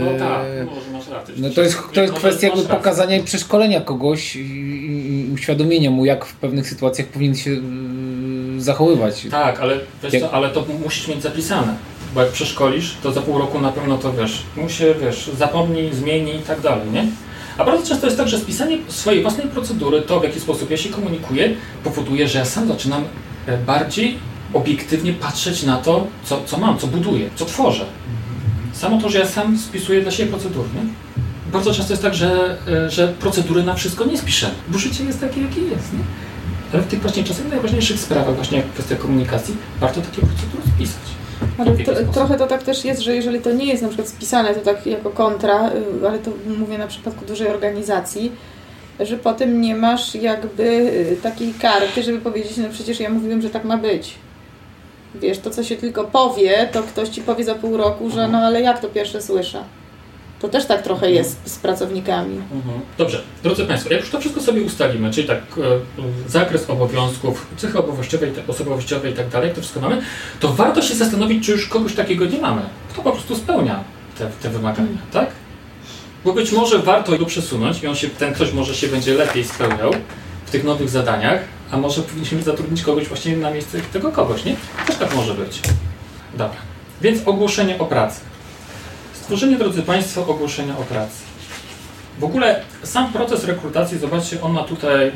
No 0.00 0.18
tak, 0.18 0.42
może 0.66 0.90
masz 0.92 1.08
rację. 1.08 1.34
No 1.38 1.50
to 1.50 1.62
jest, 1.62 1.78
to 1.94 2.00
jest 2.00 2.12
No, 2.12 2.18
kwestia 2.18 2.46
jakby 2.46 2.62
pokazania 2.62 3.16
i 3.16 3.22
przeszkolenia 3.22 3.80
kogoś 3.80 4.36
i, 4.36 5.30
uświadomienia 5.34 5.90
mu, 5.90 6.04
jak 6.04 6.24
w 6.24 6.34
pewnych 6.36 6.68
sytuacjach 6.68 7.08
powinien 7.08 7.36
się 7.36 7.50
zachowywać. 8.64 9.26
Tak, 9.30 9.60
ale 9.60 9.80
wiesz 10.02 10.20
co, 10.20 10.32
ale 10.32 10.50
to 10.50 10.66
musisz 10.82 11.08
mieć 11.08 11.22
zapisane. 11.22 11.74
Bo 12.14 12.20
jak 12.20 12.30
przeszkolisz, 12.32 12.96
to 13.02 13.12
za 13.12 13.20
pół 13.20 13.38
roku 13.38 13.60
na 13.60 13.72
pewno 13.72 13.98
to 13.98 14.12
wiesz, 14.12 14.42
mu 14.56 14.68
się 14.68 14.94
wiesz, 15.00 15.30
zapomnij, 15.38 15.94
zmieni 15.94 16.34
i 16.34 16.38
tak 16.38 16.60
dalej, 16.60 16.90
nie? 16.92 17.06
A 17.58 17.64
bardzo 17.64 17.86
często 17.88 18.06
jest 18.06 18.18
tak, 18.18 18.28
że 18.28 18.38
spisanie 18.38 18.78
swojej 18.88 19.22
własnej 19.22 19.46
procedury, 19.46 20.02
to 20.02 20.20
w 20.20 20.24
jaki 20.24 20.40
sposób 20.40 20.70
ja 20.70 20.76
się 20.76 20.88
komunikuję, 20.88 21.54
powoduje, 21.84 22.28
że 22.28 22.38
ja 22.38 22.44
sam 22.44 22.68
zaczynam 22.68 23.04
e, 23.46 23.58
bardziej 23.58 24.18
obiektywnie 24.52 25.12
patrzeć 25.12 25.62
na 25.62 25.76
to, 25.76 26.06
co, 26.24 26.40
co 26.46 26.58
mam, 26.58 26.78
co 26.78 26.86
buduję, 26.86 27.30
co 27.36 27.44
tworzę. 27.44 27.84
Samo 28.72 29.00
to, 29.00 29.08
że 29.08 29.18
ja 29.18 29.26
sam 29.26 29.58
spisuję 29.58 30.02
dla 30.02 30.10
siebie 30.10 30.30
procedury, 30.30 30.68
nie? 30.74 30.82
Bardzo 31.52 31.74
często 31.74 31.92
jest 31.92 32.02
tak, 32.02 32.14
że, 32.14 32.58
e, 32.68 32.90
że 32.90 33.08
procedury 33.08 33.62
na 33.62 33.74
wszystko 33.74 34.04
nie 34.04 34.18
spiszemy, 34.18 34.54
bo 34.68 34.78
życie 34.78 35.04
jest 35.04 35.20
takie, 35.20 35.40
jakie 35.40 35.60
jest, 35.60 35.92
nie? 35.92 35.98
Ale 36.74 36.82
w 36.82 36.86
tych 36.86 37.00
właśnie 37.00 37.24
czasami 37.24 37.50
najważniejszych 37.50 38.00
sprawach, 38.00 38.34
właśnie 38.34 38.58
jak 38.58 38.66
kwestia 38.66 38.96
komunikacji, 38.96 39.56
warto 39.80 40.00
takie 40.00 40.20
procedury 40.20 40.62
spisać. 40.76 41.02
Ale 41.58 41.72
W 41.72 41.78
jaki 41.78 42.06
to, 42.06 42.12
trochę 42.12 42.38
to 42.38 42.46
tak 42.46 42.62
też 42.62 42.84
jest, 42.84 43.00
że 43.00 43.16
jeżeli 43.16 43.40
to 43.40 43.52
nie 43.52 43.66
jest 43.66 43.82
na 43.82 43.88
przykład 43.88 44.08
spisane, 44.08 44.54
to 44.54 44.60
tak 44.60 44.86
jako 44.86 45.10
kontra, 45.10 45.70
y, 46.02 46.08
ale 46.08 46.18
to 46.18 46.30
mówię 46.58 46.78
na 46.78 46.86
przypadku 46.86 47.24
dużej 47.24 47.48
organizacji, 47.48 48.32
że 49.00 49.16
potem 49.16 49.60
nie 49.60 49.76
masz 49.76 50.14
jakby 50.14 50.62
y, 50.62 51.16
takiej 51.22 51.54
karty, 51.54 52.02
żeby 52.02 52.18
powiedzieć, 52.18 52.56
no 52.56 52.68
przecież 52.72 53.00
ja 53.00 53.10
mówiłem, 53.10 53.42
że 53.42 53.50
tak 53.50 53.64
ma 53.64 53.76
być. 53.76 54.14
Wiesz, 55.14 55.38
to 55.38 55.50
co 55.50 55.64
się 55.64 55.76
tylko 55.76 56.04
powie, 56.04 56.68
to 56.72 56.82
ktoś 56.82 57.08
ci 57.08 57.22
powie 57.22 57.44
za 57.44 57.54
pół 57.54 57.76
roku, 57.76 58.10
że 58.10 58.28
no 58.28 58.38
ale 58.38 58.60
jak 58.60 58.80
to 58.80 58.88
pierwsze 58.88 59.22
słyszę. 59.22 59.64
To 60.44 60.48
też 60.48 60.66
tak 60.66 60.82
trochę 60.82 61.10
jest 61.10 61.36
z 61.44 61.58
pracownikami. 61.58 62.36
Mhm. 62.36 62.80
Dobrze, 62.98 63.22
drodzy 63.42 63.64
Państwo, 63.64 63.92
jak 63.92 64.00
już 64.00 64.10
to 64.10 64.20
wszystko 64.20 64.40
sobie 64.40 64.62
ustalimy, 64.62 65.10
czyli 65.10 65.28
tak 65.28 65.38
e, 65.38 66.30
zakres 66.30 66.70
obowiązków, 66.70 67.46
cechy 67.56 67.78
osobowościowe, 67.78 68.26
osobowościowe 68.48 69.10
i 69.10 69.12
tak 69.12 69.28
dalej, 69.28 69.50
to 69.50 69.60
wszystko 69.60 69.80
mamy, 69.80 70.02
to 70.40 70.48
warto 70.48 70.82
się 70.82 70.94
zastanowić, 70.94 71.46
czy 71.46 71.52
już 71.52 71.68
kogoś 71.68 71.94
takiego 71.94 72.24
nie 72.24 72.38
mamy. 72.38 72.62
Kto 72.92 73.02
po 73.02 73.12
prostu 73.12 73.36
spełnia 73.36 73.84
te, 74.18 74.26
te 74.42 74.50
wymagania, 74.50 74.98
tak? 75.12 75.30
Bo 76.24 76.32
być 76.32 76.52
może 76.52 76.78
warto 76.78 77.18
go 77.18 77.26
przesunąć 77.26 77.82
i 77.82 77.86
on 77.86 77.94
się, 77.94 78.08
ten 78.08 78.34
ktoś 78.34 78.52
może 78.52 78.74
się 78.74 78.88
będzie 78.88 79.14
lepiej 79.14 79.44
spełniał 79.44 79.92
w 80.46 80.50
tych 80.50 80.64
nowych 80.64 80.88
zadaniach, 80.88 81.40
a 81.70 81.76
może 81.76 82.02
powinniśmy 82.02 82.42
zatrudnić 82.42 82.82
kogoś 82.82 83.08
właśnie 83.08 83.36
na 83.36 83.50
miejsce 83.50 83.80
tego 83.92 84.12
kogoś, 84.12 84.44
nie? 84.44 84.56
Też 84.86 84.96
tak 84.96 85.16
może 85.16 85.34
być. 85.34 85.60
Dobra. 86.34 86.56
Więc 87.00 87.28
ogłoszenie 87.28 87.78
o 87.78 87.84
pracy. 87.84 88.20
Stworzenie, 89.24 89.56
drodzy 89.56 89.82
Państwo, 89.82 90.26
ogłoszenia 90.26 90.78
o 90.78 90.82
pracy. 90.82 91.22
W 92.18 92.24
ogóle 92.24 92.62
sam 92.82 93.12
proces 93.12 93.44
rekrutacji, 93.44 93.98
zobaczcie, 93.98 94.42
on 94.42 94.52
ma 94.52 94.62
tutaj 94.64 95.12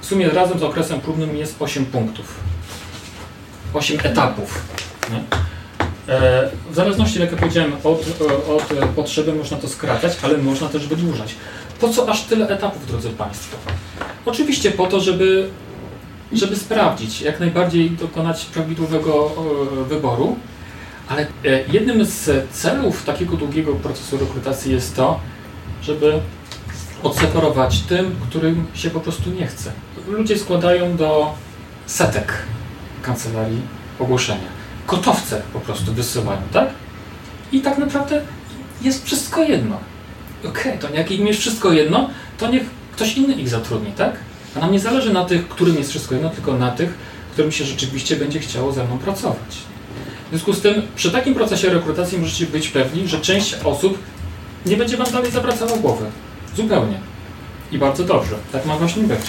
w 0.00 0.06
sumie 0.06 0.30
razem 0.30 0.58
z 0.58 0.62
okresem 0.62 1.00
próbnym 1.00 1.36
jest 1.36 1.56
8 1.60 1.86
punktów. 1.86 2.34
8 3.74 3.98
etapów. 4.02 4.62
Nie? 5.10 5.18
E, 6.14 6.50
W 6.70 6.74
zależności, 6.74 7.20
jak 7.20 7.32
ja 7.32 7.38
powiedziałem, 7.38 7.72
od, 7.84 8.00
od 8.48 8.88
potrzeby 8.96 9.32
można 9.34 9.56
to 9.56 9.68
skracać, 9.68 10.12
ale 10.22 10.38
można 10.38 10.68
też 10.68 10.86
wydłużać. 10.86 11.34
Po 11.80 11.88
co 11.88 12.08
aż 12.08 12.22
tyle 12.22 12.48
etapów, 12.48 12.86
drodzy 12.86 13.10
Państwo? 13.10 13.56
Oczywiście 14.26 14.70
po 14.70 14.86
to, 14.86 15.00
żeby, 15.00 15.48
żeby 16.32 16.56
sprawdzić, 16.56 17.20
jak 17.20 17.40
najbardziej 17.40 17.90
dokonać 17.90 18.44
prawidłowego 18.44 19.30
e, 19.80 19.84
wyboru, 19.84 20.36
ale 21.08 21.22
e, 21.22 21.26
jednym 21.72 22.04
z 22.04 22.50
celów 22.50 23.04
takiego 23.04 23.36
długiego 23.36 23.74
procesu 23.74 24.18
rekrutacji 24.18 24.72
jest 24.72 24.96
to, 24.96 25.20
żeby 25.82 26.20
odseparować 27.02 27.80
tym, 27.80 28.16
którym 28.28 28.66
się 28.74 28.90
po 28.90 29.00
prostu 29.00 29.30
nie 29.30 29.46
chce. 29.46 29.72
Ludzie 30.08 30.38
składają 30.38 30.96
do 30.96 31.34
setek 31.86 32.32
kancelarii 33.02 33.60
ogłoszenia. 33.98 34.48
Gotowce 34.88 35.42
po 35.52 35.60
prostu 35.60 35.92
wysyłają, 35.92 36.40
tak? 36.52 36.68
I 37.52 37.60
tak 37.60 37.78
naprawdę 37.78 38.22
jest 38.82 39.06
wszystko 39.06 39.42
jedno. 39.42 39.78
Okej, 40.44 40.78
to 40.78 40.94
jak 40.94 41.10
im 41.10 41.26
jest 41.26 41.40
wszystko 41.40 41.72
jedno, 41.72 42.10
to 42.38 42.48
niech 42.48 42.62
ktoś 42.92 43.16
inny 43.16 43.34
ich 43.34 43.48
zatrudni, 43.48 43.92
tak? 43.92 44.16
A 44.56 44.60
nam 44.60 44.72
nie 44.72 44.80
zależy 44.80 45.12
na 45.12 45.24
tych, 45.24 45.48
którym 45.48 45.76
jest 45.76 45.90
wszystko 45.90 46.14
jedno, 46.14 46.30
tylko 46.30 46.52
na 46.58 46.70
tych, 46.70 46.94
którym 47.32 47.52
się 47.52 47.64
rzeczywiście 47.64 48.16
będzie 48.16 48.40
chciało 48.40 48.72
ze 48.72 48.84
mną 48.84 48.98
pracować. 48.98 49.68
W 50.28 50.30
związku 50.30 50.52
z 50.52 50.60
tym, 50.60 50.82
przy 50.96 51.10
takim 51.10 51.34
procesie 51.34 51.70
rekrutacji 51.70 52.18
możecie 52.18 52.46
być 52.46 52.68
pewni, 52.68 53.08
że 53.08 53.20
część 53.20 53.54
osób 53.64 53.98
nie 54.66 54.76
będzie 54.76 54.96
Wam 54.96 55.12
dalej 55.12 55.30
zawracała 55.30 55.76
głowy. 55.76 56.06
Zupełnie. 56.56 57.00
I 57.72 57.78
bardzo 57.78 58.04
dobrze. 58.04 58.36
Tak 58.52 58.66
ma 58.66 58.76
właśnie 58.76 59.02
być. 59.02 59.20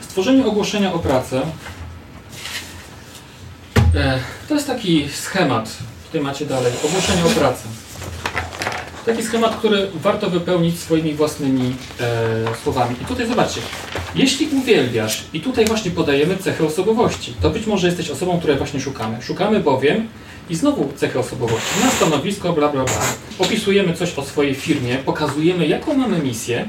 Stworzenie 0.00 0.46
ogłoszenia 0.46 0.92
o 0.92 0.98
pracę 0.98 1.42
e, 3.94 4.18
to 4.48 4.54
jest 4.54 4.66
taki 4.66 5.08
schemat. 5.08 5.76
Tutaj 6.06 6.20
macie 6.20 6.46
dalej. 6.46 6.72
Ogłoszenie 6.84 7.24
o 7.24 7.28
pracę. 7.28 7.62
Taki 9.06 9.22
schemat, 9.22 9.56
który 9.56 9.90
warto 9.94 10.30
wypełnić 10.30 10.78
swoimi 10.78 11.14
własnymi 11.14 11.74
e, 12.00 12.56
słowami. 12.62 12.96
I 13.02 13.04
tutaj 13.04 13.26
zobaczcie. 13.26 13.60
Jeśli 14.14 14.46
uwielbiasz, 14.46 15.24
i 15.32 15.40
tutaj 15.40 15.64
właśnie 15.64 15.90
podajemy 15.90 16.36
cechy 16.36 16.66
osobowości, 16.66 17.34
to 17.40 17.50
być 17.50 17.66
może 17.66 17.86
jesteś 17.86 18.10
osobą, 18.10 18.38
której 18.38 18.56
właśnie 18.56 18.80
szukamy. 18.80 19.22
Szukamy 19.22 19.60
bowiem, 19.60 20.08
i 20.50 20.54
znowu 20.56 20.92
cechy 20.96 21.18
osobowości, 21.18 21.80
na 21.84 21.90
stanowisko, 21.90 22.52
bla 22.52 22.68
bla 22.68 22.84
bla. 22.84 23.00
Opisujemy 23.38 23.94
coś 23.94 24.18
o 24.18 24.22
swojej 24.22 24.54
firmie, 24.54 24.96
pokazujemy 24.96 25.66
jaką 25.66 25.94
mamy 25.94 26.18
misję 26.18 26.68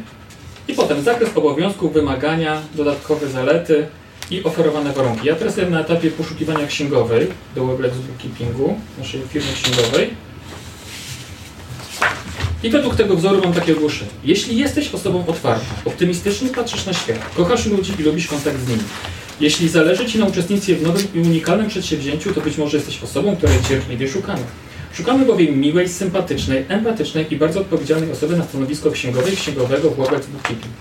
i 0.67 0.73
potem 0.73 1.01
zakres 1.01 1.29
obowiązków, 1.35 1.93
wymagania, 1.93 2.61
dodatkowe 2.75 3.27
zalety 3.27 3.87
i 4.31 4.43
oferowane 4.43 4.93
warunki. 4.93 5.27
Ja 5.27 5.35
teraz 5.35 5.57
jestem 5.57 5.73
na 5.73 5.81
etapie 5.81 6.11
poszukiwania 6.11 6.67
księgowej 6.67 7.27
do 7.55 7.65
Weblex 7.65 7.97
Bookkeepingu, 7.97 8.79
naszej 8.97 9.21
firmy 9.21 9.47
księgowej. 9.53 10.24
I 12.65 12.69
według 12.69 12.95
tego 12.95 13.15
wzoru 13.15 13.41
mam 13.43 13.53
takie 13.53 13.73
ogłoszenie. 13.73 14.11
Jeśli 14.23 14.57
jesteś 14.57 14.93
osobą 14.93 15.23
otwartą, 15.27 15.65
optymistycznie 15.85 16.49
patrzysz 16.49 16.85
na 16.85 16.93
świat, 16.93 17.19
kochasz 17.35 17.65
ludzi 17.65 17.93
i 17.99 18.03
lubisz 18.03 18.27
kontakt 18.27 18.59
z 18.65 18.67
nimi, 18.67 18.83
jeśli 19.39 19.69
zależy 19.69 20.05
Ci 20.05 20.19
na 20.19 20.25
uczestnictwie 20.25 20.75
w 20.75 20.83
nowym 20.83 21.07
i 21.15 21.19
unikalnym 21.19 21.67
przedsięwzięciu, 21.67 22.33
to 22.33 22.41
być 22.41 22.57
może 22.57 22.77
jesteś 22.77 23.03
osobą, 23.03 23.35
której 23.35 23.57
cierpliwie 23.69 24.07
szukamy. 24.07 24.41
Szukamy 24.93 25.25
bowiem 25.25 25.59
miłej, 25.59 25.89
sympatycznej, 25.89 26.65
empatycznej 26.69 27.25
i 27.33 27.37
bardzo 27.37 27.59
odpowiedzialnej 27.59 28.11
osoby 28.11 28.37
na 28.37 28.43
stanowisko 28.43 28.91
księgowej 28.91 29.35
księgowego 29.35 29.89
w 29.89 29.95
Weblex 29.97 30.27
Bookkeeping. 30.27 30.73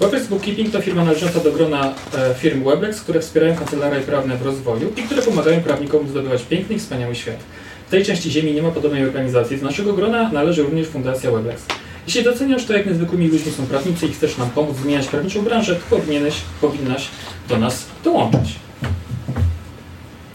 Weblex 0.00 0.26
Bookkeeping 0.26 0.70
to 0.70 0.82
firma 0.82 1.04
należąca 1.04 1.40
do 1.40 1.52
grona 1.52 1.94
e, 2.14 2.34
firm 2.34 2.64
Weblex, 2.64 3.00
które 3.00 3.20
wspierają 3.20 3.56
kancelarie 3.56 4.00
prawne 4.00 4.36
w 4.36 4.42
rozwoju 4.42 4.92
i 4.96 5.02
które 5.02 5.22
pomagają 5.22 5.60
prawnikom 5.60 6.08
zdobywać 6.08 6.42
piękny 6.42 6.76
i 6.76 6.78
wspaniały 6.78 7.14
świat. 7.14 7.38
W 7.86 7.90
tej 7.90 8.04
części 8.04 8.30
ziemi 8.30 8.52
nie 8.54 8.62
ma 8.62 8.70
podobnej 8.70 9.04
organizacji. 9.04 9.58
Z 9.58 9.62
naszego 9.62 9.92
grona 9.92 10.30
należy 10.32 10.62
również 10.62 10.88
Fundacja 10.88 11.30
Weblex. 11.30 11.62
Jeśli 12.06 12.22
doceniasz 12.24 12.64
to, 12.64 12.72
jak 12.72 12.86
niezwykłymi 12.86 13.28
ludźmi 13.28 13.52
są 13.52 13.66
prawnicy 13.66 14.06
i 14.06 14.12
chcesz 14.12 14.38
nam 14.38 14.50
pomóc 14.50 14.76
zmieniać 14.76 15.06
prawniczą 15.06 15.42
branżę, 15.42 15.76
to 15.76 15.96
powinieneś, 15.96 16.34
powinnaś 16.60 17.08
do 17.48 17.58
nas 17.58 17.86
dołączyć. 18.04 18.54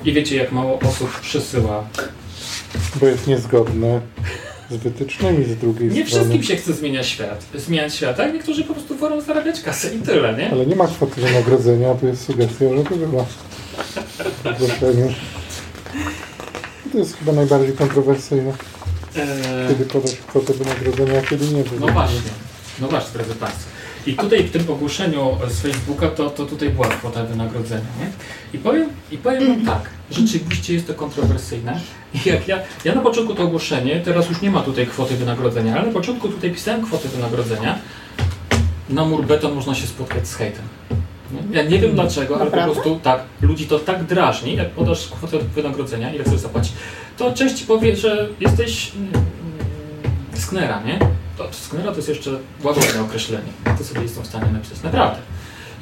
I 0.06 0.14
wiecie, 0.14 0.36
jak 0.36 0.52
mało 0.52 0.80
osób 0.80 1.20
przysyła. 1.20 1.84
Bo 2.96 3.06
jest 3.08 3.28
niezgodne 3.28 4.02
z 4.72 4.76
wytycznymi 4.76 5.46
z 5.46 5.58
drugiej 5.58 5.90
Nie 5.90 5.94
strony. 5.94 6.06
wszystkim 6.08 6.44
się 6.44 6.56
chce 6.56 6.74
zmieniać 6.74 7.08
świat. 7.08 7.46
Zmieniać 7.56 7.96
świat, 7.96 8.18
tak? 8.18 8.34
Niektórzy 8.34 8.64
po 8.64 8.74
prostu 8.74 8.96
wolą 8.98 9.22
zarabiać 9.22 9.62
kasę 9.62 9.96
i 9.96 10.00
tyle, 10.00 10.34
nie? 10.38 10.52
Ale 10.52 10.66
nie 10.66 10.76
ma 10.76 10.88
kwoty 10.88 11.22
wynagrodzenia, 11.22 11.96
tu 11.96 12.08
jest 12.08 12.26
sugestia, 12.26 12.66
że 12.78 12.84
to 12.84 12.96
była. 12.96 13.26
To 16.92 16.98
jest 16.98 17.18
chyba 17.18 17.32
najbardziej 17.32 17.74
kontrowersyjne. 17.74 18.54
Eee, 19.16 19.68
Kiedy 19.70 19.86
podać 19.86 20.16
kwotę 20.16 20.54
wynagrodzenia, 20.54 21.20
a 21.20 21.22
kiedy 21.22 21.48
nie. 21.48 21.64
No 21.80 21.88
właśnie, 21.88 22.20
no 22.82 22.88
właśnie, 22.88 23.14
drodzy 23.14 23.36
Państwo. 23.36 23.70
I 24.08 24.14
tutaj 24.14 24.44
w 24.44 24.52
tym 24.52 24.70
ogłoszeniu 24.70 25.38
z 25.50 25.60
Facebooka 25.62 26.08
to, 26.08 26.30
to 26.30 26.46
tutaj 26.46 26.70
była 26.70 26.88
kwota 26.88 27.24
wynagrodzenia, 27.24 27.86
nie? 28.00 28.12
I 28.54 28.58
powiem, 28.64 28.90
i 29.12 29.18
powiem 29.18 29.48
wam 29.48 29.66
tak, 29.66 29.90
rzeczywiście 30.12 30.74
jest 30.74 30.88
to 30.88 30.94
kontrowersyjne. 30.94 31.80
Jak 32.26 32.48
ja, 32.48 32.60
ja 32.86 32.96
na 32.96 33.02
początku 33.02 33.36
to 33.36 33.44
ogłoszenie, 33.44 34.00
teraz 34.06 34.30
już 34.30 34.42
nie 34.42 34.52
ma 34.52 34.62
tutaj 34.62 34.88
kwoty 34.88 35.16
wynagrodzenia, 35.16 35.76
ale 35.76 35.88
na 35.88 35.94
początku 35.94 36.30
tutaj 36.30 36.52
pisałem 36.52 36.86
kwotę 36.86 37.10
wynagrodzenia. 37.10 37.80
Na 38.90 39.06
mur 39.06 39.26
beton 39.26 39.54
można 39.54 39.76
się 39.76 39.88
spotkać 39.88 40.28
z 40.28 40.36
hejtem. 40.36 40.64
Ja 41.52 41.64
nie 41.64 41.80
wiem 41.80 41.96
dlaczego, 41.96 42.36
ale 42.36 42.46
Naprawdę? 42.46 42.76
po 42.76 42.82
prostu 42.82 43.00
tak, 43.04 43.22
ludzi 43.42 43.68
to 43.68 43.80
tak 43.80 44.04
drażni, 44.04 44.56
jak 44.56 44.70
podasz 44.70 45.08
kwotę 45.08 45.38
wynagrodzenia, 45.56 46.14
ile 46.14 46.24
chcesz 46.24 46.40
zapłacić, 46.40 46.74
to 47.18 47.34
część 47.34 47.56
ci 47.56 47.66
powie, 47.66 47.96
że 47.96 48.28
jesteś 48.40 48.92
mm, 48.96 49.10
mm, 49.14 49.26
sknera, 50.34 50.82
nie? 50.86 51.00
To 51.38 51.48
sknera 51.52 51.92
to 51.92 51.96
jest 51.96 52.10
jeszcze 52.10 52.32
łagodne 52.64 53.02
określenie. 53.02 53.52
To 53.78 53.84
sobie 53.84 54.02
jestem 54.02 54.24
w 54.24 54.28
stanie 54.28 54.52
napisać. 54.52 54.84
Naprawdę. 54.84 55.20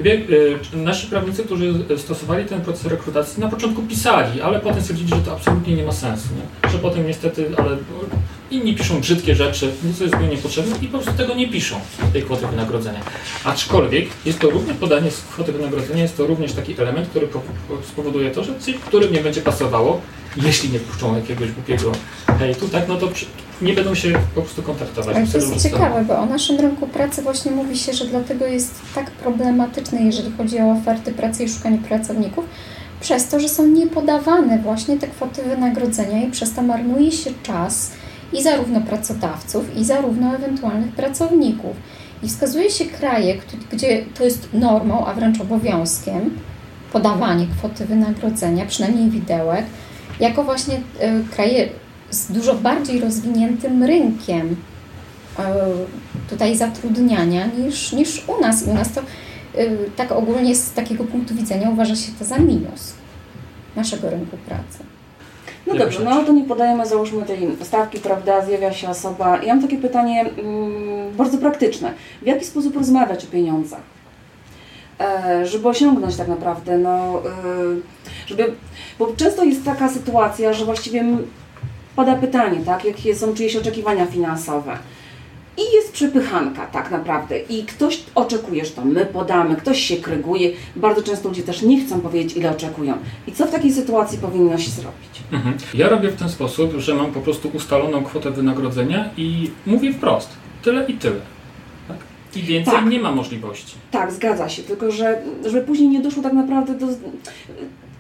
Y, 0.06 0.60
nasi 0.74 1.08
prawnicy, 1.08 1.44
którzy 1.44 1.74
stosowali 1.98 2.46
ten 2.46 2.62
proces 2.62 2.86
rekrutacji, 2.86 3.42
na 3.42 3.50
początku 3.50 3.82
pisali, 3.82 4.42
ale 4.42 4.60
potem 4.60 4.82
stwierdzili, 4.82 5.10
że 5.10 5.22
to 5.22 5.32
absolutnie 5.32 5.76
nie 5.76 5.84
ma 5.84 5.92
sensu. 5.92 6.30
Nie? 6.36 6.70
Że 6.72 6.78
potem 6.78 7.08
niestety, 7.08 7.52
ale 7.58 7.78
inni 8.52 8.76
piszą 8.76 9.00
brzydkie 9.02 9.36
rzeczy, 9.36 9.72
nic 9.84 10.00
jest 10.00 10.12
zupełnie 10.14 10.36
niepotrzebne 10.36 10.76
i 10.82 10.88
po 10.88 10.98
prostu 10.98 11.14
tego 11.18 11.36
nie 11.36 11.48
piszą, 11.48 11.76
tej 12.14 12.24
kwoty 12.24 12.48
wynagrodzenia. 12.48 13.00
Aczkolwiek 13.44 14.06
jest 14.26 14.40
to 14.40 14.50
również 14.50 14.78
podanie 14.78 15.12
z 15.12 15.22
kwoty 15.22 15.52
wynagrodzenia, 15.52 16.02
jest 16.02 16.18
to 16.18 16.28
również 16.28 16.54
taki 16.54 16.82
element, 16.82 17.08
który 17.10 17.28
po- 17.28 17.40
po- 17.40 17.84
spowoduje 17.92 18.32
to, 18.32 18.44
że 18.44 18.54
ci, 18.66 18.74
którym 18.74 19.14
nie 19.14 19.22
będzie 19.22 19.42
pasowało, 19.42 20.02
jeśli 20.38 20.70
nie 20.70 20.80
puszczą 20.80 21.16
jakiegoś 21.16 21.52
głupiego 21.52 21.92
hejtu, 22.40 22.68
tak, 22.68 22.88
no 22.88 22.96
to 22.96 23.08
przy, 23.08 23.26
nie 23.62 23.74
będą 23.74 23.96
się 23.96 24.14
po 24.36 24.42
prostu 24.42 24.64
kontaktować. 24.64 25.16
Ale 25.16 25.28
to 25.28 25.38
jest 25.38 25.64
ciekawe, 25.64 26.06
bo 26.08 26.18
o 26.20 26.26
naszym 26.26 26.60
rynku 26.60 26.88
pracy 26.88 27.22
właśnie 27.22 27.52
mówi 27.52 27.78
się, 27.78 27.94
że 27.94 28.06
dlatego 28.06 28.46
jest 28.46 28.76
tak 28.96 29.12
problematyczny, 29.12 30.04
jeżeli 30.04 30.32
chodzi 30.38 30.60
o 30.60 30.72
oferty 30.72 31.12
pracy 31.12 31.44
i 31.44 31.50
szukanie 31.50 31.78
pracowników, 31.78 32.46
przez 33.02 33.28
to, 33.28 33.40
że 33.40 33.50
są 33.50 33.68
niepodawane 33.68 34.60
właśnie 34.60 34.98
te 34.98 35.08
kwoty 35.08 35.44
wynagrodzenia 35.44 36.24
i 36.28 36.32
przez 36.32 36.54
to 36.54 36.62
marnuje 36.62 37.12
się 37.12 37.32
czas 37.44 37.92
i 38.34 38.44
zarówno 38.44 38.82
pracodawców, 38.82 39.78
i 39.78 39.86
zarówno 39.86 40.36
ewentualnych 40.36 40.92
pracowników. 40.92 41.76
I 42.24 42.28
wskazuje 42.28 42.70
się 42.70 42.86
kraje, 42.86 43.38
gdzie 43.72 44.06
to 44.18 44.24
jest 44.24 44.50
normą, 44.54 45.06
a 45.06 45.14
wręcz 45.14 45.42
obowiązkiem, 45.42 46.38
podawanie 46.94 47.48
kwoty 47.48 47.86
wynagrodzenia, 47.86 48.66
przynajmniej 48.66 49.10
widełek, 49.10 49.66
jako 50.20 50.44
właśnie 50.44 50.76
y, 50.76 50.80
kraje 51.36 51.70
z 52.10 52.32
dużo 52.32 52.56
bardziej 52.56 53.02
rozwiniętym 53.02 53.84
rynkiem 53.84 54.56
e, 55.40 55.56
tutaj 56.30 56.58
zatrudniania 56.58 57.46
niż, 57.46 57.94
niż 57.94 58.24
u 58.28 58.42
nas. 58.42 58.68
I 58.68 58.70
u 58.70 58.74
nas 58.74 58.94
to 58.94 59.02
y, 59.02 59.06
tak 59.96 60.12
ogólnie 60.12 60.56
z 60.56 60.72
takiego 60.72 61.04
punktu 61.04 61.36
widzenia 61.36 61.70
uważa 61.70 61.96
się 61.96 62.12
to 62.20 62.26
za 62.26 62.38
minus 62.38 62.94
naszego 63.76 64.10
rynku 64.10 64.38
pracy. 64.38 64.99
No 65.70 65.76
dobrze, 65.76 66.00
rzecz. 66.00 66.08
no 66.10 66.24
to 66.24 66.34
nie 66.34 66.44
podajemy 66.44 66.86
załóżmy 66.86 67.26
tej 67.26 67.48
stawki, 67.64 68.00
prawda, 68.00 68.46
zjawia 68.46 68.74
się 68.74 68.90
osoba. 68.90 69.44
Ja 69.44 69.56
mam 69.56 69.62
takie 69.64 69.78
pytanie 69.78 70.22
mm, 70.22 71.16
bardzo 71.16 71.38
praktyczne. 71.38 71.94
W 72.22 72.26
jaki 72.26 72.46
sposób 72.46 72.76
rozmawiać 72.76 73.26
o 73.26 73.28
pieniądzach? 73.28 73.82
E, 75.00 75.46
żeby 75.46 75.68
osiągnąć 75.68 76.16
tak 76.16 76.28
naprawdę, 76.28 76.78
no, 76.78 77.22
e, 77.26 77.30
żeby, 78.28 78.54
bo 79.00 79.08
często 79.18 79.44
jest 79.44 79.66
taka 79.66 79.90
sytuacja, 79.90 80.54
że 80.54 80.66
właściwie 80.66 81.04
pada 81.96 82.16
pytanie, 82.16 82.60
tak, 82.66 82.86
jakie 82.86 83.16
są 83.16 83.34
czyjeś 83.34 83.56
oczekiwania 83.56 84.06
finansowe. 84.06 84.78
I 85.60 85.76
jest 85.76 85.92
przepychanka 85.92 86.66
tak 86.66 86.92
naprawdę. 86.92 87.40
I 87.40 87.64
ktoś 87.64 88.00
oczekuje, 88.16 88.66
że 88.66 88.72
to 88.72 88.86
my 88.86 89.06
podamy, 89.06 89.56
ktoś 89.56 89.80
się 89.80 89.96
kryguje. 89.98 90.52
Bardzo 90.76 91.04
często 91.04 91.30
ludzie 91.30 91.44
też 91.44 91.62
nie 91.62 91.86
chcą 91.86 92.02
powiedzieć, 92.02 92.38
ile 92.38 92.52
oczekują. 92.52 92.94
I 93.28 93.32
co 93.32 93.46
w 93.46 93.52
takiej 93.52 93.74
sytuacji 93.74 94.18
powinno 94.18 94.58
się 94.58 94.72
zrobić? 94.72 95.10
Mhm. 95.32 95.58
Ja 95.74 95.90
robię 95.90 96.10
w 96.10 96.16
ten 96.16 96.30
sposób, 96.30 96.74
że 96.78 96.96
mam 96.96 97.12
po 97.12 97.20
prostu 97.20 97.50
ustaloną 97.54 98.04
kwotę 98.04 98.32
wynagrodzenia 98.32 99.10
i 99.18 99.52
mówię 99.66 99.94
wprost. 99.94 100.30
Tyle 100.64 100.86
i 100.88 100.94
tyle. 100.94 101.20
Tak? 101.88 101.98
I 102.36 102.42
więcej 102.42 102.74
Tak. 102.74 102.86
nie 102.90 103.00
ma 103.00 103.12
możliwości. 103.12 103.76
Tak, 103.92 104.12
zgadza 104.12 104.50
się, 104.50 104.64
tylko 104.64 104.92
że 104.92 105.22
żeby 105.46 105.62
później 105.62 105.90
nie 105.90 106.00
doszło 106.02 106.24
tak 106.24 106.34
naprawdę 106.34 106.74
do... 106.74 106.86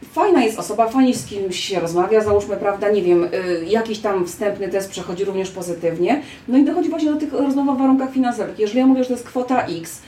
Fajna 0.06 0.43
jest 0.43 0.60
osoba, 0.60 0.89
fajnie 0.89 1.14
z 1.14 1.26
kimś 1.26 1.60
się 1.60 1.80
rozmawia, 1.80 2.22
załóżmy, 2.22 2.58
prawda, 2.58 2.91
nie 2.91 3.02
wiem, 3.02 3.24
y, 3.24 3.66
jakiś 3.70 4.00
tam 4.00 4.26
wstępny 4.26 4.70
test 4.70 4.89
przechodzi 4.89 5.26
również 5.26 5.52
pozytywnie, 5.52 6.22
no 6.47 6.58
i 6.58 6.64
dochodzi 6.64 6.89
właśnie 6.89 7.12
do 7.12 7.18
tych 7.18 7.34
rozmów 7.34 7.70
o 7.70 7.76
warunkach 7.76 8.12
finansowych. 8.12 8.60
Jeżeli 8.60 8.80
ja 8.80 8.86
mówię, 8.86 9.04
że 9.04 9.08
to 9.08 9.14
jest 9.14 9.28
kwota 9.28 9.66
X 9.66 10.02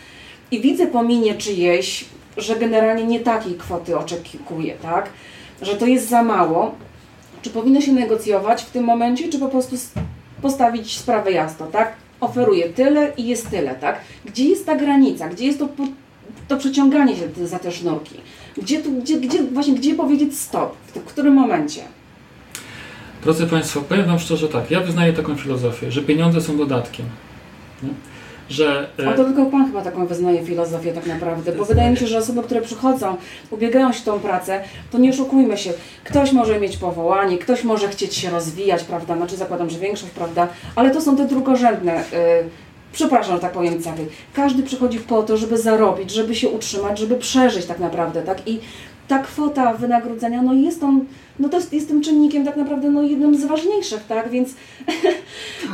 i 0.52 0.62
widzę 0.62 0.88
po 0.88 1.04
minie 1.04 1.36
czyjeś, 1.36 2.06
że 2.38 2.56
generalnie 2.56 3.04
nie 3.04 3.20
takiej 3.20 3.56
kwoty 3.56 3.98
oczekuje, 3.98 4.74
tak, 4.82 5.10
że 5.62 5.76
to 5.76 5.86
jest 5.86 6.10
za 6.10 6.24
mało, 6.24 6.76
czy 7.42 7.50
powinno 7.50 7.82
się 7.82 7.92
negocjować 7.92 8.64
w 8.64 8.72
tym 8.72 8.84
momencie, 8.84 9.30
czy 9.30 9.40
po 9.40 9.48
prostu 9.48 9.76
postawić 10.42 10.98
sprawę 10.98 11.32
jasno, 11.32 11.68
tak? 11.68 11.94
Oferuję 12.22 12.70
tyle 12.70 13.12
i 13.18 13.28
jest 13.28 13.50
tyle, 13.50 13.76
tak? 13.76 14.00
Gdzie 14.26 14.44
jest 14.44 14.66
ta 14.66 14.76
granica? 14.76 15.30
Gdzie 15.30 15.46
jest 15.46 15.60
to, 15.60 15.68
to 16.48 16.58
przeciąganie 16.58 17.16
się 17.16 17.48
za 17.48 17.60
te 17.60 17.72
sznurki? 17.72 18.16
Gdzie, 18.58 18.82
tu, 18.82 18.92
gdzie, 18.92 19.20
gdzie, 19.20 19.44
właśnie, 19.44 19.74
gdzie 19.74 19.96
powiedzieć 19.96 20.38
stop? 20.38 20.76
W, 20.96 21.00
którym 21.00 21.34
momencie? 21.34 21.82
Drodzy 23.24 23.48
Państwo, 23.48 23.82
powiem 23.82 24.06
Wam 24.06 24.20
szczerze 24.20 24.48
tak, 24.48 24.72
ja 24.72 24.80
wyznaję 24.80 25.14
taką 25.14 25.36
filozofię, 25.36 25.92
że 25.92 26.02
pieniądze 26.02 26.42
są 26.42 26.58
dodatkiem. 26.58 27.06
Nie? 27.84 27.90
Że 28.50 28.90
e, 29.00 29.10
A 29.10 29.14
to 29.14 29.26
tylko 29.26 29.46
Pan 29.46 29.66
chyba 29.66 29.82
taką 29.82 30.08
wyznaje 30.08 30.46
filozofię 30.46 30.94
tak 30.94 31.06
naprawdę, 31.06 31.52
bo 31.52 31.66
wydaje 31.66 31.92
mi 31.92 31.98
się, 31.98 32.08
że 32.08 32.18
osoby, 32.18 32.44
które 32.44 32.62
przychodzą, 32.62 33.18
ubiegają 33.50 33.94
się 33.94 34.02
o 34.02 34.06
tą 34.06 34.20
pracę, 34.20 34.64
to 34.92 34.98
nie 34.98 35.10
oszukujmy 35.10 35.58
się. 35.58 35.74
Ktoś 36.04 36.32
może 36.32 36.60
mieć 36.60 36.78
powołanie, 36.78 37.38
ktoś 37.38 37.64
może 37.64 37.90
chcieć 37.90 38.16
się 38.16 38.30
rozwijać, 38.30 38.84
prawda? 38.84 39.16
Znaczy 39.16 39.36
zakładam, 39.36 39.70
że 39.70 39.80
większość, 39.80 40.12
prawda? 40.12 40.48
Ale 40.76 40.92
to 40.92 41.02
są 41.02 41.18
te 41.18 41.26
drugorzędne, 41.26 42.02
y, 42.02 42.04
przepraszam, 42.94 43.36
że 43.36 43.42
tak 43.42 43.52
powiem, 43.52 43.82
cechy. 43.82 44.06
Każdy 44.34 44.64
przychodzi 44.64 45.00
po 45.00 45.24
to, 45.24 45.38
żeby 45.38 45.58
zarobić, 45.58 46.12
żeby 46.12 46.36
się 46.36 46.50
utrzymać, 46.50 47.00
żeby 47.00 47.16
przeżyć 47.16 47.66
tak 47.66 47.80
naprawdę, 47.80 48.22
tak? 48.22 48.48
I 48.48 48.60
ta 49.08 49.20
kwota 49.20 49.74
wynagrodzenia, 49.74 50.42
no 50.42 50.54
jest 50.54 50.82
tą, 50.82 51.06
no 51.40 51.50
to 51.50 51.58
jest, 51.58 51.74
jest 51.74 51.88
tym 51.88 52.02
czynnikiem 52.02 52.46
tak 52.46 52.56
naprawdę 52.56 52.90
no 52.90 53.04
jednym 53.04 53.38
z 53.38 53.46
ważniejszych, 53.46 54.04
tak? 54.08 54.30
Więc 54.30 54.50
y, 54.50 54.56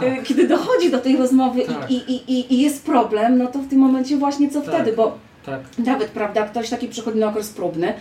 kiedy 0.28 0.48
dochodzi 0.48 0.92
do 0.92 1.00
tej 1.00 1.18
rozmowy 1.18 1.62
Tak. 1.62 1.92
i, 1.92 1.96
i, 1.96 2.32
i, 2.32 2.54
i 2.54 2.62
jest 2.62 2.86
problem, 2.86 3.38
no 3.38 3.48
to 3.48 3.60
w 3.60 3.68
tym 3.68 3.80
momencie 3.80 4.18
właśnie 4.18 4.50
co 4.50 4.62
Tak. 4.62 4.74
wtedy, 4.74 4.94
bo 4.94 5.18
tak. 5.46 5.60
Nawet, 5.86 6.10
prawda, 6.10 6.44
ktoś 6.44 6.70
taki 6.70 6.88
przychodzi 6.88 7.20
na 7.20 7.28
okres 7.28 7.50
próbny, 7.50 7.94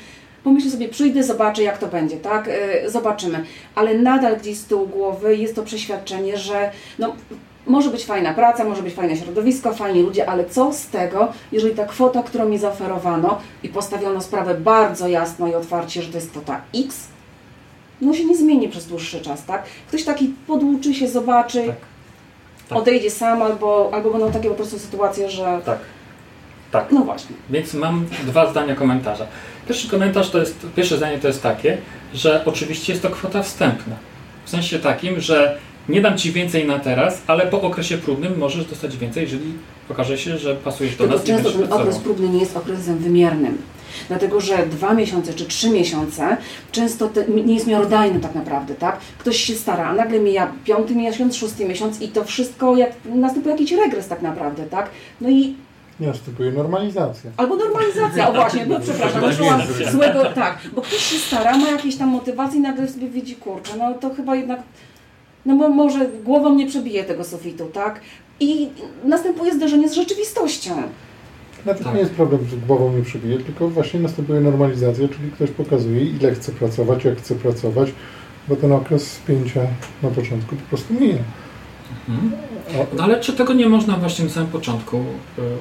pomyśli 0.45 0.71
sobie, 0.71 0.89
przyjdę, 0.89 1.23
zobaczę 1.23 1.63
jak 1.63 1.79
to 1.79 1.87
będzie, 1.87 2.17
tak, 2.17 2.49
y, 2.49 2.91
zobaczymy. 2.91 3.45
Ale 3.75 3.95
nadal 3.99 4.37
gdzieś 4.37 4.57
z 4.57 4.65
tyłu 4.65 4.87
głowy 4.87 5.37
jest 5.37 5.55
to 5.55 5.63
przeświadczenie, 5.63 6.37
że 6.37 6.71
no, 6.99 7.15
może 7.67 7.91
być 7.91 8.05
fajna 8.05 8.35
praca, 8.35 8.65
może 8.65 8.83
być 8.83 8.95
fajne 8.95 9.17
środowisko, 9.17 9.75
fajni 9.75 10.03
ludzie, 10.03 10.29
ale 10.29 10.45
co 10.45 10.73
z 10.73 10.87
tego, 10.87 11.29
jeżeli 11.53 11.75
ta 11.75 11.85
kwota, 11.85 12.23
którą 12.23 12.49
mi 12.49 12.59
zaoferowano 12.59 13.39
i 13.63 13.69
postawiono 13.69 14.21
sprawę 14.21 14.55
bardzo 14.55 15.09
jasno 15.09 15.49
i 15.49 15.55
otwarcie, 15.55 16.03
że 16.03 16.09
to 16.09 16.17
jest 16.17 16.31
kwota 16.31 16.61
X, 16.75 17.07
no 18.01 18.15
się 18.15 18.25
nie 18.25 18.37
zmieni 18.37 18.69
przez 18.69 18.87
dłuższy 18.87 19.21
czas, 19.21 19.45
tak? 19.45 19.63
Ktoś 19.89 20.05
taki 20.05 20.35
podłuczy 20.47 20.95
się, 20.95 21.09
zobaczy, 21.09 21.65
Tak. 21.67 21.77
Tak. 22.69 22.79
odejdzie 22.79 23.11
sam, 23.11 23.43
albo, 23.43 23.91
albo 23.93 24.11
będą 24.11 24.33
takie 24.33 24.49
po 24.49 24.55
prostu 24.55 24.79
sytuacje, 24.79 25.31
że 25.31 25.61
Tak. 25.65 25.79
Tak. 26.71 26.93
no 26.93 27.01
właśnie. 27.01 27.37
Więc 27.51 27.75
mam 27.75 28.07
dwa 28.27 28.51
zdania 28.51 28.75
komentarza. 28.75 29.27
Pierwszy 29.69 29.89
komentarz 29.89 30.31
to 30.31 30.39
jest, 30.39 30.67
pierwsze 30.77 30.97
zdanie 30.97 31.19
to 31.19 31.29
jest 31.29 31.43
takie, 31.43 31.79
że 32.15 32.43
oczywiście 32.45 32.93
jest 32.93 33.03
to 33.03 33.11
kwota 33.11 33.43
wstępna. 33.43 33.95
W 34.45 34.51
sensie 34.51 34.79
takim, 34.79 35.21
że 35.21 35.59
nie 35.89 36.01
dam 36.01 36.19
Ci 36.19 36.33
więcej 36.33 36.67
na 36.67 36.79
teraz, 36.79 37.23
ale 37.27 37.47
po 37.47 37.63
okresie 37.63 37.99
próbnym 37.99 38.39
możesz 38.39 38.65
dostać 38.65 38.97
więcej, 38.97 39.23
jeżeli 39.23 39.53
okaże 39.91 40.19
się, 40.19 40.39
że 40.39 40.55
pasujesz 40.55 40.97
do 40.97 41.05
Tylko 41.05 41.15
nas 41.15 41.27
często 41.27 41.51
ten 41.51 41.73
okres 41.73 41.99
próbny 41.99 42.29
nie 42.29 42.41
jest 42.41 42.57
okresem 42.57 42.99
wymiernym. 42.99 43.59
Dlatego, 44.09 44.41
że 44.41 44.67
dwa 44.67 44.95
miesiące 44.95 45.35
czy 45.35 45.45
trzy 45.45 45.71
miesiące 45.71 46.37
często 46.73 47.09
te, 47.09 47.25
nie 47.29 47.55
jest 47.55 47.67
miarodajny 47.67 48.21
tak 48.21 48.35
naprawdę, 48.35 48.75
tak? 48.75 48.99
Ktoś 49.19 49.37
się 49.37 49.55
stara, 49.55 49.89
a 49.89 49.95
nagle 49.95 50.21
mija 50.21 50.53
piąty 50.65 50.95
miesiąc, 50.95 51.37
szósty 51.37 51.65
miesiąc 51.65 52.01
i 52.01 52.09
to 52.09 52.25
wszystko, 52.25 52.77
jak 52.77 52.91
następuje 53.05 53.55
jakiś 53.55 53.73
regres 53.73 54.09
tak 54.09 54.23
naprawdę, 54.23 54.65
tak? 54.65 54.91
No 55.21 55.29
i 55.29 55.55
Nie, 56.01 56.07
następuje 56.07 56.53
normalizacja. 56.53 57.31
Albo 57.37 57.57
normalizacja, 57.57 58.29
o 58.29 58.33
właśnie, 58.33 58.67
no 58.67 58.81
przepraszam, 58.81 59.25
użyłam 59.25 59.61
złego, 59.93 60.25
tak, 60.25 60.59
bo 60.75 60.83
ktoś 60.83 61.03
się 61.03 61.19
stara, 61.19 61.59
ma 61.59 61.71
jakieś 61.71 61.97
tam 61.97 62.09
motywacje 62.09 62.59
i 62.59 62.63
nagle 62.63 62.89
sobie 62.89 63.09
widzi, 63.09 63.37
kurczę, 63.37 63.73
no 63.79 63.95
to 63.95 64.15
chyba 64.15 64.37
jednak, 64.37 64.61
no 65.47 65.57
bo 65.57 65.69
może 65.69 66.07
głową 66.25 66.55
nie 66.55 66.67
przebije 66.67 67.05
tego 67.05 67.25
sufitu, 67.25 67.67
tak? 67.67 68.01
I 68.41 68.69
następuje 69.05 69.55
zderzenie 69.55 69.89
z 69.89 69.93
rzeczywistością. 69.93 70.71
Nawet 71.67 71.85
Tak. 71.85 71.95
nie 71.95 72.01
jest 72.01 72.13
problem, 72.13 72.47
że 72.51 72.57
głową 72.57 72.93
nie 72.93 73.03
przybije, 73.03 73.39
tylko 73.39 73.69
właśnie 73.69 74.01
następuje 74.01 74.41
normalizacja, 74.41 75.09
czyli 75.09 75.31
ktoś 75.31 75.51
pokazuje, 75.51 76.05
ile 76.05 76.35
chce 76.35 76.53
pracować, 76.53 77.05
jak 77.05 77.19
chce 77.19 77.35
pracować, 77.35 77.93
bo 78.49 78.57
ten 78.57 78.73
okres 78.73 79.13
spięcia 79.13 79.61
na 80.03 80.09
początku 80.09 80.57
po 80.57 80.63
prostu 80.69 80.95
mija. 80.95 81.19
Mhm. 82.09 82.33
No 82.97 83.05
ale 83.05 83.21
czy 83.21 83.33
tego 83.33 83.53
nie 83.53 83.69
można 83.69 83.97
właśnie 83.97 84.25
na 84.25 84.31
samym 84.31 84.51
początku 84.51 84.97
y, 84.97 85.03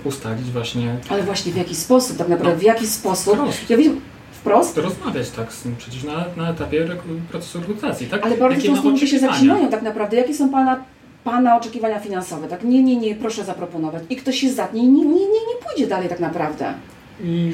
ustalić 0.04 0.52
właśnie, 0.52 0.98
Ale 1.10 1.24
właśnie 1.24 1.52
w 1.52 1.56
jaki 1.58 1.76
sposób, 1.76 2.18
tak 2.18 2.30
naprawdę, 2.30 2.60
w 2.60 2.64
jaki 2.64 2.88
sposób, 2.88 3.40
ja 3.70 3.78
wiem, 3.78 4.02
wprost, 4.46 4.78
rozmawiać 4.78 5.30
tak 5.30 5.54
z 5.54 5.66
nim 5.66 5.76
przecież 5.76 6.04
na, 6.04 6.26
na 6.38 6.50
etapie 6.50 6.88
procesu 7.32 7.60
rekrutacji, 7.60 8.08
tak? 8.08 8.24
ale 8.26 8.38
bardzo 8.38 8.58
Jakie 8.58 8.68
często 8.68 8.90
ludzie 8.90 9.08
się 9.08 9.20
zaczynają 9.20 9.70
tak 9.70 9.82
naprawdę, 9.82 10.18
jakie 10.18 10.34
są 10.34 10.50
Pana, 10.50 10.84
pana 11.24 11.58
oczekiwania 11.58 12.00
finansowe, 12.00 12.48
tak? 12.48 12.64
Nie, 12.64 12.84
nie, 12.84 12.96
nie, 12.96 13.16
proszę 13.16 13.44
zaproponować. 13.44 14.04
I 14.10 14.16
ktoś 14.16 14.36
się 14.36 14.50
zatnie 14.50 14.84
i 14.84 14.88
nie, 14.88 15.06
nie, 15.06 15.14
nie, 15.14 15.26
nie 15.26 15.56
pójdzie 15.68 15.88
dalej 15.88 16.10
tak 16.10 16.20
naprawdę. 16.20 16.74
I 17.24 17.54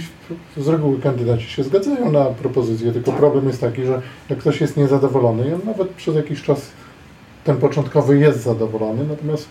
z 0.58 0.68
reguły 0.68 1.00
kandydaci 1.00 1.46
się 1.46 1.64
zgadzają 1.64 2.12
na 2.12 2.26
propozycję, 2.26 2.92
tylko 2.92 3.12
Tak. 3.12 3.20
problem 3.20 3.48
jest 3.48 3.62
taki, 3.62 3.86
że 3.86 4.02
jak 4.30 4.40
ktoś 4.40 4.62
jest 4.62 4.78
niezadowolony, 4.78 5.50
i 5.50 5.54
on 5.54 5.62
nawet 5.66 5.90
przez 5.90 6.16
jakiś 6.16 6.44
czas 6.44 6.70
ten 7.44 7.58
początkowy 7.58 8.20
jest 8.20 8.44
zadowolony, 8.44 9.04
natomiast 9.10 9.48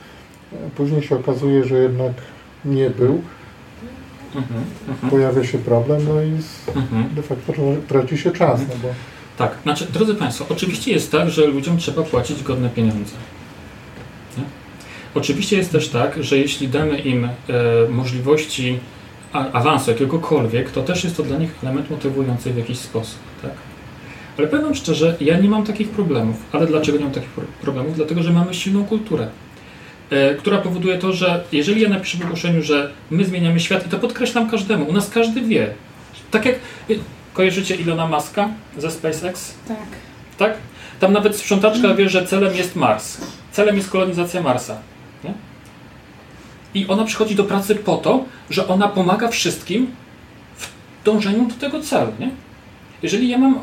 e, 0.53 0.57
później 0.77 1.03
się 1.03 1.17
okazuje, 1.17 1.65
że 1.65 1.79
jednak 1.79 2.13
nie 2.65 2.91
był, 2.91 3.23
Mhm, 4.37 4.65
pojawia 5.11 5.45
się 5.45 5.59
problem, 5.59 6.01
no 6.09 6.23
i 6.23 6.43
z, 6.43 6.77
mhm. 6.77 7.15
de 7.15 7.23
facto 7.23 7.53
traci 7.89 8.19
się 8.19 8.31
czas, 8.31 8.61
no 8.61 8.75
bo 8.83 8.89
Tak, 9.39 9.55
znaczy, 9.63 9.87
drodzy 9.93 10.15
Państwo, 10.15 10.47
oczywiście 10.49 10.93
jest 10.93 11.13
tak, 11.13 11.31
że 11.31 11.47
ludziom 11.47 11.79
trzeba 11.79 12.03
płacić 12.03 12.43
godne 12.43 12.71
pieniądze. 12.71 13.15
Nie? 14.39 14.45
Oczywiście 15.15 15.57
jest 15.57 15.73
też 15.73 15.89
tak, 15.89 16.25
że 16.25 16.39
jeśli 16.39 16.69
damy 16.69 16.99
im 16.99 17.25
e, 17.25 17.31
możliwości 17.89 18.79
awansu 19.33 19.91
jakiegokolwiek, 19.91 20.71
to 20.71 20.83
też 20.83 21.05
jest 21.05 21.17
to 21.17 21.23
dla 21.23 21.37
nich 21.37 21.55
element 21.63 21.91
motywujący 21.91 22.53
w 22.53 22.57
jakiś 22.57 22.79
sposób. 22.79 23.19
Tak? 23.43 23.51
Ale 24.39 24.49
powiem 24.49 24.75
szczerze, 24.75 25.17
ja 25.21 25.39
nie 25.39 25.49
mam 25.49 25.65
takich 25.65 25.89
problemów. 25.89 26.37
Ale 26.53 26.67
dlaczego 26.67 26.99
nie 26.99 27.05
mam 27.05 27.13
takich 27.13 27.29
pro- 27.31 27.45
problemów? 27.61 27.97
Dlatego, 27.97 28.23
że 28.23 28.33
mamy 28.33 28.55
silną 28.55 28.85
kulturę, 28.85 29.29
która 30.39 30.59
powoduje 30.59 30.99
to, 30.99 31.13
że 31.13 31.45
jeżeli 31.53 31.81
ja 31.81 31.89
napiszę 31.89 32.19
w 32.19 32.23
ogłoszeniu, 32.23 32.63
że 32.63 32.91
my 33.11 33.25
zmieniamy 33.25 33.61
świat, 33.61 33.87
i 33.87 33.91
to 33.91 33.99
podkreślam 33.99 34.51
każdemu, 34.51 34.85
u 34.85 34.93
nas 34.93 35.11
każdy 35.11 35.41
wie. 35.41 35.75
Tak 36.31 36.47
jak 36.47 36.55
e, 36.55 36.95
kojarzycie 37.35 37.75
Ilona 37.75 38.09
Maska 38.09 38.49
ze 38.79 38.91
SpaceX? 38.91 39.55
Tak. 39.69 39.77
Tak? 40.39 40.55
Tam 41.01 41.13
nawet 41.13 41.37
sprzątaczka 41.37 41.95
wie, 41.95 42.09
że 42.09 42.27
celem 42.27 42.57
jest 42.57 42.77
Mars. 42.77 43.19
Celem 43.53 43.77
jest 43.77 43.91
kolonizacja 43.91 44.43
Marsa. 44.43 44.79
Nie? 45.25 45.35
I 46.75 46.87
ona 46.89 47.05
przychodzi 47.05 47.35
do 47.35 47.45
pracy 47.45 47.75
po 47.75 47.97
to, 47.97 48.25
że 48.51 48.69
ona 48.69 48.89
pomaga 48.89 49.29
wszystkim 49.29 49.87
w 50.57 50.69
dążeniu 51.05 51.49
do 51.49 51.55
tego 51.55 51.81
celu. 51.81 52.13
Nie? 52.19 52.31
Jeżeli 53.03 53.29
ja 53.29 53.39
mam 53.39 53.55
e, 53.55 53.59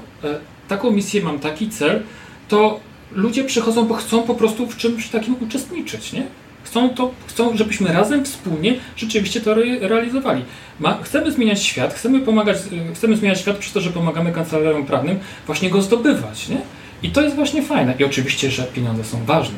taką 0.67 0.91
misję, 0.91 1.21
mam 1.21 1.39
taki 1.39 1.69
cel, 1.69 2.03
to 2.47 2.79
ludzie 3.11 3.43
przychodzą, 3.43 3.85
bo 3.85 3.95
chcą 3.95 4.23
po 4.23 4.35
prostu 4.35 4.67
w 4.67 4.77
czymś 4.77 5.09
takim 5.09 5.35
uczestniczyć. 5.41 6.13
Nie? 6.13 6.23
Chcą, 6.63 6.89
to, 6.89 7.11
chcą, 7.27 7.57
żebyśmy 7.57 7.93
razem, 7.93 8.25
wspólnie 8.25 8.75
rzeczywiście 8.95 9.41
to 9.41 9.51
re, 9.51 9.87
realizowali. 9.87 10.45
Ma, 10.79 11.03
chcemy 11.03 11.31
zmieniać 11.31 11.63
świat, 11.63 11.93
chcemy 11.93 12.19
pomagać, 12.19 12.57
e, 12.57 12.93
chcemy 12.93 13.17
zmieniać 13.17 13.39
świat 13.39 13.57
przez 13.57 13.73
to, 13.73 13.81
że 13.81 13.89
pomagamy 13.89 14.31
kancelariom 14.31 14.85
prawnym 14.85 15.19
właśnie 15.45 15.69
go 15.69 15.81
zdobywać. 15.81 16.49
Nie? 16.49 16.61
I 17.03 17.09
to 17.09 17.21
jest 17.21 17.35
właśnie 17.35 17.61
fajne. 17.61 17.93
I 17.99 18.03
oczywiście, 18.03 18.51
że 18.51 18.63
pieniądze 18.63 19.03
są 19.03 19.25
ważne. 19.25 19.55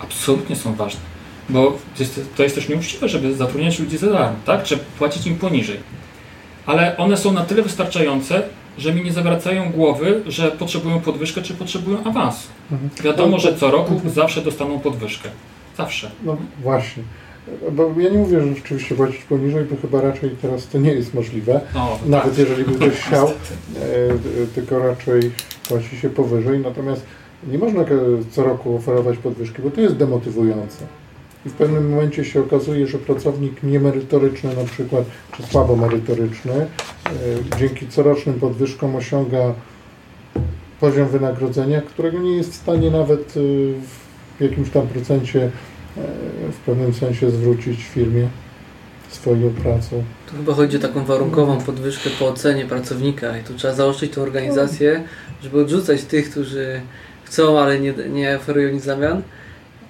Absolutnie 0.00 0.56
są 0.56 0.74
ważne. 0.74 1.00
Bo 1.48 1.78
jest, 1.98 2.20
to 2.36 2.42
jest 2.42 2.54
też 2.54 2.68
nieuczciwe, 2.68 3.08
żeby 3.08 3.34
zatrudniać 3.34 3.78
ludzi 3.78 3.98
za 3.98 4.12
darmo, 4.12 4.36
tak? 4.44 4.62
Trzeba 4.62 4.82
płacić 4.98 5.26
im 5.26 5.38
poniżej. 5.38 5.76
Ale 6.66 6.96
one 6.96 7.16
są 7.16 7.32
na 7.32 7.44
tyle 7.44 7.62
wystarczające, 7.62 8.42
że 8.78 8.94
mi 8.94 9.04
nie 9.04 9.12
zawracają 9.12 9.72
głowy, 9.72 10.22
że 10.26 10.50
potrzebują 10.50 11.00
podwyżkę 11.00 11.42
czy 11.42 11.54
potrzebują 11.54 12.04
awansu. 12.04 12.48
Mhm. 12.72 12.90
Wiadomo, 13.04 13.38
że 13.38 13.56
co 13.56 13.70
roku 13.70 14.00
zawsze 14.06 14.42
dostaną 14.42 14.80
podwyżkę. 14.80 15.28
Zawsze. 15.76 16.10
No 16.24 16.36
właśnie. 16.62 17.02
Bo 17.72 18.00
ja 18.00 18.10
nie 18.10 18.18
mówię, 18.18 18.40
że 18.40 18.54
rzeczywiście 18.54 18.94
płacić 18.94 19.24
poniżej, 19.24 19.64
bo 19.64 19.76
chyba 19.76 20.00
raczej 20.00 20.30
teraz 20.30 20.68
to 20.68 20.78
nie 20.78 20.92
jest 20.92 21.14
możliwe. 21.14 21.60
No, 21.74 21.98
Nawet 22.06 22.28
tak. 22.28 22.38
jeżeli 22.38 22.64
by 22.64 22.74
ktoś 22.74 22.92
chciał, 23.06 23.26
e, 23.26 23.30
e, 23.30 24.46
tylko 24.54 24.78
raczej 24.78 25.30
płaci 25.68 25.96
się 25.96 26.10
powyżej. 26.10 26.58
Natomiast 26.58 27.02
nie 27.48 27.58
można 27.58 27.82
e, 27.82 27.86
co 28.30 28.44
roku 28.44 28.76
oferować 28.76 29.18
podwyżki, 29.18 29.62
bo 29.62 29.70
to 29.70 29.80
jest 29.80 29.96
demotywujące. 29.96 30.86
I 31.46 31.48
w 31.48 31.52
pewnym 31.52 31.90
momencie 31.90 32.24
się 32.24 32.40
okazuje, 32.40 32.86
że 32.86 32.98
pracownik 32.98 33.62
niemerytoryczny 33.62 34.56
na 34.56 34.64
przykład, 34.64 35.04
czy 35.36 35.42
słabo 35.42 35.76
merytoryczny, 35.76 36.52
e, 36.52 36.68
dzięki 37.58 37.88
corocznym 37.88 38.40
podwyżkom 38.40 38.96
osiąga 38.96 39.54
poziom 40.80 41.08
wynagrodzenia, 41.08 41.82
którego 41.82 42.18
nie 42.18 42.36
jest 42.36 42.52
w 42.52 42.56
stanie 42.56 42.90
nawet 42.90 43.20
e, 43.20 43.40
w 44.38 44.40
jakimś 44.40 44.70
tam 44.70 44.86
procencie 44.86 45.42
e, 45.44 45.50
w 46.52 46.56
pewnym 46.66 46.94
sensie 46.94 47.30
zwrócić 47.30 47.84
firmie 47.84 48.28
swoją 49.08 49.50
pracą. 49.50 50.04
Tu 50.30 50.36
chyba 50.36 50.54
chodzi 50.54 50.76
o 50.76 50.80
taką 50.80 51.04
warunkową 51.04 51.58
podwyżkę 51.58 52.10
po 52.18 52.28
ocenie 52.28 52.64
pracownika 52.64 53.38
i 53.38 53.42
tu 53.44 53.54
trzeba 53.54 53.74
zaostrzyć 53.74 54.12
tą 54.12 54.22
organizację, 54.22 55.04
żeby 55.42 55.60
odrzucać 55.60 56.04
tych, 56.04 56.30
którzy 56.30 56.80
chcą, 57.24 57.58
ale 57.58 57.80
nie, 57.80 57.92
nie 57.92 58.36
oferują 58.36 58.72
nic 58.72 58.84
zamian 58.84 59.22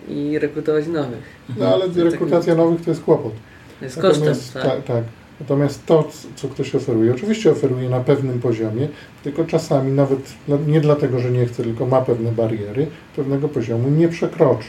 i 0.09 0.39
rekrutować 0.39 0.87
nowych. 0.87 1.23
No 1.59 1.69
ale 1.75 1.87
rekrutacja 2.11 2.55
nowych 2.55 2.85
to 2.85 2.91
jest 2.91 3.03
kłopot. 3.03 3.33
To 3.79 3.85
jest 3.85 4.01
kosztem, 4.01 4.35
tak. 4.55 4.63
tak, 4.63 4.85
tak. 4.85 5.05
Natomiast 5.41 5.87
to, 5.87 6.11
co 6.37 6.49
ktoś 6.49 6.75
oferuje, 6.75 7.13
oczywiście 7.13 7.51
oferuje 7.51 7.89
na 7.89 8.01
pewnym 8.01 8.41
poziomie, 8.41 8.89
tylko 9.25 9.45
czasami 9.45 9.93
nawet 9.93 10.35
nie 10.67 10.81
dlatego, 10.81 11.19
że 11.19 11.31
nie 11.31 11.47
chce, 11.47 11.63
tylko 11.63 11.87
ma 11.87 12.01
pewne 12.01 12.33
bariery, 12.33 12.87
pewnego 13.17 13.49
poziomu 13.49 13.89
nie 13.89 14.09
przekroczy. 14.09 14.69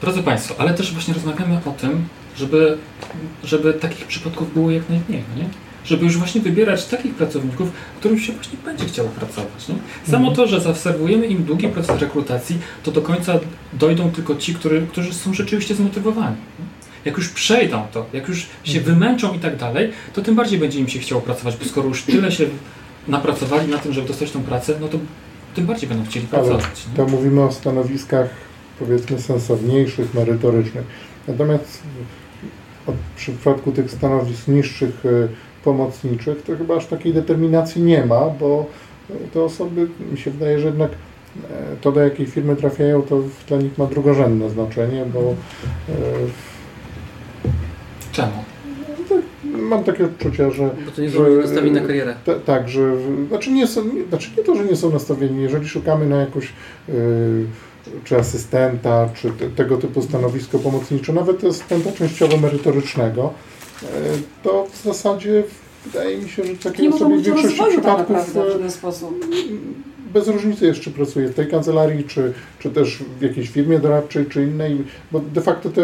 Drodzy 0.00 0.22
Państwo, 0.22 0.54
ale 0.58 0.74
też 0.74 0.92
właśnie 0.92 1.14
rozmawiamy 1.14 1.60
o 1.66 1.70
tym, 1.70 2.04
żeby, 2.36 2.78
żeby 3.44 3.72
takich 3.72 4.06
przypadków 4.06 4.54
było 4.54 4.70
jak 4.70 4.88
najmniej, 4.88 5.24
no 5.30 5.42
nie? 5.42 5.48
Żeby 5.84 6.04
już 6.04 6.16
właśnie 6.18 6.40
wybierać 6.40 6.84
takich 6.86 7.14
pracowników, 7.14 7.70
którym 8.00 8.18
się 8.20 8.32
właśnie 8.32 8.58
będzie 8.64 8.84
chciało 8.84 9.08
pracować. 9.08 9.68
Nie? 9.68 9.74
Samo 10.10 10.28
Mhm. 10.28 10.36
to, 10.36 10.46
że 10.46 10.60
zaobserwujemy 10.60 11.26
im 11.26 11.44
długi 11.44 11.68
proces 11.68 12.00
rekrutacji, 12.00 12.58
to 12.82 12.90
do 12.90 13.02
końca 13.02 13.38
dojdą 13.72 14.10
tylko 14.10 14.34
ci, 14.36 14.54
który, 14.54 14.86
którzy 14.92 15.14
są 15.14 15.34
rzeczywiście 15.34 15.74
zmotywowani. 15.74 16.36
nie? 16.58 16.64
Jak 17.04 17.16
już 17.16 17.28
przejdą 17.28 17.82
to, 17.92 18.06
jak 18.12 18.28
już 18.28 18.46
się 18.64 18.78
Mhm. 18.78 18.84
wymęczą 18.98 19.34
i 19.34 19.38
tak 19.38 19.56
dalej, 19.56 19.90
to 20.12 20.22
tym 20.22 20.34
bardziej 20.34 20.58
będzie 20.58 20.78
im 20.78 20.88
się 20.88 20.98
chciało 20.98 21.20
pracować, 21.20 21.56
bo 21.56 21.64
skoro 21.64 21.88
już 21.88 22.02
tyle 22.02 22.32
się 22.32 22.46
napracowali 23.08 23.68
na 23.68 23.78
tym, 23.78 23.92
żeby 23.92 24.08
dostać 24.08 24.30
tą 24.30 24.42
pracę, 24.42 24.74
no 24.80 24.88
to 24.88 24.98
tym 25.54 25.66
bardziej 25.66 25.88
będą 25.88 26.04
chcieli 26.04 26.26
Ale 26.32 26.42
pracować. 26.42 26.86
nie? 26.90 26.96
to 26.96 27.06
mówimy 27.06 27.42
o 27.42 27.52
stanowiskach 27.52 28.28
powiedzmy 28.78 29.18
sensowniejszych, 29.20 30.14
merytorycznych. 30.14 30.84
Natomiast 31.28 31.82
w 32.86 33.16
przypadku 33.16 33.72
tych 33.72 33.90
stanowisk 33.90 34.48
niższych, 34.48 35.06
e, 35.06 35.28
pomocniczych, 35.64 36.42
to 36.42 36.56
chyba 36.56 36.76
aż 36.76 36.86
takiej 36.86 37.14
determinacji 37.14 37.82
nie 37.82 38.06
ma, 38.06 38.20
bo 38.40 38.66
te 39.34 39.42
osoby, 39.42 39.88
mi 40.12 40.18
się 40.18 40.30
wydaje, 40.30 40.58
że 40.60 40.66
jednak 40.66 40.90
e, 40.90 41.46
to 41.80 41.92
do 41.92 42.00
jakiej 42.00 42.26
firmy 42.26 42.56
trafiają, 42.56 43.02
to 43.02 43.22
dla 43.48 43.56
nich 43.58 43.78
ma 43.78 43.86
drugorzędne 43.86 44.50
znaczenie, 44.50 45.04
bo 45.14 45.20
e, 45.20 45.92
Czemu? 48.12 48.32
mam 49.44 49.84
takie 49.84 50.04
odczucie, 50.04 50.50
że 50.50 50.70
Bo 50.86 50.90
to 50.90 51.02
nie 51.02 51.10
że- 51.10 51.16
są 51.18 51.36
nastawieni 51.40 51.80
na 51.80 51.86
karierę. 51.86 52.14
Ta, 52.24 52.34
tak, 52.34 52.68
że 52.68 52.92
znaczy 53.28 53.52
nie, 53.52 53.66
są, 53.66 53.84
nie, 53.84 54.04
znaczy 54.08 54.30
nie 54.38 54.44
to, 54.44 54.54
że 54.56 54.64
nie 54.64 54.76
są 54.76 54.92
nastawieni, 54.92 55.42
jeżeli 55.42 55.68
szukamy 55.68 56.06
na 56.06 56.16
jakąś 56.20 56.52
y, 56.88 57.46
czy 58.04 58.16
asystenta, 58.18 59.08
czy 59.14 59.30
te, 59.30 59.48
tego 59.48 59.76
typu 59.76 60.02
stanowisko 60.02 60.58
pomocnicze, 60.58 61.12
nawet 61.12 61.44
asystenta 61.44 61.92
częściowo 61.92 62.36
merytorycznego, 62.36 63.30
y, 63.59 63.59
to 64.42 64.66
w 64.72 64.84
zasadzie 64.84 65.42
wydaje 65.86 66.18
mi 66.18 66.28
się, 66.28 66.44
że 66.44 66.52
Nie 66.52 66.58
takie 66.58 66.90
można 66.90 67.06
osoby 67.06 67.22
w 67.22 67.26
mówić 67.26 67.28
o 67.28 67.34
większości 67.34 67.82
tak 67.82 68.06
przypadków 68.06 68.32
w 68.32 68.52
żaden 68.52 68.70
sposób. 68.70 69.24
bez 70.12 70.28
różnicy 70.28 70.66
jest, 70.66 70.80
czy 70.80 70.90
pracuje 70.90 71.28
w 71.28 71.34
tej 71.34 71.46
kancelarii, 71.46 72.04
czy, 72.04 72.32
czy 72.58 72.70
też 72.70 72.98
w 73.18 73.22
jakiejś 73.22 73.48
firmie 73.48 73.78
doradczej, 73.78 74.26
czy 74.26 74.42
innej, 74.42 74.76
bo 75.12 75.20
de 75.20 75.40
facto 75.40 75.70
te, 75.70 75.82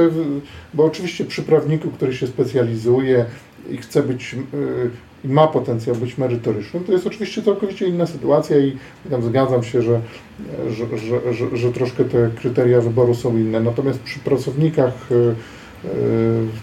bo 0.75 0.85
oczywiście 0.85 1.25
przy 1.25 1.43
prawniku, 1.43 1.91
który 1.91 2.15
się 2.15 2.27
specjalizuje 2.27 3.25
i 3.71 3.77
chce 3.77 4.03
być, 4.03 4.33
yy, 4.33 4.91
i 5.25 5.29
ma 5.29 5.47
potencjał 5.47 5.97
być 5.97 6.19
merytorycznym, 6.19 6.85
to 6.85 6.93
jest 6.93 7.07
oczywiście 7.07 7.43
całkowicie 7.43 7.87
inna 7.87 8.07
sytuacja 8.07 8.59
i 8.59 8.77
tam 9.11 9.23
zgadzam 9.23 9.63
się, 9.63 9.83
że, 9.83 10.01
że, 10.71 10.87
że, 11.33 11.57
że, 11.57 11.73
troszkę 11.73 12.05
te 12.05 12.31
kryteria 12.37 12.81
wyboru 12.81 13.15
są 13.15 13.37
inne. 13.37 13.61
Natomiast 13.61 13.99
przy 13.99 14.19
pracownikach 14.19 15.09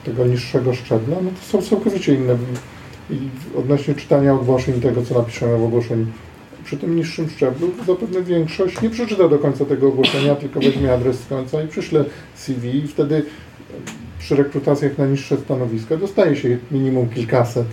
tego 0.03 0.25
niższego 0.25 0.73
szczebla, 0.73 1.15
no 1.23 1.29
to 1.29 1.45
są 1.45 1.69
całkowicie 1.69 2.15
inne. 2.15 2.37
I 3.09 3.17
odnośnie 3.57 3.95
czytania 3.95 4.33
ogłoszeń 4.33 4.81
tego, 4.81 5.01
co 5.01 5.13
napiszemy 5.19 5.57
w 5.57 5.63
ogłoszeniu, 5.63 6.05
przy 6.65 6.77
tym 6.77 6.95
niższym 6.95 7.29
szczeblu 7.29 7.71
zapewne 7.87 8.23
większość 8.23 8.81
nie 8.81 8.89
przeczyta 8.89 9.29
do 9.29 9.39
końca 9.39 9.65
tego 9.65 9.87
ogłoszenia, 9.87 10.35
tylko 10.35 10.59
weźmie 10.59 10.93
adres 10.93 11.19
z 11.19 11.27
końca 11.27 11.63
i 11.63 11.67
przyśle 11.67 12.05
CV 12.35 12.77
i 12.77 12.87
wtedy 12.87 13.25
przy 14.19 14.35
rekrutacjach 14.35 14.97
na 14.97 15.05
niższe 15.05 15.37
stanowiska 15.37 15.97
dostaje 15.97 16.35
się 16.35 16.57
minimum 16.71 17.09
kilkaset 17.09 17.67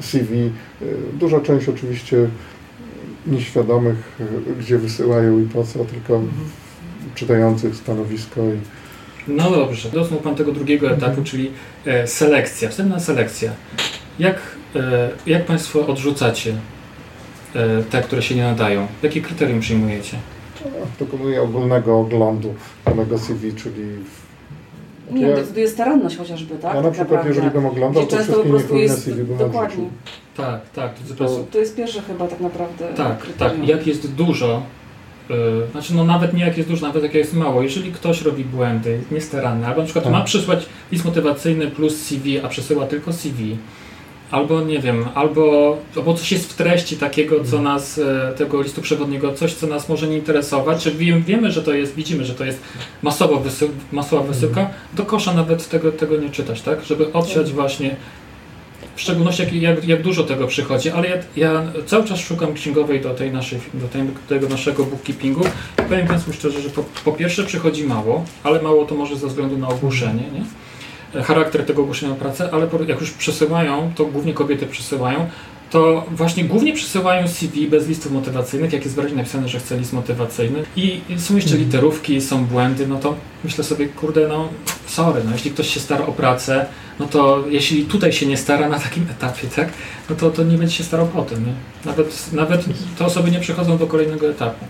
CV. 0.00 0.50
E, 0.82 0.84
Duża 1.18 1.40
część 1.40 1.68
oczywiście 1.68 2.28
nieświadomych, 3.26 4.20
e, 4.20 4.54
gdzie 4.60 4.78
wysyłają 4.78 5.40
i 5.40 5.42
po 5.42 5.64
co, 5.64 5.84
tylko 5.84 6.22
czytających 7.14 7.76
stanowisko 7.76 8.40
i 8.40 8.81
No 9.28 9.50
dobrze, 9.50 9.88
dotknął 9.90 10.20
Pan 10.20 10.34
tego 10.34 10.52
drugiego 10.52 10.90
etapu, 10.90 11.22
czyli 11.24 11.50
e, 11.86 12.06
selekcja, 12.06 12.68
wstępna 12.68 13.00
selekcja. 13.00 13.52
Jak, 14.18 14.36
e, 14.76 15.10
jak 15.26 15.44
Państwo 15.44 15.86
odrzucacie 15.86 16.54
e, 17.54 17.82
te, 17.82 18.02
które 18.02 18.22
się 18.22 18.34
nie 18.34 18.42
nadają? 18.42 18.86
Jakie 19.02 19.20
kryterium 19.20 19.60
przyjmujecie? 19.60 20.16
dokonuje 20.98 21.42
ogólnego 21.42 21.98
oglądu 21.98 22.54
danego 22.84 23.18
CV, 23.18 23.52
czyli 23.52 23.84
Nie, 25.10 25.22
Ja- 25.22 25.36
decyduje 25.36 25.68
staranność 25.68 26.16
chociażby, 26.16 26.54
tak? 26.54 26.74
ja 26.74 26.80
na 26.80 26.82
tak 26.82 26.92
przykład, 26.92 27.10
naprawdę. 27.10 27.28
jeżeli 27.28 27.50
bym 27.50 27.66
oglądał, 27.66 28.06
to 28.06 28.16
często 28.16 28.32
po 28.32 28.38
wszystkie 28.38 28.50
prostu 28.50 28.74
niechlujne 28.74 28.94
jest... 28.94 29.04
CV 29.04 29.24
bym 29.24 29.38
Dokładnie. 29.38 29.84
Tak, 30.36 30.60
tak, 30.70 30.92
To-. 31.18 31.44
To 31.50 31.58
jest 31.58 31.76
pierwsze 31.76 32.02
chyba 32.02 32.26
tak 32.26 32.40
naprawdę 32.40 32.88
Tak, 32.88 32.96
tak. 32.96 33.18
kryterium. 33.18 33.64
Jak 33.66 33.86
jest 33.86 34.12
dużo, 34.14 34.62
znaczy 35.70 35.94
no 35.94 36.04
nawet 36.04 36.34
nie 36.34 36.44
jak 36.44 36.56
jest 36.56 36.68
dużo, 36.68 36.86
nawet 36.86 37.02
jak 37.02 37.14
jest 37.14 37.34
mało. 37.34 37.62
Jeżeli 37.62 37.92
ktoś 37.92 38.22
robi 38.22 38.44
błędy, 38.44 39.00
niestaranne, 39.10 39.66
albo 39.66 39.78
na 39.80 39.84
przykład 39.84 40.04
Tak. 40.04 40.12
ma 40.12 40.20
przysłać 40.24 40.66
list 40.92 41.04
motywacyjny 41.04 41.66
plus 41.70 41.96
CV, 41.96 42.40
a 42.40 42.48
przesyła 42.48 42.86
tylko 42.86 43.12
CV, 43.12 43.56
albo 44.30 44.60
nie 44.60 44.78
wiem, 44.78 45.04
albo, 45.14 45.76
albo 45.96 46.14
coś 46.14 46.32
jest 46.32 46.52
w 46.52 46.56
treści 46.56 46.96
takiego, 46.96 47.36
co 47.36 47.56
Mhm. 47.56 47.62
nas, 47.64 47.98
e, 47.98 48.32
tego 48.36 48.62
listu 48.62 48.82
przewodniego, 48.82 49.32
coś, 49.32 49.54
co 49.54 49.66
nas 49.66 49.88
może 49.88 50.08
nie 50.08 50.16
interesować, 50.16 50.82
czy 50.82 50.90
wiem, 50.92 51.22
wiemy, 51.22 51.50
że 51.52 51.62
to 51.62 51.72
jest, 51.72 51.94
widzimy, 51.94 52.24
że 52.24 52.34
to 52.34 52.44
jest 52.44 52.60
masowo 53.02 53.36
wysył, 53.40 53.68
masowa 53.92 54.22
wysyłka, 54.22 54.60
Mhm. 54.60 54.78
do 54.94 55.04
kosza 55.04 55.34
nawet 55.34 55.68
tego, 55.68 55.92
tego 55.92 56.16
nie 56.16 56.30
czytać, 56.30 56.62
tak? 56.62 56.84
Żeby 56.84 57.12
odsiać 57.12 57.52
właśnie 57.52 57.96
w 58.96 59.00
szczególności 59.00 59.60
jak, 59.60 59.84
jak, 59.84 60.02
dużo 60.02 60.24
tego 60.24 60.46
przychodzi, 60.46 60.90
ale 60.90 61.08
ja, 61.08 61.16
ja 61.36 61.62
cały 61.86 62.04
czas 62.04 62.20
szukam 62.20 62.54
księgowej 62.54 63.00
do, 63.00 63.14
tej 63.14 63.32
naszej, 63.32 63.60
do 63.74 63.88
tej, 63.88 64.02
tego 64.28 64.48
naszego 64.48 64.84
bookkeepingu 64.84 65.44
i 65.78 65.82
powiem 65.88 66.06
Państwu 66.06 66.32
szczerze, 66.32 66.60
że 66.60 66.70
po, 66.70 66.84
po 67.04 67.12
pierwsze 67.12 67.44
przychodzi 67.44 67.84
mało, 67.84 68.24
ale 68.42 68.62
mało 68.62 68.84
to 68.84 68.94
może 68.94 69.16
ze 69.16 69.26
względu 69.26 69.58
na 69.58 69.68
ogłoszenie, 69.68 70.24
nie? 70.32 70.44
E, 71.20 71.22
charakter 71.22 71.66
tego 71.66 71.82
ogłoszenia 71.82 72.12
o 72.12 72.16
pracę, 72.16 72.48
ale 72.52 72.68
jak 72.88 73.00
już 73.00 73.10
przesyłają, 73.10 73.92
to 73.96 74.04
głównie 74.04 74.34
kobiety 74.34 74.66
przesyłają, 74.66 75.28
to 75.72 76.06
właśnie 76.10 76.44
głównie 76.44 76.72
przesyłają 76.72 77.28
CV 77.28 77.66
bez 77.66 77.88
listów 77.88 78.12
motywacyjnych, 78.12 78.72
jak 78.72 78.84
jest 78.84 78.94
wyraźnie 78.96 79.16
napisane, 79.16 79.48
że 79.48 79.58
chce 79.60 79.78
list 79.78 79.92
motywacyjny 79.92 80.62
i 80.76 81.00
są 81.18 81.36
jeszcze 81.36 81.50
Mhm. 81.50 81.64
literówki, 81.66 82.20
są 82.20 82.44
błędy, 82.46 82.86
no 82.86 82.98
to 82.98 83.14
myślę 83.44 83.64
sobie, 83.64 83.86
kurde, 83.88 84.28
no 84.28 84.48
sorry, 84.86 85.22
no 85.24 85.32
jeśli 85.32 85.50
ktoś 85.50 85.74
się 85.74 85.80
stara 85.80 86.06
o 86.06 86.12
pracę, 86.12 86.66
no 86.98 87.06
to 87.06 87.44
jeśli 87.48 87.84
tutaj 87.84 88.12
się 88.12 88.26
nie 88.26 88.36
stara 88.36 88.68
na 88.68 88.78
takim 88.78 89.06
etapie, 89.10 89.48
tak, 89.56 89.68
no 90.10 90.16
to, 90.16 90.30
to 90.30 90.42
nie 90.44 90.58
będzie 90.58 90.74
się 90.74 90.84
starał 90.84 91.06
potem, 91.06 91.46
nie? 91.46 91.52
Nawet, 91.84 92.32
nawet 92.32 92.64
te 92.98 93.04
osoby 93.04 93.30
nie 93.30 93.40
przechodzą 93.40 93.78
do 93.78 93.86
kolejnego 93.86 94.30
etapu. 94.30 94.64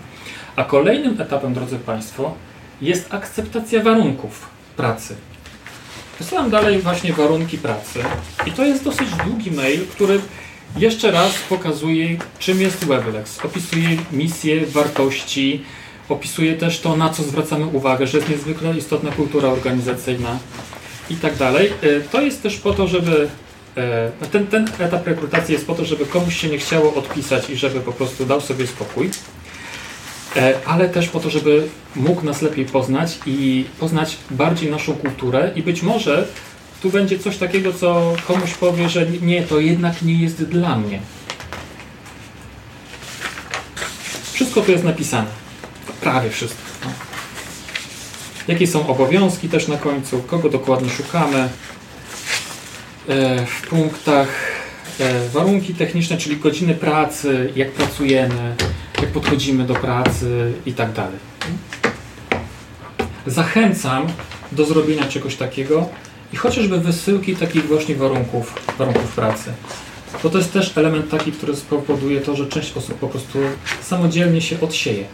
A 0.55 0.63
kolejnym 0.63 1.21
etapem, 1.21 1.53
drodzy 1.53 1.79
Państwo, 1.79 2.33
jest 2.81 3.13
akceptacja 3.13 3.83
warunków 3.83 4.45
pracy. 4.77 5.15
Wysyłam 6.19 6.49
dalej 6.49 6.79
właśnie 6.81 7.13
warunki 7.13 7.57
pracy 7.57 7.99
i 8.45 8.51
to 8.51 8.65
jest 8.65 8.83
dosyć 8.83 9.07
długi 9.25 9.51
mail, 9.51 9.87
który 9.87 10.19
jeszcze 10.77 11.11
raz 11.11 11.33
pokazuje, 11.49 12.17
czym 12.39 12.61
jest 12.61 12.85
Weblex. 12.85 13.45
Opisuje 13.45 13.97
misję, 14.11 14.65
wartości, 14.65 15.63
opisuje 16.09 16.55
też 16.55 16.79
to, 16.79 16.97
na 16.97 17.09
co 17.09 17.23
zwracamy 17.23 17.65
uwagę, 17.65 18.07
że 18.07 18.17
jest 18.17 18.29
niezwykle 18.29 18.77
istotna 18.77 19.11
kultura 19.11 19.49
organizacyjna 19.49 20.39
i 21.09 21.15
tak 21.15 21.35
dalej. 21.35 21.73
E, 21.81 22.01
To 22.01 22.21
jest 22.21 22.43
też 22.43 22.57
po 22.57 22.73
to, 22.73 22.87
żeby 22.87 23.29
e, 23.77 24.11
ten, 24.31 24.47
ten 24.47 24.67
etap 24.79 25.07
rekrutacji 25.07 25.53
jest 25.53 25.67
po 25.67 25.75
to, 25.75 25.85
żeby 25.85 26.05
komuś 26.05 26.41
się 26.41 26.47
nie 26.47 26.57
chciało 26.57 26.93
odpisać 26.93 27.49
i 27.49 27.55
żeby 27.55 27.79
po 27.79 27.91
prostu 27.91 28.25
dał 28.25 28.41
sobie 28.41 28.67
spokój. 28.67 29.09
E, 30.35 30.53
ale 30.65 30.89
też 30.89 31.09
po 31.09 31.19
to, 31.19 31.29
żeby 31.29 31.67
mógł 31.95 32.25
nas 32.25 32.41
lepiej 32.41 32.65
poznać 32.65 33.19
i 33.25 33.65
poznać 33.79 34.17
bardziej 34.31 34.71
naszą 34.71 34.93
kulturę 34.93 35.51
i 35.55 35.63
być 35.63 35.83
może 35.83 36.27
tu 36.83 36.89
będzie 36.89 37.19
coś 37.19 37.37
takiego, 37.37 37.73
co 37.73 38.13
komuś 38.27 38.53
powie, 38.53 38.89
że 38.89 39.07
nie, 39.21 39.43
to 39.43 39.59
jednak 39.59 40.01
nie 40.01 40.13
jest 40.13 40.43
dla 40.43 40.75
mnie. 40.75 40.99
Wszystko 44.33 44.61
tu 44.61 44.71
jest 44.71 44.83
napisane. 44.83 45.27
Prawie 46.01 46.29
wszystko. 46.29 46.61
No. 46.85 46.91
Jakie 48.47 48.67
są 48.67 48.87
obowiązki 48.87 49.49
też 49.49 49.67
na 49.67 49.77
końcu, 49.77 50.23
kogo 50.23 50.49
dokładnie 50.49 50.89
szukamy. 50.89 51.49
E, 53.09 53.45
w 53.45 53.67
punktach 53.67 54.27
e, 54.99 55.29
warunki 55.29 55.73
techniczne, 55.73 56.17
czyli 56.17 56.37
godziny 56.37 56.75
pracy, 56.75 57.53
jak 57.55 57.71
pracujemy, 57.71 58.55
jak 59.01 59.11
podchodzimy 59.11 59.63
do 59.63 59.73
pracy 59.73 60.53
i 60.65 60.73
tak 60.73 60.91
dalej. 60.91 61.19
Zachęcam 63.27 64.07
do 64.51 64.65
zrobienia 64.65 65.05
czegoś 65.05 65.35
takiego 65.35 65.89
i 66.33 66.35
chociażby 66.35 66.79
wysyłki 66.79 67.35
takich 67.35 67.67
właśnie 67.67 67.95
warunków, 67.95 68.55
warunków 68.77 69.15
pracy. 69.15 69.53
Bo 70.23 70.29
to 70.29 70.37
jest 70.37 70.53
też 70.53 70.77
element 70.77 71.09
taki, 71.09 71.31
który 71.31 71.55
spowoduje 71.55 72.21
to, 72.21 72.35
że 72.35 72.45
część 72.45 72.77
osób 72.77 72.95
po 72.95 73.07
prostu 73.07 73.39
samodzielnie 73.81 74.41
się 74.41 74.61
odsieje. 74.61 75.05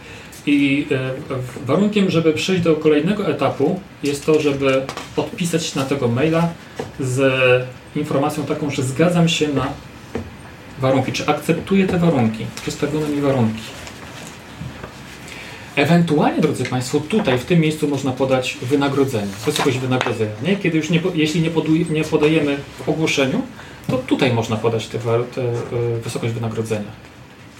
I 0.46 0.86
e, 0.90 1.66
warunkiem, 1.66 2.10
żeby 2.10 2.32
przejść 2.32 2.62
do 2.62 2.76
kolejnego 2.76 3.28
etapu, 3.28 3.80
jest 4.02 4.26
to, 4.26 4.40
żeby 4.40 4.82
odpisać 5.16 5.74
na 5.74 5.84
tego 5.84 6.08
maila 6.08 6.48
z 7.00 7.32
informacją 7.96 8.46
taką, 8.46 8.70
że 8.70 8.82
zgadzam 8.82 9.28
się 9.28 9.48
na 9.48 9.66
warunki, 10.78 11.12
czy 11.12 11.26
akceptuję 11.26 11.86
te 11.86 11.98
warunki, 11.98 12.46
przedstawione 12.62 13.08
mi 13.08 13.20
warunki. 13.20 13.79
Ewentualnie, 15.76 16.40
drodzy 16.40 16.64
Państwo, 16.64 17.00
tutaj 17.00 17.38
w 17.38 17.44
tym 17.44 17.60
miejscu 17.60 17.88
można 17.88 18.12
podać 18.12 18.58
wynagrodzenie, 18.62 19.32
wysokość 19.46 19.78
wynagrodzenia. 19.78 20.32
Nie? 20.42 20.56
Kiedy 20.56 20.76
już 20.78 20.90
nie, 20.90 21.00
jeśli 21.14 21.40
nie, 21.40 21.50
poduj, 21.50 21.86
nie 21.90 22.04
podajemy 22.04 22.56
w 22.86 22.88
ogłoszeniu, 22.88 23.42
to 23.86 23.98
tutaj 23.98 24.32
można 24.32 24.56
podać 24.56 24.86
tę 24.86 24.98
y, 24.98 26.00
wysokość 26.00 26.32
wynagrodzenia. 26.32 26.90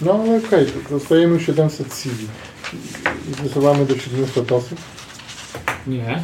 No 0.01 0.13
ale 0.13 0.37
okej, 0.37 0.65
to 0.65 0.99
dostajemy 0.99 1.39
700 1.39 1.93
CV 1.93 2.27
i 3.29 3.43
wysyłamy 3.43 3.85
do 3.85 3.97
700 3.97 4.51
osób. 4.51 4.79
Nie. 5.87 6.21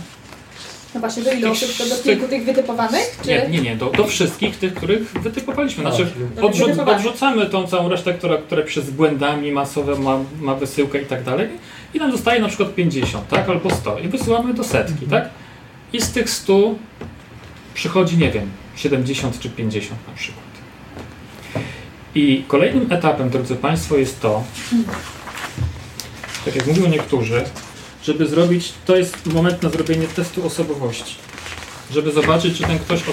No 0.94 1.00
właśnie, 1.00 1.24
do 1.24 1.32
ilu 1.32 1.52
osób? 1.52 1.70
Do 1.90 2.04
kilku 2.04 2.28
tych 2.28 2.46
wytypowanych? 2.46 3.20
Czy... 3.24 3.30
Nie, 3.30 3.48
nie, 3.50 3.62
nie, 3.62 3.76
do, 3.76 3.90
do 3.90 4.08
wszystkich 4.08 4.58
tych, 4.58 4.74
których 4.74 5.12
wytypowaliśmy. 5.12 5.84
Znaczy, 5.84 6.08
Do 6.36 6.48
odrzuc, 6.48 6.80
odrzucamy 6.80 7.46
tą 7.46 7.68
całą 7.68 7.90
resztę, 7.90 8.14
która, 8.14 8.38
która 8.38 8.64
przez 8.64 8.90
błędami 8.90 9.52
masowe 9.52 9.96
ma, 9.96 10.20
ma 10.42 10.56
wysyłkę 10.56 11.02
i 11.02 11.06
tak 11.06 11.24
dalej. 11.24 11.50
I 11.98 12.00
nam 12.00 12.12
zostaje 12.12 12.42
na 12.42 12.48
przykład 12.48 12.76
50, 12.76 13.28
tak? 13.28 13.50
Albo 13.50 13.70
100. 13.70 14.00
I 14.00 14.08
wysyłamy 14.08 14.54
do 14.54 14.64
setki, 14.64 15.06
tak? 15.06 15.30
I 15.94 16.02
z 16.02 16.12
tych 16.12 16.30
100 16.30 16.76
przychodzi, 17.74 18.18
nie 18.18 18.32
wiem, 18.32 18.50
70 18.76 19.40
czy 19.40 19.50
50 19.50 20.08
na 20.08 20.14
przykład. 20.14 20.46
I 22.16 22.44
kolejnym 22.48 22.92
etapem, 22.92 23.30
drodzy 23.30 23.56
Państwo, 23.56 23.98
jest 23.98 24.22
to, 24.22 24.44
tak 26.46 26.56
jak 26.56 26.68
mówią 26.68 26.88
niektórzy, 26.90 27.44
żeby 28.04 28.28
zrobić, 28.28 28.74
to 28.86 28.96
jest 28.96 29.34
moment 29.34 29.64
na 29.64 29.70
zrobienie 29.70 30.08
testu 30.08 30.46
osobowości. 30.46 31.16
Żeby 31.92 32.12
zobaczyć, 32.12 32.58
czy 32.58 32.64
ten 32.64 32.80
ktoś, 32.80 33.04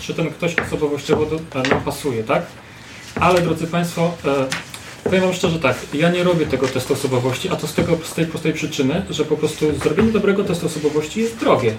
czy 0.00 0.14
ten 0.14 0.30
ktoś 0.30 0.54
osobowościowo 0.54 1.26
do, 1.26 1.40
nam 1.70 1.80
pasuje, 1.80 2.24
tak? 2.24 2.46
Ale 3.14 3.40
drodzy 3.40 3.66
Państwo, 3.66 4.14
e, 4.24 4.69
powiem 5.04 5.20
Wam 5.20 5.32
szczerze 5.32 5.58
tak, 5.58 5.76
ja 5.94 6.10
nie 6.10 6.24
robię 6.24 6.46
tego 6.46 6.68
testu 6.68 6.94
osobowości, 6.94 7.48
a 7.48 7.56
to 7.56 7.66
z, 7.66 7.74
tego, 7.74 7.98
z 8.04 8.14
tej 8.14 8.26
prostej 8.26 8.52
przyczyny, 8.52 9.02
że 9.10 9.24
po 9.24 9.36
prostu 9.36 9.78
zrobienie 9.78 10.12
dobrego 10.12 10.44
testu 10.44 10.66
osobowości 10.66 11.20
jest 11.20 11.38
drogie. 11.38 11.74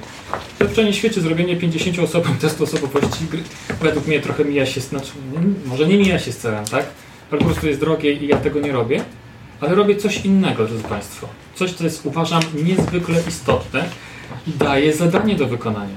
W 0.59 0.95
świecie 0.95 1.21
zrobienie 1.21 1.57
50 1.57 1.99
osobom 1.99 2.37
testu 2.41 2.63
osobowości 2.63 3.27
według 3.81 4.07
mnie 4.07 4.19
trochę 4.19 4.45
mija 4.45 4.65
się, 4.65 4.81
znaczy, 4.81 5.11
może 5.65 5.87
nie 5.87 5.97
mija 5.97 6.19
się 6.19 6.31
z 6.31 6.37
celem, 6.37 6.65
tak? 6.65 6.85
Ale 7.31 7.39
po 7.39 7.45
prostu 7.45 7.67
jest 7.67 7.79
drogie 7.79 8.13
i 8.13 8.27
ja 8.27 8.37
tego 8.37 8.59
nie 8.59 8.71
robię. 8.71 9.03
Ale 9.61 9.75
robię 9.75 9.95
coś 9.95 10.25
innego, 10.25 10.65
drodzy 10.65 10.83
Państwo. 10.83 11.27
Coś, 11.55 11.73
co 11.73 11.83
jest 11.83 12.05
uważam 12.05 12.41
niezwykle 12.63 13.15
istotne 13.27 13.85
i 14.47 14.51
daje 14.51 14.93
zadanie 14.93 15.35
do 15.35 15.47
wykonania. 15.47 15.95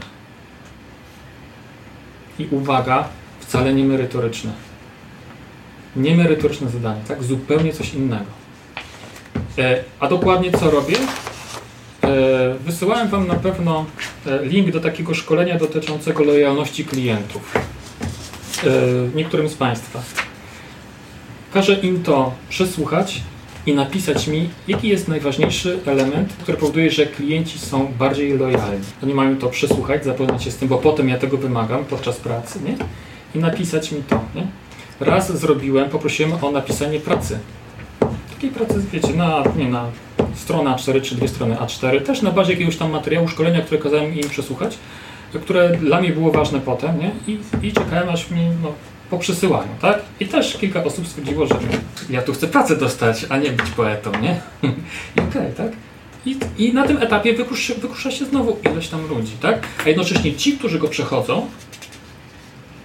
I 2.39 2.47
uwaga, 2.51 3.09
wcale 3.41 3.75
nie 3.75 3.85
merytoryczne. 3.85 4.53
Niemerytoryczne 5.97 6.71
zadanie, 6.71 7.01
tak? 7.09 7.23
Zupełnie 7.23 7.73
coś 7.73 7.95
innego. 7.95 8.25
E, 9.59 9.85
a 10.01 10.09
dokładnie 10.09 10.53
co 10.53 10.71
robię? 10.71 10.97
E, 12.05 12.55
wysyłałem 12.65 13.09
Wam 13.09 13.27
na 13.27 13.35
pewno 13.35 13.85
e, 14.27 14.45
link 14.45 14.71
do 14.71 14.81
takiego 14.81 15.15
szkolenia 15.15 15.59
dotyczącego 15.59 16.25
lojalności 16.25 16.85
klientów. 16.85 17.55
E, 18.65 19.17
niektórym 19.17 19.49
z 19.49 19.55
Państwa. 19.55 20.03
Każę 21.53 21.75
im 21.75 22.03
to 22.03 22.33
przesłuchać 22.49 23.21
i 23.67 23.75
napisać 23.75 24.27
mi, 24.27 24.51
jaki 24.69 24.89
jest 24.89 25.09
najważniejszy 25.09 25.79
element, 25.87 26.33
który 26.43 26.59
powoduje, 26.59 26.91
że 26.91 27.07
klienci 27.07 27.59
są 27.59 27.93
bardziej 27.99 28.39
lojalni. 28.39 28.85
Oni 29.03 29.15
mają 29.15 29.37
to 29.37 29.49
przesłuchać, 29.49 30.05
zapoznać 30.05 30.45
się 30.45 30.51
z 30.51 30.57
tym, 30.57 30.69
bo 30.69 30.79
potem 30.79 31.09
ja 31.09 31.19
tego 31.19 31.37
wymagam 31.37 31.85
podczas 31.85 32.17
pracy, 32.17 32.59
nie? 32.65 32.77
I 33.35 33.39
napisać 33.39 33.93
mi 33.93 34.03
to, 34.03 34.21
nie? 34.35 34.47
Raz 35.01 35.39
zrobiłem, 35.39 35.91
poprosiłem 35.91 36.45
o 36.45 36.51
napisanie 36.51 37.01
pracy. 37.01 37.39
Takiej 38.35 38.51
pracy, 38.51 38.75
wiecie, 38.93 39.15
na, 39.15 39.43
nie, 39.57 39.69
na 39.69 39.87
stronę 40.35 40.71
A4 40.71 41.03
czy 41.03 41.15
dwie 41.15 41.29
strony 41.29 41.55
A4, 41.55 42.03
też 42.03 42.23
na 42.23 42.31
bazie 42.31 42.53
jakiegoś 42.53 42.77
tam 42.77 42.91
materiału, 42.91 43.29
szkolenia, 43.29 43.63
które 43.63 43.81
kazałem 43.81 44.15
im 44.15 44.29
przesłuchać, 44.29 44.79
które 45.43 45.77
dla 45.77 46.01
mnie 46.01 46.11
było 46.11 46.31
ważne 46.31 46.61
potem, 46.61 46.99
nie? 46.99 47.11
I, 47.27 47.39
i 47.63 47.73
czekałem 47.73 48.09
aż 48.09 48.31
mi, 48.31 48.41
no, 48.63 48.73
po 49.11 49.19
przesyłaniu, 49.19 49.71
tak? 49.81 50.03
I 50.21 50.27
też 50.27 50.57
kilka 50.57 50.85
osób 50.85 51.09
stwierdziło, 51.09 51.47
że 51.47 51.55
ja 52.11 52.23
tu 52.23 52.33
chcę 52.33 52.49
pracę 52.49 52.77
dostać, 52.77 53.27
a 53.29 53.39
nie 53.39 53.51
być 53.51 53.71
poetą, 53.71 54.11
nie? 54.23 54.41
I 55.17 55.21
okej, 55.21 55.53
tak? 55.57 55.73
I, 56.27 56.37
I 56.59 56.75
na 56.75 56.87
tym 56.87 56.97
etapie 56.97 57.35
wykrusza, 57.35 57.75
wykrusza 57.75 58.11
się 58.11 58.25
znowu 58.25 58.57
ileś 58.73 58.89
tam 58.89 59.09
ludzi, 59.09 59.33
tak? 59.41 59.67
A 59.85 59.89
jednocześnie 59.89 60.35
ci, 60.35 60.59
którzy 60.59 60.79
go 60.79 60.89
przechodzą, 60.89 61.47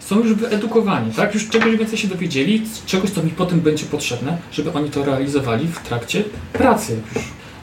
są 0.10 0.20
już 0.20 0.34
wyedukowani, 0.34 1.14
tak? 1.14 1.34
Już 1.34 1.50
czegoś 1.50 1.78
więcej 1.78 1.98
się 1.98 2.08
dowiedzieli, 2.08 2.64
czegoś, 2.86 3.10
co 3.10 3.24
mi 3.24 3.32
potem 3.32 3.60
będzie 3.60 3.86
potrzebne, 3.86 4.38
żeby 4.52 4.74
oni 4.74 4.90
to 4.90 5.06
realizowali 5.06 5.68
w 5.68 5.80
trakcie 5.80 6.24
pracy. 6.54 7.02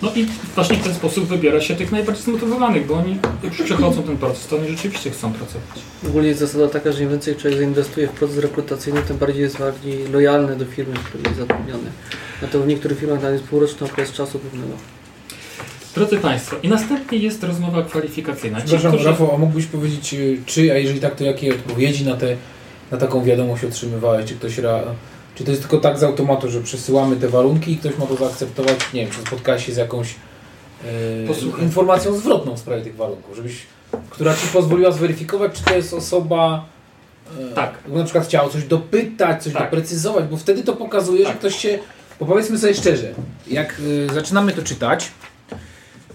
No 0.03 0.12
i 0.14 0.26
właśnie 0.55 0.76
w 0.76 0.84
ten 0.84 0.94
sposób 0.94 1.24
wybiera 1.24 1.61
się 1.61 1.76
tych 1.76 1.92
najbardziej 1.92 2.24
zmotywowanych, 2.24 2.86
bo 2.86 2.94
oni 2.94 3.18
już 3.42 3.62
przechodzą 3.62 4.03
ten 4.03 4.16
proces, 4.16 4.47
to 4.47 4.57
oni 4.57 4.68
rzeczywiście 4.68 5.11
chcą 5.11 5.32
pracować. 5.32 5.78
Ogólnie 6.09 6.28
jest 6.28 6.40
zasada 6.40 6.68
taka, 6.68 6.92
że 6.92 7.03
im 7.03 7.11
więcej 7.11 7.36
człowiek 7.36 7.59
zainwestuje 7.59 8.09
w 8.09 8.11
proces 8.11 8.38
rekrutacyjny, 8.38 9.03
tym 9.03 9.18
bardziej 9.18 9.42
jest 9.42 9.59
bardziej 9.59 10.09
lojalny 10.09 10.57
do 10.57 10.64
firmy, 10.64 10.94
w 10.94 11.05
której 11.05 11.24
jest 11.26 11.38
zatrudniony. 11.38 11.90
A 12.42 12.47
to 12.47 12.61
w 12.61 12.66
niektórych 12.66 12.99
firmach 12.99 13.20
tam 13.20 13.32
jest 13.32 13.44
półroczny 13.44 13.86
okres 13.86 14.12
czasu 14.12 14.38
pewnego. 14.38 14.72
Drodzy 15.97 16.18
Państwo, 16.18 16.57
i 16.62 16.68
następnie 16.68 17.18
jest 17.18 17.44
rozmowa 17.44 17.82
kwalifikacyjna. 17.82 18.59
Ci, 18.61 18.64
Przepraszam, 18.66 18.92
którzy- 18.92 19.09
Rafał, 19.11 19.34
a 19.34 19.38
mógłbyś 19.38 19.66
powiedzieć, 19.66 20.14
y, 20.14 20.38
czy, 20.47 20.72
a 20.72 20.74
jeżeli 20.74 21.01
tak, 21.01 21.14
to 21.14 21.24
jakie 21.24 21.55
odpowiedzi 21.55 22.05
na, 22.05 22.16
te, 22.16 22.36
na 22.90 22.99
taką 22.99 23.24
wiadomość 23.24 23.64
otrzymywałeś? 23.64 24.26
Czy 24.26 24.34
ktoś 24.34 24.59
ra, 24.59 24.80
czy 25.34 25.44
to 25.44 25.51
jest 25.51 25.62
tylko 25.62 25.78
tak 25.78 25.99
z 25.99 26.03
automatu, 26.03 26.51
że 26.51 26.61
przesyłamy 26.61 27.16
te 27.16 27.28
warunki 27.28 27.72
i 27.72 27.76
ktoś 27.76 27.99
ma 27.99 28.07
to 28.07 28.16
zaakceptować? 28.16 28.76
Nie 28.94 29.01
wiem, 29.01 29.11
czy 29.14 29.20
spotkałeś 29.20 29.66
się 29.66 29.72
z 29.72 29.76
jakąś 29.76 30.14
Posłuchaj. 31.26 31.62
informacją 31.64 32.14
zwrotną 32.16 32.55
w 32.55 32.59
sprawie 32.59 32.82
tych 32.82 32.97
warunków, 32.97 33.36
żebyś, 33.36 33.53
która 34.11 34.34
ci 34.34 34.47
pozwoliła 34.53 34.90
zweryfikować, 34.90 35.53
czy 35.53 35.64
to 35.64 35.74
jest 35.74 35.94
osoba, 35.94 36.64
e, 37.51 37.55
Tak. 37.55 37.74
na 37.88 38.05
przykład 38.05 38.24
chciała 38.26 38.49
coś 38.49 38.64
dopytać, 38.64 39.42
coś 39.42 39.53
Tak. 39.53 39.62
doprecyzować, 39.62 40.24
bo 40.24 40.36
wtedy 40.36 40.62
to 40.64 40.72
pokazuje, 40.72 41.24
Tak. 41.24 41.32
że 41.32 41.38
ktoś 41.38 41.57
się, 41.57 41.78
bo 42.20 42.26
powiedzmy 42.26 42.59
sobie 42.59 42.74
szczerze, 42.74 43.14
jak 43.47 43.80
y, 43.80 44.09
zaczynamy 44.14 44.53
to 44.53 44.62
czytać, 44.62 45.11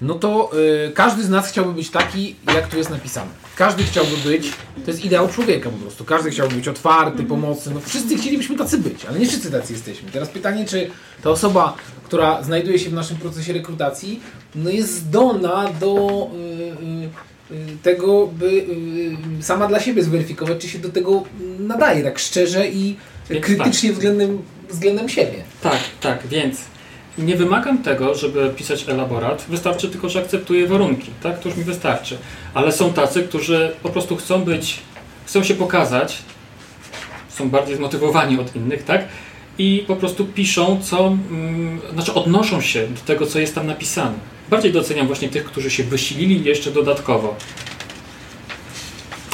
no 0.02 0.14
to 0.14 0.52
y, 0.88 0.91
każdy 0.91 1.24
z 1.24 1.30
nas 1.30 1.49
chciałby 1.49 1.74
być 1.74 1.89
taki, 1.89 2.36
jak 2.56 2.68
tu 2.68 2.78
jest 2.78 2.89
napisane. 2.89 3.32
Każdy 3.56 3.84
chciałby 3.84 4.18
być, 4.18 4.52
to 4.86 4.91
jest 4.91 5.06
ideał 5.06 5.28
człowieka 5.28 5.70
po 5.70 5.78
prostu. 5.78 6.06
Każdy 6.06 6.32
chciałby 6.32 6.56
być 6.56 6.68
otwarty, 6.68 7.24
pomocny. 7.24 7.74
No 7.74 7.80
wszyscy 7.86 8.18
chcielibyśmy 8.18 8.58
tacy 8.58 8.78
być, 8.78 9.06
ale 9.06 9.20
nie 9.20 9.28
wszyscy 9.28 9.52
tacy 9.52 9.74
jesteśmy. 9.74 10.12
Teraz 10.12 10.30
pytanie, 10.30 10.66
czy 10.66 10.89
ta 11.24 11.30
osoba, 11.30 11.76
która 12.04 12.43
znajduje 12.43 12.80
się 12.80 12.89
w 12.89 12.93
naszym 12.93 13.18
procesie 13.18 13.54
rekrutacji, 13.54 14.20
no 14.56 14.70
jest 14.70 14.93
zdolna 14.93 15.70
do 15.80 16.28
y, 17.52 17.54
y, 17.54 17.56
y, 17.56 17.78
tego, 17.84 18.28
by 18.28 18.47
y, 19.39 19.43
sama 19.43 19.68
dla 19.68 19.80
siebie 19.80 20.04
zweryfikować, 20.04 20.58
czy 20.58 20.70
się 20.70 20.80
do 20.80 20.89
tego 20.89 21.24
nadaje 21.60 22.04
tak 22.04 22.20
szczerze 22.20 22.68
i 22.68 22.95
krytycznie 23.41 23.93
względem, 23.93 24.41
względem 24.70 25.10
siebie. 25.10 25.43
Tak, 25.62 25.80
tak, 26.02 26.28
więc 26.28 26.70
nie 27.18 27.36
wymagam 27.36 27.78
tego, 27.78 28.16
żeby 28.16 28.49
pisać 28.49 28.89
elaborat, 28.89 29.45
wystarczy 29.49 29.89
tylko, 29.89 30.09
że 30.09 30.20
akceptuję 30.20 30.68
warunki, 30.68 31.12
tak? 31.24 31.39
To 31.39 31.49
już 31.49 31.57
mi 31.57 31.64
wystarczy. 31.64 32.18
Ale 32.53 32.72
są 32.72 32.93
tacy, 32.93 33.24
którzy 33.24 33.72
po 33.84 33.89
prostu 33.89 34.16
chcą 34.16 34.43
być, 34.43 34.80
chcą 35.26 35.43
się 35.43 35.55
pokazać, 35.55 36.18
są 37.30 37.49
bardziej 37.49 37.76
zmotywowani 37.76 38.39
od 38.39 38.55
innych, 38.55 38.84
tak? 38.84 39.07
I 39.57 39.84
po 39.88 39.95
prostu 39.95 40.26
piszą, 40.26 40.80
co, 40.84 41.07
mm, 41.07 41.80
znaczy 41.93 42.14
odnoszą 42.14 42.62
się 42.62 42.88
do 42.88 43.01
tego, 43.05 43.28
co 43.28 43.39
jest 43.39 43.55
tam 43.55 43.68
napisane. 43.68 44.14
Bardziej 44.49 44.72
doceniam 44.72 45.07
właśnie 45.07 45.30
tych, 45.30 45.45
którzy 45.45 45.72
się 45.72 45.84
wysilili 45.84 46.43
jeszcze 46.43 46.72
dodatkowo. 46.72 47.36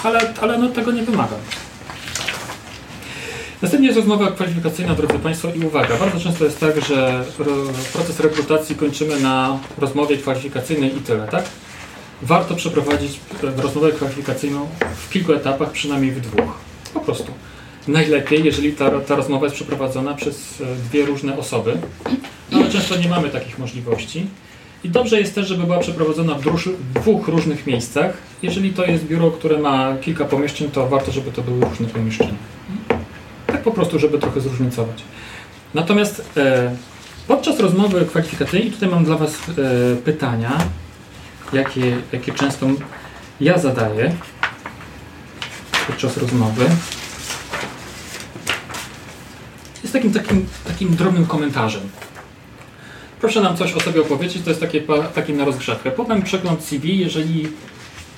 Ale, 0.03 0.33
ale 0.41 0.57
no, 0.57 0.69
tego 0.69 0.91
nie 0.91 1.03
wymagam. 1.03 1.39
Następnie 3.61 3.87
jest 3.87 3.97
rozmowa 3.97 4.31
kwalifikacyjna, 4.31 4.95
drodzy 4.95 5.19
Państwo, 5.19 5.47
i 5.55 5.65
uwaga, 5.65 5.97
bardzo 5.97 6.19
często 6.19 6.45
jest 6.45 6.59
tak, 6.59 6.85
że 6.85 7.23
ro, 7.39 7.53
proces 7.93 8.19
rekrutacji 8.19 8.75
kończymy 8.75 9.19
na 9.19 9.59
rozmowie 9.77 10.17
kwalifikacyjnej 10.17 10.97
i 10.97 10.99
tyle, 10.99 11.27
tak? 11.27 11.43
Warto 12.21 12.55
przeprowadzić 12.55 13.19
rozmowę 13.41 13.91
kwalifikacyjną 13.91 14.67
w 14.95 15.09
kilku 15.09 15.33
etapach, 15.33 15.71
przynajmniej 15.71 16.11
w 16.11 16.21
dwóch. 16.21 16.53
Po 16.93 16.99
prostu. 16.99 17.31
Najlepiej, 17.87 18.43
jeżeli 18.43 18.73
ta, 18.73 18.99
ta 18.99 19.15
rozmowa 19.15 19.45
jest 19.45 19.55
przeprowadzona 19.55 20.13
przez 20.13 20.61
e, 20.61 20.65
dwie 20.89 21.05
różne 21.05 21.37
osoby, 21.37 21.77
no, 22.51 22.57
ale 22.57 22.69
często 22.69 22.95
nie 22.95 23.09
mamy 23.09 23.29
takich 23.29 23.59
możliwości. 23.59 24.25
I 24.83 24.89
dobrze 24.89 25.19
jest 25.19 25.35
też, 25.35 25.47
żeby 25.47 25.63
była 25.63 25.79
przeprowadzona 25.79 26.35
w 26.35 26.41
dwóch 26.93 27.27
różnych 27.27 27.67
miejscach. 27.67 28.17
Jeżeli 28.41 28.73
to 28.73 28.85
jest 28.85 29.05
biuro, 29.05 29.31
które 29.31 29.57
ma 29.57 29.97
kilka 30.01 30.25
pomieszczeń, 30.25 30.71
to 30.71 30.87
warto, 30.87 31.11
żeby 31.11 31.31
to 31.31 31.41
były 31.41 31.65
różne 31.65 31.87
pomieszczenia. 31.87 32.56
Po 33.67 33.71
prostu, 33.71 33.99
żeby 33.99 34.19
trochę 34.19 34.41
zróżnicować. 34.41 35.03
Natomiast 35.73 36.23
e, 36.37 36.75
podczas 37.27 37.59
rozmowy 37.59 38.05
kwalifikacyjnej, 38.05 38.71
tutaj 38.71 38.89
mam 38.89 39.05
dla 39.05 39.17
Was 39.17 39.31
e, 39.31 39.95
pytania, 39.95 40.57
jakie, 41.53 41.97
jakie 42.11 42.33
często 42.33 42.67
ja 43.41 43.57
zadaję 43.57 44.15
podczas 45.87 46.17
rozmowy. 46.17 46.65
Jest 49.83 49.93
takim, 49.93 50.13
takim, 50.13 50.47
takim 50.67 50.95
drobnym 50.95 51.25
komentarzem. 51.25 51.81
Proszę 53.21 53.41
nam 53.41 53.57
coś 53.57 53.73
o 53.73 53.79
sobie 53.79 54.01
opowiedzieć, 54.01 54.43
to 54.43 54.49
jest 54.49 54.61
takie, 54.61 54.81
takie 55.15 55.33
na 55.33 55.45
rozgrzewkę. 55.45 55.91
Potem 55.91 56.21
przegląd 56.21 56.63
CV, 56.63 56.99
jeżeli, 56.99 57.47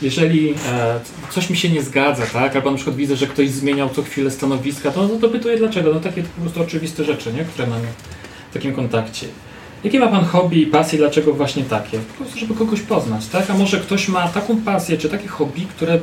jeżeli 0.02 0.50
e, 0.52 1.00
coś 1.30 1.50
mi 1.50 1.58
się 1.58 1.70
nie 1.70 1.84
zgadza, 1.84 2.26
tak? 2.26 2.56
albo 2.56 2.72
na 2.72 2.76
przykład 2.76 2.95
widzę, 2.95 3.16
że 3.16 3.28
ktoś 3.28 3.50
zmieniał 3.50 3.89
co 3.89 4.04
chwilę 4.04 4.32
stanowiska, 4.32 4.91
to 4.91 5.08
no, 5.08 5.16
dopytuję 5.16 5.58
dlaczego. 5.58 5.93
No 5.93 6.00
takie 6.00 6.24
po 6.24 6.41
prostu 6.41 6.62
oczywiste 6.62 7.04
rzeczy, 7.04 7.34
nie? 7.34 7.45
które 7.45 7.68
mamy 7.68 7.88
w 8.52 8.54
takim 8.54 8.74
kontakcie. 8.74 9.28
Jakie 9.84 10.00
ma 10.00 10.08
Pan 10.08 10.26
hobby 10.26 10.62
i 10.62 10.68
pasje, 10.68 11.00
dlaczego 11.00 11.34
właśnie 11.34 11.64
takie? 11.64 12.00
Po 12.00 12.14
prostu, 12.14 12.39
żeby 12.39 12.56
kogoś 12.56 12.82
poznać, 12.82 13.28
tak? 13.28 13.50
A 13.50 13.54
może 13.54 13.80
ktoś 13.80 14.08
ma 14.08 14.28
taką 14.28 14.62
pasję, 14.62 14.97
czy 14.97 15.10
takie 15.10 15.28
hobby, 15.28 15.62
które 15.76 16.00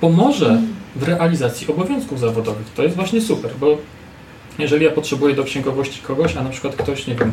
pomoże 0.00 0.60
w 0.96 1.02
realizacji 1.02 1.68
obowiązków 1.68 2.20
zawodowych. 2.20 2.66
To 2.76 2.82
jest 2.82 2.96
właśnie 2.96 3.20
super, 3.20 3.50
bo 3.60 3.78
jeżeli 4.58 4.84
ja 4.84 4.90
potrzebuję 4.90 5.34
do 5.34 5.44
księgowości 5.44 6.00
kogoś, 6.02 6.36
a 6.36 6.42
na 6.42 6.50
przykład 6.50 6.76
ktoś, 6.76 7.06
nie 7.06 7.14
wiem, 7.14 7.32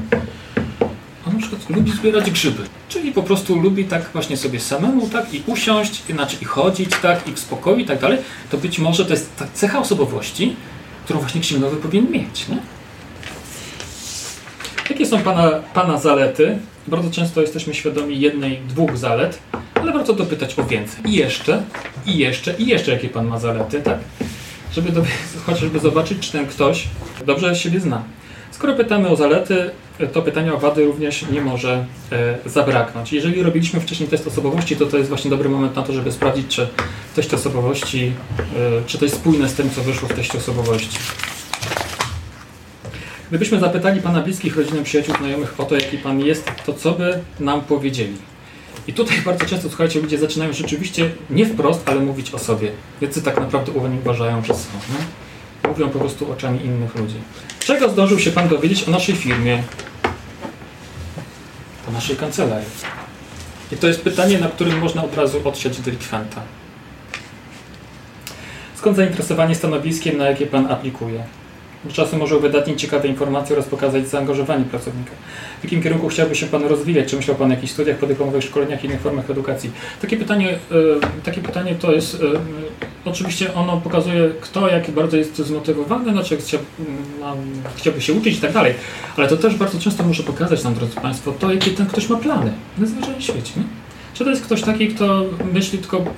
na 1.35 1.41
przykład 1.41 1.69
lubi 1.69 1.91
zbierać 1.91 2.31
grzyby, 2.31 2.63
czyli 2.89 3.11
po 3.11 3.23
prostu 3.23 3.59
lubi 3.59 3.85
tak 3.85 4.09
właśnie 4.13 4.37
sobie 4.37 4.59
samemu, 4.59 5.09
tak, 5.09 5.33
i 5.33 5.43
usiąść, 5.45 6.03
znaczy 6.05 6.37
i 6.41 6.45
chodzić, 6.45 6.89
tak, 7.01 7.27
i 7.27 7.31
w 7.31 7.39
spokoju 7.39 7.77
i 7.77 7.85
tak 7.85 7.99
dalej, 7.99 8.17
to 8.51 8.57
być 8.57 8.79
może 8.79 9.05
to 9.05 9.13
jest 9.13 9.35
ta 9.35 9.45
cecha 9.53 9.79
osobowości, 9.79 10.55
którą 11.03 11.19
właśnie 11.19 11.41
księgowy 11.41 11.77
powinien 11.77 12.11
mieć. 12.11 12.47
Nie? 12.47 12.57
Jakie 14.89 15.05
są 15.05 15.19
pana, 15.19 15.51
pana 15.73 15.97
zalety? 15.97 16.57
Bardzo 16.87 17.11
często 17.11 17.41
jesteśmy 17.41 17.73
świadomi 17.73 18.19
jednej, 18.19 18.59
dwóch 18.67 18.97
zalet, 18.97 19.39
ale 19.75 19.93
warto 19.93 20.13
dopytać 20.13 20.59
o 20.59 20.63
więcej. 20.63 21.11
I 21.11 21.13
jeszcze, 21.13 21.63
i 22.05 22.17
jeszcze, 22.17 22.53
i 22.57 22.67
jeszcze 22.67 22.91
jakie 22.91 23.09
pan 23.09 23.27
ma 23.27 23.39
zalety, 23.39 23.81
tak? 23.81 23.99
Żeby 24.73 24.91
dowie- 24.91 25.11
chociażby 25.45 25.79
zobaczyć, 25.79 26.19
czy 26.19 26.31
ten 26.31 26.47
ktoś 26.47 26.87
dobrze 27.25 27.55
siebie 27.55 27.79
zna. 27.79 28.03
Skoro 28.55 28.73
pytamy 28.73 29.09
o 29.09 29.15
zalety, 29.15 29.69
to 30.13 30.21
pytania 30.21 30.53
o 30.53 30.57
wady 30.57 30.85
również 30.85 31.29
nie 31.29 31.41
może 31.41 31.85
e, 32.11 32.49
zabraknąć. 32.49 33.13
Jeżeli 33.13 33.43
robiliśmy 33.43 33.79
wcześniej 33.79 34.09
test 34.09 34.27
osobowości, 34.27 34.75
to 34.75 34.85
to 34.85 34.97
jest 34.97 35.09
właśnie 35.09 35.31
dobry 35.31 35.49
moment 35.49 35.75
na 35.75 35.83
to, 35.83 35.93
żeby 35.93 36.11
sprawdzić, 36.11 36.47
czy 36.47 36.67
test 37.15 37.33
osobowości, 37.33 38.11
e, 38.39 38.85
czy 38.87 38.97
to 38.97 39.05
jest 39.05 39.15
spójne 39.15 39.49
z 39.49 39.53
tym, 39.53 39.69
co 39.69 39.81
wyszło 39.81 40.09
w 40.09 40.13
teście 40.13 40.37
osobowości. 40.37 40.97
Gdybyśmy 43.29 43.59
zapytali 43.59 44.01
Pana 44.01 44.21
bliskich, 44.21 44.57
rodzinę, 44.57 44.83
przyjaciół, 44.83 45.15
znajomych 45.15 45.59
o 45.59 45.63
to, 45.63 45.75
jaki 45.75 45.97
Pan 45.97 46.19
jest, 46.19 46.51
to 46.65 46.73
co 46.73 46.91
by 46.91 47.19
nam 47.39 47.61
powiedzieli? 47.61 48.17
I 48.87 48.93
tutaj 48.93 49.17
bardzo 49.25 49.45
często, 49.45 49.67
słuchajcie, 49.69 50.01
ludzie 50.01 50.17
zaczynają 50.17 50.53
rzeczywiście 50.53 51.11
nie 51.29 51.45
wprost, 51.45 51.89
ale 51.89 51.99
mówić 51.99 52.31
o 52.33 52.39
sobie. 52.39 52.71
Jacy 53.01 53.21
tak 53.21 53.39
naprawdę 53.39 53.71
uważają, 54.01 54.43
że 54.43 54.53
są. 54.53 54.69
Nie? 54.89 55.24
Mówią 55.67 55.89
po 55.89 55.99
prostu 55.99 56.31
oczami 56.31 56.65
innych 56.65 56.95
ludzi. 56.95 57.15
Czego 57.59 57.89
zdążył 57.89 58.19
się 58.19 58.31
Pan 58.31 58.47
dowiedzieć 58.47 58.87
o 58.87 58.91
naszej 58.91 59.15
firmie? 59.15 59.63
O 61.89 61.91
naszej 61.91 62.15
kancelarii. 62.15 62.69
I 63.71 63.77
to 63.77 63.87
jest 63.87 64.01
pytanie, 64.01 64.39
na 64.39 64.47
którym 64.47 64.79
można 64.79 65.03
od 65.03 65.17
razu 65.17 65.41
odsiać 65.47 65.77
delikwenta. 65.77 66.41
Skąd 68.75 68.97
zainteresowanie 68.97 69.55
stanowiskiem, 69.55 70.17
na 70.17 70.29
jakie 70.29 70.47
Pan 70.47 70.71
aplikuje? 70.71 71.23
Czasem 71.93 72.19
może 72.19 72.37
uwydatnić 72.37 72.81
ciekawe 72.81 73.07
informacje 73.07 73.55
oraz 73.55 73.69
pokazać 73.69 74.07
zaangażowanie 74.07 74.65
pracownika. 74.65 75.11
W 75.59 75.63
jakim 75.63 75.83
kierunku 75.83 76.07
chciałby 76.07 76.35
się 76.35 76.45
Pan 76.45 76.63
rozwijać? 76.63 77.09
Czy 77.09 77.15
myślał 77.15 77.37
Pan 77.37 77.51
o 77.51 77.53
jakichś 77.53 77.73
studiach 77.73 77.97
podyplomowych, 77.97 78.43
szkoleniach 78.43 78.83
innych 78.83 79.01
formach 79.01 79.29
edukacji? 79.29 79.71
Takie 80.01 80.17
pytanie, 80.17 80.49
e, 80.51 81.21
takie 81.23 81.41
pytanie 81.41 81.75
to 81.75 81.91
jest, 81.91 82.15
e, 82.15 82.17
oczywiście 83.05 83.53
ono 83.53 83.77
pokazuje, 83.77 84.31
kto 84.41 84.67
jak 84.69 84.91
bardzo 84.91 85.17
jest 85.17 85.37
zmotywowany, 85.37 86.11
znaczy 86.11 86.37
chcia, 86.37 86.57
ma, 87.19 87.33
chciałby 87.75 88.01
się 88.01 88.13
uczyć 88.13 88.37
i 88.37 88.41
tak 88.41 88.53
dalej, 88.53 88.73
ale 89.17 89.27
to 89.27 89.37
też 89.37 89.55
bardzo 89.55 89.79
często 89.79 90.03
może 90.03 90.23
pokazać 90.23 90.63
nam, 90.63 90.73
drodzy 90.73 90.95
Państwo, 90.95 91.31
to 91.31 91.53
jakie 91.53 91.71
ten 91.71 91.85
ktoś 91.85 92.09
ma 92.09 92.17
plany 92.17 92.53
na 92.77 92.85
zwyczajnym 92.85 93.21
świecie. 93.21 93.51
Nie? 93.57 93.63
Czy 94.15 94.23
to 94.23 94.29
jest 94.29 94.45
ktoś 94.45 94.61
taki, 94.61 94.87
kto 94.87 95.25
myśli 95.53 95.79
tylko 95.79 95.97
mm, 95.97 96.13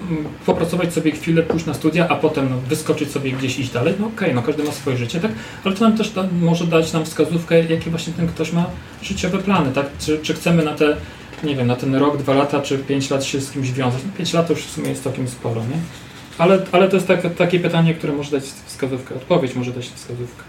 popracować 0.45 0.93
sobie 0.93 1.11
chwilę, 1.11 1.43
pójść 1.43 1.65
na 1.65 1.73
studia, 1.73 2.07
a 2.09 2.15
potem 2.15 2.49
no, 2.49 2.57
wyskoczyć 2.57 3.11
sobie 3.11 3.31
gdzieś 3.31 3.59
iść 3.59 3.71
dalej? 3.71 3.93
No 3.99 4.07
okej, 4.07 4.35
no 4.35 4.41
każdy 4.41 4.63
ma 4.63 4.71
swoje 4.71 4.97
życie, 4.97 5.19
tak? 5.19 5.31
Ale 5.63 5.75
to 5.75 5.83
nam 5.83 5.97
też 5.97 6.09
da, 6.09 6.27
może 6.41 6.67
dać 6.67 6.93
nam 6.93 7.05
wskazówkę, 7.05 7.63
jakie 7.63 7.89
właśnie 7.89 8.13
ten 8.13 8.27
ktoś 8.27 8.53
ma 8.53 8.65
życiowe 9.01 9.37
plany, 9.37 9.71
tak? 9.71 9.85
Czy, 9.99 10.19
czy 10.19 10.33
chcemy 10.33 10.63
na 10.63 10.75
te, 10.75 10.97
nie 11.43 11.55
wiem, 11.55 11.67
na 11.67 11.75
ten 11.75 11.95
rok, 11.95 12.17
dwa 12.17 12.33
lata, 12.33 12.61
czy 12.61 12.77
pięć 12.77 13.09
lat 13.09 13.23
się 13.23 13.41
z 13.41 13.51
kimś 13.51 13.71
wiązać? 13.71 14.01
No 14.05 14.11
pięć 14.17 14.33
lat 14.33 14.47
to 14.47 14.53
już 14.53 14.61
w 14.61 14.71
sumie 14.71 14.89
jest 14.89 15.03
całkiem 15.03 15.27
sporo, 15.27 15.61
nie? 15.61 16.06
Ale, 16.37 16.65
ale 16.71 16.89
to 16.89 16.95
jest 16.95 17.07
tak, 17.07 17.35
takie 17.35 17.59
pytanie, 17.59 17.93
które 17.93 18.13
może 18.13 18.31
dać 18.31 18.43
wskazówkę, 18.43 19.15
odpowiedź 19.15 19.55
może 19.55 19.71
dać 19.71 19.85
wskazówkę. 19.85 20.43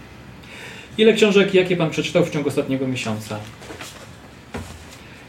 Ile 0.97 1.13
książek, 1.13 1.53
jakie 1.53 1.77
Pan 1.77 1.89
przeczytał 1.89 2.25
w 2.25 2.29
ciągu 2.29 2.49
ostatniego 2.49 2.87
miesiąca? 2.87 3.39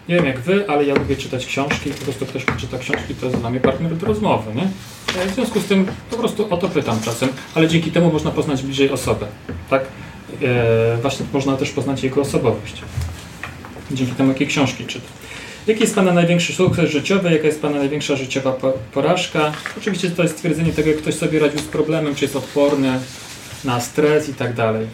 Nie 0.08 0.16
wiem 0.16 0.26
jak 0.26 0.40
wy, 0.40 0.68
ale 0.68 0.84
ja 0.84 0.94
lubię 0.94 1.16
czytać 1.16 1.46
książki. 1.46 1.90
Po 1.90 2.04
prostu 2.04 2.26
ktoś 2.26 2.44
czyta 2.58 2.78
książki, 2.78 3.14
to 3.14 3.26
jest 3.26 3.38
dla 3.38 3.50
mnie 3.50 3.60
partner 3.60 3.96
do 3.96 4.06
rozmowy, 4.06 4.54
nie? 4.54 4.68
W 5.30 5.34
związku 5.34 5.60
z 5.60 5.64
tym 5.64 5.86
po 6.10 6.16
prostu 6.16 6.54
o 6.54 6.56
to 6.56 6.68
pytam 6.68 7.00
czasem, 7.00 7.28
ale 7.54 7.68
dzięki 7.68 7.90
temu 7.90 8.12
można 8.12 8.30
poznać 8.30 8.62
bliżej 8.62 8.90
osobę, 8.90 9.26
tak? 9.70 9.82
E, 10.42 10.96
właśnie 11.02 11.26
można 11.32 11.56
też 11.56 11.70
poznać 11.70 12.02
jego 12.02 12.20
osobowość. 12.20 12.82
Dzięki 13.90 14.12
temu, 14.12 14.28
jakie 14.32 14.46
książki 14.46 14.86
czyta. 14.86 15.19
Jaki 15.66 15.80
jest 15.80 15.94
Pana 15.94 16.12
największy 16.12 16.52
sukces 16.52 16.90
życiowy? 16.90 17.32
Jaka 17.32 17.46
jest 17.46 17.62
Pana 17.62 17.78
największa 17.78 18.16
życiowa 18.16 18.52
po- 18.52 18.72
porażka? 18.92 19.52
Oczywiście 19.78 20.10
to 20.10 20.22
jest 20.22 20.34
stwierdzenie 20.36 20.72
tego, 20.72 20.88
jak 20.90 20.98
ktoś 20.98 21.14
sobie 21.14 21.38
radził 21.38 21.58
z 21.58 21.62
problemem, 21.62 22.14
czy 22.14 22.24
jest 22.24 22.36
odporny 22.36 22.98
na 23.64 23.80
stres 23.80 24.28
i 24.28 24.34
tak 24.34 24.54
dalej. 24.54 24.86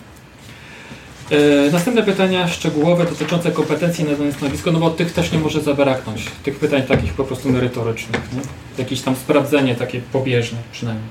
E, 1.30 1.70
Następne 1.70 2.02
pytania 2.02 2.48
szczegółowe 2.48 3.04
dotyczące 3.04 3.50
kompetencji 3.50 4.04
na 4.04 4.12
dane 4.12 4.32
stanowisko, 4.32 4.72
no 4.72 4.78
bo 4.78 4.90
tych 4.90 5.12
też 5.12 5.32
nie 5.32 5.38
może 5.38 5.60
zabraknąć. 5.60 6.24
Tych 6.42 6.56
pytań 6.58 6.82
takich 6.82 7.12
po 7.12 7.24
prostu 7.24 7.50
merytorycznych. 7.50 8.20
Nie? 8.32 8.40
Jakieś 8.78 9.00
tam 9.02 9.16
sprawdzenie 9.16 9.74
takie 9.74 10.00
pobieżne 10.12 10.58
przynajmniej. 10.72 11.08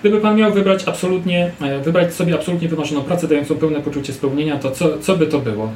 Gdyby 0.00 0.20
Pan 0.20 0.36
miał 0.36 0.52
wybrać 0.52 0.84
absolutnie, 0.84 1.50
e, 1.60 1.78
wybrać 1.80 2.14
sobie 2.14 2.34
absolutnie 2.34 2.68
wymarzoną 2.68 3.02
pracę 3.02 3.28
dającą 3.28 3.54
pełne 3.56 3.80
poczucie 3.82 4.12
spełnienia, 4.12 4.58
to 4.58 4.70
co, 4.70 4.98
co 4.98 5.16
by 5.16 5.26
to 5.26 5.38
było? 5.38 5.72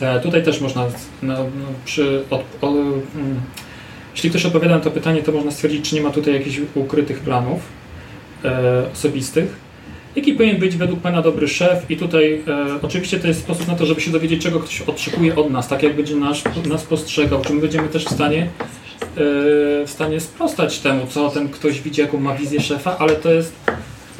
E, 0.00 0.20
Tutaj 0.20 0.42
też 0.42 0.60
można, 0.60 0.86
no, 1.22 1.34
no, 1.34 1.66
przy, 1.84 2.22
od, 2.30 2.42
o, 2.60 2.68
mm, 2.68 3.40
jeśli 4.14 4.30
ktoś 4.30 4.46
odpowiada 4.46 4.74
na 4.74 4.80
to 4.80 4.90
pytanie, 4.90 5.22
to 5.22 5.32
można 5.32 5.50
stwierdzić, 5.50 5.88
czy 5.90 5.94
nie 5.94 6.00
ma 6.00 6.10
tutaj 6.10 6.34
jakichś 6.34 6.60
ukrytych 6.74 7.20
planów 7.20 7.60
e, 8.44 8.82
osobistych. 8.92 9.68
Jaki 10.16 10.32
powinien 10.32 10.58
być 10.58 10.76
według 10.76 11.00
Pana 11.00 11.22
dobry 11.22 11.48
szef? 11.48 11.90
I 11.90 11.96
tutaj 11.96 12.42
e, 12.48 12.66
oczywiście 12.82 13.20
to 13.20 13.28
jest 13.28 13.40
sposób 13.40 13.68
na 13.68 13.74
to, 13.74 13.86
żeby 13.86 14.00
się 14.00 14.10
dowiedzieć, 14.10 14.42
czego 14.42 14.60
ktoś 14.60 14.82
oczekuje 14.82 15.36
od 15.36 15.50
nas, 15.50 15.68
tak 15.68 15.82
jak 15.82 15.96
będzie 15.96 16.16
nas, 16.16 16.42
nas 16.68 16.84
postrzegał, 16.84 17.42
czy 17.42 17.52
my 17.52 17.60
będziemy 17.60 17.88
też 17.88 18.04
w 18.04 18.10
stanie, 18.10 18.42
e, 18.42 18.48
w 19.86 19.90
stanie 19.90 20.20
sprostać 20.20 20.78
temu, 20.78 21.06
co 21.06 21.30
ten 21.30 21.48
ktoś 21.48 21.80
widzi, 21.80 22.00
jaką 22.00 22.20
ma 22.20 22.34
wizję 22.34 22.60
szefa, 22.60 22.98
ale 22.98 23.16
to 23.16 23.32
jest 23.32 23.52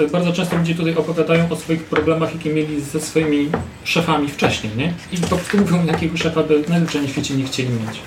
bardzo 0.07 0.33
często 0.33 0.57
ludzie 0.57 0.75
tutaj 0.75 0.95
opowiadają 0.95 1.49
o 1.51 1.57
swoich 1.57 1.85
problemach, 1.85 2.35
jakie 2.35 2.55
mieli 2.55 2.81
ze 2.81 3.01
swoimi 3.01 3.51
szefami 3.85 4.29
wcześniej, 4.29 4.73
nie? 4.77 4.95
I 5.13 5.17
po 5.17 5.27
prostu 5.27 5.59
mówią, 5.59 5.87
jakiego 5.87 6.17
szefa 6.17 6.43
by 6.43 6.65
na 6.69 7.09
świecie 7.09 7.35
nie 7.35 7.45
chcieli 7.45 7.69
mieć. 7.69 8.01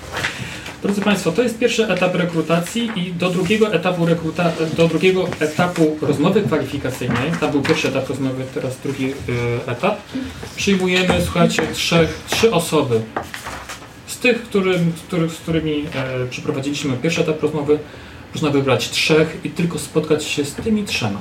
Drodzy 0.82 1.00
Państwo, 1.00 1.32
to 1.32 1.42
jest 1.42 1.58
pierwszy 1.58 1.88
etap 1.88 2.14
rekrutacji 2.14 2.90
i 2.96 3.12
do 3.12 3.30
drugiego 3.30 3.74
etapu 3.74 4.06
rekruta, 4.06 4.52
do 4.76 4.88
drugiego 4.88 5.28
etapu 5.40 5.96
rozmowy 6.00 6.42
kwalifikacyjnej, 6.42 7.32
tam 7.40 7.50
był 7.50 7.62
pierwszy 7.62 7.88
etap 7.88 8.08
rozmowy, 8.08 8.44
teraz 8.54 8.78
drugi 8.82 9.10
y, 9.10 9.14
etap, 9.66 10.00
przyjmujemy, 10.56 11.14
słuchajcie, 11.24 11.62
trzech, 11.72 12.22
trzy 12.30 12.52
osoby. 12.52 13.00
Z 14.06 14.18
tych, 14.18 14.42
którym, 14.42 14.92
z, 14.96 15.00
których, 15.00 15.32
z 15.32 15.36
którymi 15.36 15.84
e, 15.94 16.26
przeprowadziliśmy 16.30 16.96
pierwszy 16.96 17.20
etap 17.20 17.42
rozmowy, 17.42 17.78
można 18.34 18.50
wybrać 18.50 18.90
trzech 18.90 19.36
i 19.44 19.50
tylko 19.50 19.78
spotkać 19.78 20.24
się 20.24 20.44
z 20.44 20.54
tymi 20.54 20.84
trzema. 20.84 21.18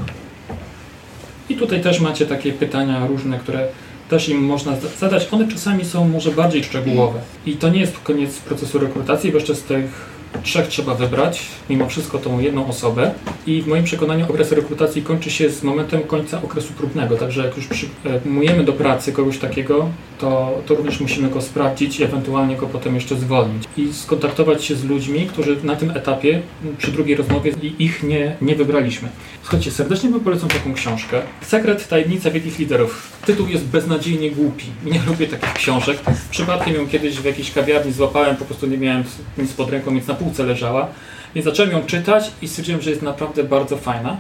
I 1.52 1.56
tutaj 1.56 1.82
też 1.82 2.00
macie 2.00 2.26
takie 2.26 2.54
pytania 2.54 3.08
różne, 3.08 3.40
które 3.40 3.68
też 4.10 4.30
im 4.30 4.44
można 4.44 4.76
za- 4.76 4.88
zadać. 5.00 5.28
One 5.32 5.48
czasami 5.48 5.86
są 5.86 6.08
może 6.08 6.32
bardziej 6.32 6.64
szczegółowe. 6.64 7.20
I 7.46 7.54
to 7.54 7.70
nie 7.70 7.80
jest 7.80 8.00
koniec 8.04 8.38
procesu 8.38 8.80
rekrutacji, 8.80 9.32
bo 9.32 9.38
jeszcze 9.38 9.56
z 9.56 9.64
tych 9.64 10.12
trzech 10.44 10.68
trzeba 10.68 10.96
wybrać, 10.96 11.42
mimo 11.70 11.90
wszystko 11.90 12.18
tą 12.18 12.40
jedną 12.40 12.68
osobę. 12.68 13.12
I 13.48 13.62
w 13.62 13.68
moim 13.68 13.84
przekonaniu 13.84 14.26
okres 14.30 14.52
rekrutacji 14.52 15.02
kończy 15.02 15.32
się 15.32 15.50
z 15.50 15.64
momentem 15.64 16.02
końca 16.02 16.42
okresu 16.44 16.74
próbnego. 16.74 17.18
Także 17.18 17.46
jak 17.46 17.58
już 17.58 17.68
przyjmujemy 17.68 18.64
do 18.64 18.74
pracy 18.74 19.12
kogoś 19.12 19.38
takiego, 19.38 19.90
to, 20.20 20.58
to 20.68 20.76
również 20.76 21.00
musimy 21.00 21.30
go 21.30 21.42
sprawdzić 21.42 22.00
i 22.00 22.04
ewentualnie 22.04 22.56
go 22.56 22.68
potem 22.68 22.96
jeszcze 22.96 23.16
zwolnić. 23.16 23.64
I 23.78 23.94
skontaktować 23.94 24.64
się 24.64 24.76
z 24.76 24.84
ludźmi, 24.86 25.26
którzy 25.26 25.58
na 25.64 25.76
tym 25.76 25.92
etapie, 25.92 26.42
przy 26.78 26.92
drugiej 26.92 27.16
rozmowie, 27.16 27.52
ich 27.80 28.04
nie, 28.04 28.36
nie 28.42 28.56
wybraliśmy. 28.56 29.10
Słuchajcie, 29.52 29.72
serdecznie 29.72 30.10
Wam 30.10 30.20
polecam 30.20 30.50
taką 30.50 30.74
książkę. 30.74 31.22
Sekret 31.42 31.88
Tajemnica 31.88 32.32
Wielkich 32.32 32.60
Liderów. 32.60 33.12
Tytuł 33.26 33.48
jest 33.48 33.66
beznadziejnie 33.66 34.32
głupi. 34.32 34.66
Nie 34.86 35.02
lubię 35.08 35.28
takich 35.28 35.54
książek. 35.54 35.98
Przypadkiem 36.30 36.74
ją 36.74 36.88
kiedyś 36.88 37.16
w 37.16 37.26
jakiejś 37.26 37.52
kawiarni 37.52 37.92
złapałem, 37.92 38.36
po 38.36 38.46
prostu 38.46 38.68
nie 38.68 38.78
miałem 38.78 39.04
nic 39.38 39.54
pod 39.54 39.70
ręką, 39.70 39.94
więc 39.94 40.08
na 40.08 40.14
półce 40.14 40.44
leżała. 40.44 40.88
Więc 41.36 41.46
zacząłem 41.46 41.72
ją 41.72 41.86
czytać 41.86 42.32
i 42.42 42.48
stwierdziłem, 42.48 42.82
że 42.82 42.90
jest 42.90 43.02
naprawdę 43.02 43.44
bardzo 43.44 43.78
fajna. 43.78 44.18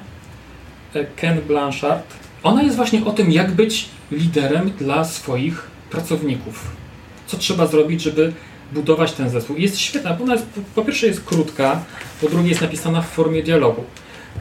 E, 0.94 1.06
Ken 1.06 1.42
Blanchard. 1.42 2.14
Ona 2.44 2.64
jest 2.64 2.76
właśnie 2.76 3.06
o 3.06 3.12
tym, 3.12 3.32
jak 3.32 3.52
być 3.52 3.90
liderem 4.12 4.72
dla 4.72 5.06
swoich 5.06 5.68
pracowników. 5.90 6.68
Co 7.28 7.38
trzeba 7.38 7.68
zrobić, 7.68 8.02
żeby 8.02 8.34
budować 8.74 9.12
ten 9.12 9.30
zespół. 9.30 9.58
Jest 9.58 9.80
świetna, 9.80 10.14
bo 10.14 10.24
ona 10.24 10.34
jest, 10.34 10.46
po 10.76 10.82
pierwsze 10.82 11.08
jest 11.08 11.24
krótka, 11.24 11.84
po 12.22 12.30
drugie 12.30 12.50
jest 12.50 12.62
napisana 12.62 13.02
w 13.02 13.10
formie 13.10 13.44
dialogu. 13.44 13.84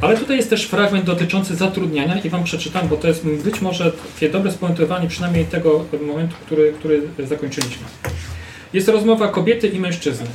Ale 0.01 0.17
tutaj 0.17 0.37
jest 0.37 0.51
też 0.51 0.67
fragment 0.67 1.05
dotyczący 1.05 1.57
zatrudniania 1.57 2.21
i 2.21 2.31
Wam 2.31 2.45
przeczytam, 2.45 2.89
bo 2.89 2.97
to 2.97 3.09
jest 3.09 3.27
być 3.27 3.61
może 3.61 3.93
dobre 4.33 4.53
spuentowanie 4.53 5.09
przynajmniej 5.09 5.45
tego 5.45 5.85
momentu, 6.07 6.35
który, 6.47 6.73
który 6.73 7.03
zakończyliśmy. 7.27 7.87
Jest 8.73 8.89
rozmowa 8.89 9.29
kobiety 9.29 9.69
i 9.69 9.81
mężczyzny. 9.81 10.27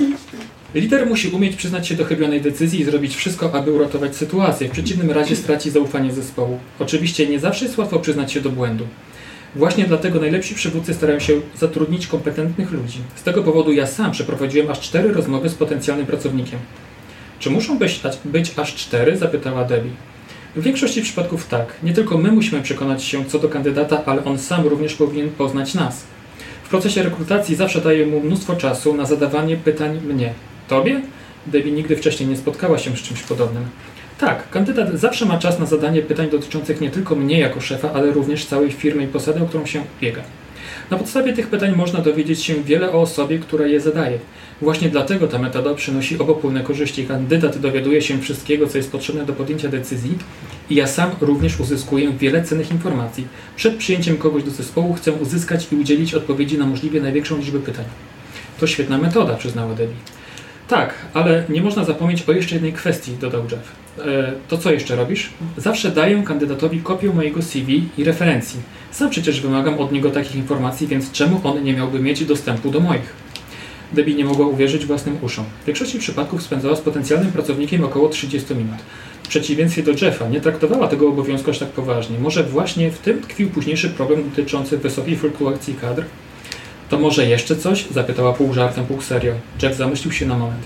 Lider 0.76 1.08
musi 1.08 1.30
umieć 1.30 1.56
przyznać 1.56 1.88
się 1.88 1.96
do 1.96 2.06
chybionej 2.06 2.42
decyzji 2.42 2.82
i 2.82 2.84
zrobić 2.84 3.16
wszystko, 3.16 3.54
aby 3.54 3.72
uratować 3.72 4.16
sytuację. 4.16 4.68
W 4.68 4.72
przeciwnym 4.72 5.12
razie 5.12 5.36
straci 5.36 5.72
zaufanie 5.72 6.12
zespołu. 6.12 6.60
Oczywiście 6.80 7.28
nie 7.28 7.40
zawsze 7.40 7.66
jest 7.66 7.78
łatwo 7.78 8.00
przyznać 8.00 8.32
się 8.32 8.42
do 8.42 8.50
błędu. 8.50 8.88
Właśnie 9.56 9.86
dlatego 9.86 10.20
najlepsi 10.20 10.56
przywódcy 10.56 10.94
starają 10.94 11.20
się 11.20 11.34
zatrudnić 11.60 12.08
kompetentnych 12.08 12.72
ludzi. 12.72 13.00
Z 13.16 13.24
tego 13.24 13.44
powodu 13.44 13.72
ja 13.72 13.88
sam 13.88 14.12
przeprowadziłem 14.12 14.72
aż 14.72 14.80
cztery 14.80 15.14
rozmowy 15.14 15.50
z 15.50 15.56
potencjalnym 15.56 16.06
pracownikiem. 16.06 16.60
Czy 17.46 17.52
muszą 17.52 17.78
być, 17.78 18.02
być 18.26 18.54
aż 18.58 18.76
cztery? 18.76 19.18
zapytała 19.18 19.64
Debbie. 19.64 19.92
W 20.56 20.62
większości 20.64 21.02
przypadków 21.02 21.48
tak. 21.48 21.74
Nie 21.84 21.94
tylko 21.94 22.18
my 22.18 22.32
musimy 22.32 22.62
przekonać 22.62 23.04
się 23.04 23.26
co 23.26 23.40
do 23.40 23.50
kandydata, 23.50 24.02
ale 24.06 24.26
on 24.26 24.38
sam 24.40 24.68
również 24.68 24.94
powinien 24.94 25.30
poznać 25.30 25.74
nas. 25.74 26.04
W 26.64 26.70
procesie 26.70 27.04
rekrutacji 27.04 27.56
zawsze 27.56 27.82
daję 27.82 28.06
mu 28.06 28.20
mnóstwo 28.20 28.56
czasu 28.56 28.94
na 28.94 29.06
zadawanie 29.06 29.58
pytań 29.58 30.02
mnie. 30.02 30.34
Tobie? 30.68 31.02
Debbie 31.48 31.72
nigdy 31.72 31.96
wcześniej 31.96 32.30
nie 32.30 32.38
spotkała 32.38 32.78
się 32.78 32.98
z 32.98 33.02
czymś 33.02 33.24
podobnym. 33.24 33.66
Tak, 34.20 34.50
kandydat 34.50 34.94
zawsze 34.94 35.26
ma 35.26 35.38
czas 35.38 35.60
na 35.60 35.66
zadanie 35.66 36.02
pytań 36.02 36.30
dotyczących 36.30 36.82
nie 36.82 36.90
tylko 36.90 37.16
mnie 37.16 37.40
jako 37.40 37.62
szefa, 37.62 37.92
ale 37.94 38.12
również 38.12 38.46
całej 38.46 38.72
firmy 38.72 39.04
i 39.04 39.08
posady, 39.08 39.44
o 39.44 39.46
którą 39.46 39.66
się 39.66 39.84
biega. 40.02 40.22
Na 40.92 40.98
podstawie 40.98 41.34
tych 41.34 41.48
pytań 41.48 41.76
można 41.76 42.00
dowiedzieć 42.00 42.44
się 42.44 42.64
wiele 42.64 42.92
o 42.92 43.02
osobie, 43.02 43.40
która 43.40 43.68
je 43.68 43.82
zadaje. 43.82 44.20
Właśnie 44.62 44.90
dlatego 44.90 45.28
ta 45.28 45.40
metoda 45.40 45.74
przynosi 45.74 46.20
obopólne 46.20 46.64
korzyści. 46.64 47.06
Kandydat 47.06 47.58
dowiaduje 47.58 48.02
się 48.02 48.20
wszystkiego, 48.20 48.68
co 48.68 48.78
jest 48.78 48.92
potrzebne 48.92 49.26
do 49.26 49.34
podjęcia 49.34 49.70
decyzji 49.70 50.18
i 50.70 50.76
ja 50.76 50.88
sam 50.88 51.12
również 51.22 51.60
uzyskuję 51.60 52.12
wiele 52.12 52.44
cennych 52.44 52.72
informacji. 52.72 53.28
Przed 53.56 53.76
przyjęciem 53.76 54.18
kogoś 54.18 54.44
do 54.44 54.52
zespołu 54.52 54.94
chcę 54.94 55.12
uzyskać 55.12 55.68
i 55.72 55.76
udzielić 55.76 56.14
odpowiedzi 56.14 56.58
na 56.58 56.66
możliwie 56.66 57.02
największą 57.02 57.38
liczbę 57.38 57.60
pytań. 57.60 57.86
To 58.60 58.68
świetna 58.68 58.98
metoda, 58.98 59.36
przyznała 59.36 59.74
Debbie. 59.74 59.96
Tak, 60.68 60.94
ale 61.14 61.44
nie 61.50 61.62
można 61.62 61.84
zapomnieć 61.84 62.24
o 62.30 62.32
jeszcze 62.32 62.56
jednej 62.56 62.74
kwestii, 62.74 63.12
dodał 63.22 63.44
Jeff. 63.44 63.72
E, 64.08 64.34
to 64.48 64.58
co 64.58 64.72
jeszcze 64.72 64.96
robisz? 64.96 65.30
Zawsze 65.58 65.92
daję 65.92 66.24
kandydatowi 66.24 66.82
kopię 66.82 67.10
mojego 67.10 67.42
CV 67.42 67.90
i 67.98 68.04
referencji. 68.04 68.60
Sam 68.96 69.10
przecież 69.10 69.42
wymagam 69.42 69.80
od 69.80 69.92
niego 69.92 70.12
takich 70.12 70.36
informacji, 70.36 70.88
więc 70.88 71.12
czemu 71.12 71.42
on 71.44 71.64
nie 71.64 71.74
miałby 71.74 72.00
mieć 72.00 72.26
dostępu 72.26 72.72
do 72.72 72.80
moich? 72.80 73.14
Debbie 73.94 74.16
nie 74.16 74.26
mogła 74.26 74.48
uwierzyć 74.48 74.86
własnym 74.86 75.18
uszom. 75.22 75.46
W 75.64 75.66
większości 75.66 76.00
przypadków 76.00 76.44
spędzała 76.44 76.76
z 76.76 76.82
potencjalnym 76.82 77.32
pracownikiem 77.32 77.84
około 77.84 78.10
30 78.10 78.56
minut. 78.56 78.76
W 79.24 79.28
przeciwieństwie 79.28 79.84
do 79.84 79.92
Jeffa 79.92 80.28
nie 80.28 80.42
traktowała 80.42 80.88
tego 80.88 81.10
obowiązku 81.10 81.52
aż 81.52 81.60
tak 81.60 81.70
poważnie. 81.70 82.20
Może 82.20 82.44
właśnie 82.44 82.92
w 82.92 82.98
tym 82.98 83.22
tkwił 83.22 83.50
późniejszy 83.50 83.90
problem 83.90 84.30
dotyczący 84.30 84.78
wysokiej 84.78 85.18
fluktuacji 85.18 85.76
kadr? 85.82 86.04
To 86.90 87.00
może 87.00 87.26
jeszcze 87.26 87.56
coś? 87.56 87.86
Zapytała 87.92 88.34
pół 88.34 88.54
żartem, 88.54 88.86
pół 88.86 89.02
serio. 89.02 89.34
Jeff 89.64 89.76
zamyślił 89.76 90.12
się 90.12 90.26
na 90.26 90.38
moment. 90.38 90.64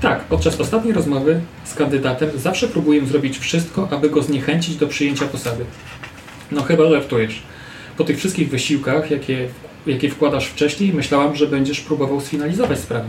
Tak, 0.00 0.24
podczas 0.24 0.60
ostatniej 0.60 0.94
rozmowy 0.94 1.40
z 1.64 1.74
kandydatem 1.74 2.30
zawsze 2.36 2.68
próbuję 2.68 3.06
zrobić 3.06 3.38
wszystko, 3.38 3.88
aby 3.90 4.10
go 4.10 4.22
zniechęcić 4.22 4.76
do 4.76 4.86
przyjęcia 4.86 5.26
posady. 5.26 5.64
No 6.50 6.62
chyba 6.62 6.90
żartujesz. 6.90 7.51
Po 7.96 8.04
tych 8.04 8.18
wszystkich 8.18 8.50
wysiłkach, 8.50 9.10
jakie, 9.10 9.48
jakie 9.86 10.10
wkładasz 10.10 10.46
wcześniej, 10.46 10.92
myślałam, 10.92 11.36
że 11.36 11.46
będziesz 11.46 11.80
próbował 11.80 12.20
sfinalizować 12.20 12.78
sprawę. 12.78 13.04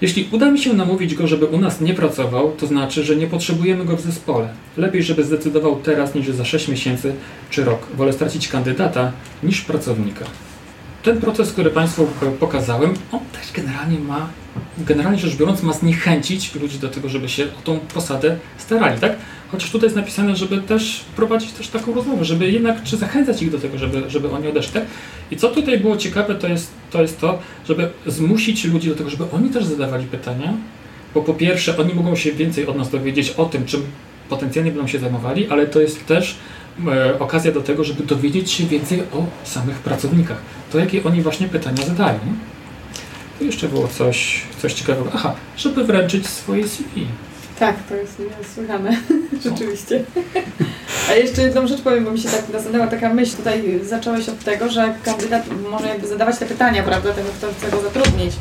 Jeśli 0.00 0.28
uda 0.32 0.50
mi 0.50 0.58
się 0.58 0.72
namówić 0.72 1.14
go, 1.14 1.26
żeby 1.26 1.46
u 1.46 1.60
nas 1.60 1.80
nie 1.80 1.94
pracował, 1.94 2.52
to 2.52 2.66
znaczy, 2.66 3.04
że 3.04 3.16
nie 3.16 3.26
potrzebujemy 3.26 3.84
go 3.84 3.96
w 3.96 4.00
zespole. 4.00 4.48
Lepiej, 4.76 5.02
żeby 5.02 5.24
zdecydował 5.24 5.76
teraz 5.76 6.14
niż 6.14 6.28
za 6.28 6.44
6 6.44 6.68
miesięcy 6.68 7.14
czy 7.50 7.64
rok. 7.64 7.86
Wolę 7.96 8.12
stracić 8.12 8.48
kandydata 8.48 9.12
niż 9.42 9.60
pracownika 9.60 10.24
ten 11.04 11.20
proces, 11.20 11.52
który 11.52 11.70
Państwu 11.70 12.08
pokazałem, 12.40 12.94
on 13.12 13.20
też 13.32 13.52
generalnie 13.52 13.98
ma, 13.98 14.28
generalnie 14.78 15.18
rzecz 15.18 15.36
biorąc, 15.36 15.62
ma 15.62 15.72
zniechęcić 15.72 16.54
ludzi 16.54 16.78
do 16.78 16.88
tego, 16.88 17.08
żeby 17.08 17.28
się 17.28 17.44
o 17.44 17.62
tą 17.64 17.78
posadę 17.78 18.36
starali, 18.58 19.00
tak? 19.00 19.16
Chociaż 19.52 19.70
tutaj 19.70 19.86
jest 19.86 19.96
napisane, 19.96 20.36
żeby 20.36 20.58
też 20.58 21.04
prowadzić 21.16 21.52
też 21.52 21.68
taką 21.68 21.94
rozmowę, 21.94 22.24
żeby 22.24 22.50
jednak, 22.50 22.82
czy 22.82 22.96
zachęcać 22.96 23.42
ich 23.42 23.50
do 23.50 23.58
tego, 23.58 23.78
żeby, 23.78 24.10
żeby 24.10 24.30
oni 24.30 24.48
odeszli. 24.48 24.72
Tak? 24.72 24.84
I 25.30 25.36
co 25.36 25.48
tutaj 25.48 25.78
było 25.78 25.96
ciekawe, 25.96 26.34
to 26.34 26.48
jest, 26.48 26.70
to 26.90 27.02
jest 27.02 27.20
to, 27.20 27.38
żeby 27.68 27.88
zmusić 28.06 28.64
ludzi 28.64 28.88
do 28.88 28.94
tego, 28.94 29.10
żeby 29.10 29.24
oni 29.32 29.50
też 29.50 29.64
zadawali 29.64 30.06
pytania, 30.06 30.54
bo 31.14 31.22
po 31.22 31.34
pierwsze, 31.34 31.78
oni 31.78 31.94
mogą 31.94 32.16
się 32.16 32.32
więcej 32.32 32.66
od 32.66 32.76
nas 32.76 32.90
dowiedzieć 32.90 33.30
o 33.30 33.44
tym, 33.44 33.64
czym 33.66 33.82
potencjalnie 34.28 34.70
będą 34.70 34.86
się 34.86 34.98
zajmowali, 34.98 35.48
ale 35.48 35.66
to 35.66 35.80
jest 35.80 36.06
też 36.06 36.36
okazja 37.18 37.52
do 37.52 37.60
tego, 37.60 37.84
żeby 37.84 38.04
dowiedzieć 38.04 38.50
się 38.50 38.64
więcej 38.64 39.00
o 39.00 39.26
samych 39.44 39.76
pracownikach. 39.78 40.38
To 40.72 40.78
jakie 40.78 41.04
oni 41.04 41.22
właśnie 41.22 41.48
pytania 41.48 41.82
zadają. 41.82 42.18
Tu 43.38 43.44
jeszcze 43.44 43.68
było 43.68 43.88
coś, 43.88 44.42
coś 44.62 44.72
ciekawego. 44.72 45.10
Aha, 45.14 45.34
żeby 45.56 45.84
wręczyć 45.84 46.26
swoje 46.26 46.68
CV. 46.68 47.06
Tak, 47.58 47.76
to 47.88 47.94
jest 47.94 48.22
niesłychane, 48.38 48.96
rzeczywiście. 49.44 50.04
A 51.10 51.12
jeszcze 51.12 51.42
jedną 51.42 51.66
rzecz 51.66 51.80
powiem, 51.80 52.04
bo 52.04 52.10
mi 52.10 52.18
się 52.18 52.28
tak 52.28 52.48
nasunęła 52.52 52.86
taka 52.86 53.14
myśl. 53.14 53.36
Tutaj 53.36 53.80
zacząłeś 53.82 54.28
od 54.28 54.38
tego, 54.38 54.68
że 54.68 54.94
kandydat 55.04 55.44
może 55.70 55.88
jakby 55.88 56.06
zadawać 56.06 56.38
te 56.38 56.46
pytania, 56.46 56.82
prawda, 56.82 57.12
tego, 57.12 57.28
kto 57.38 57.46
chce 57.52 57.70
go 57.70 57.82
zatrudnić. 57.82 58.32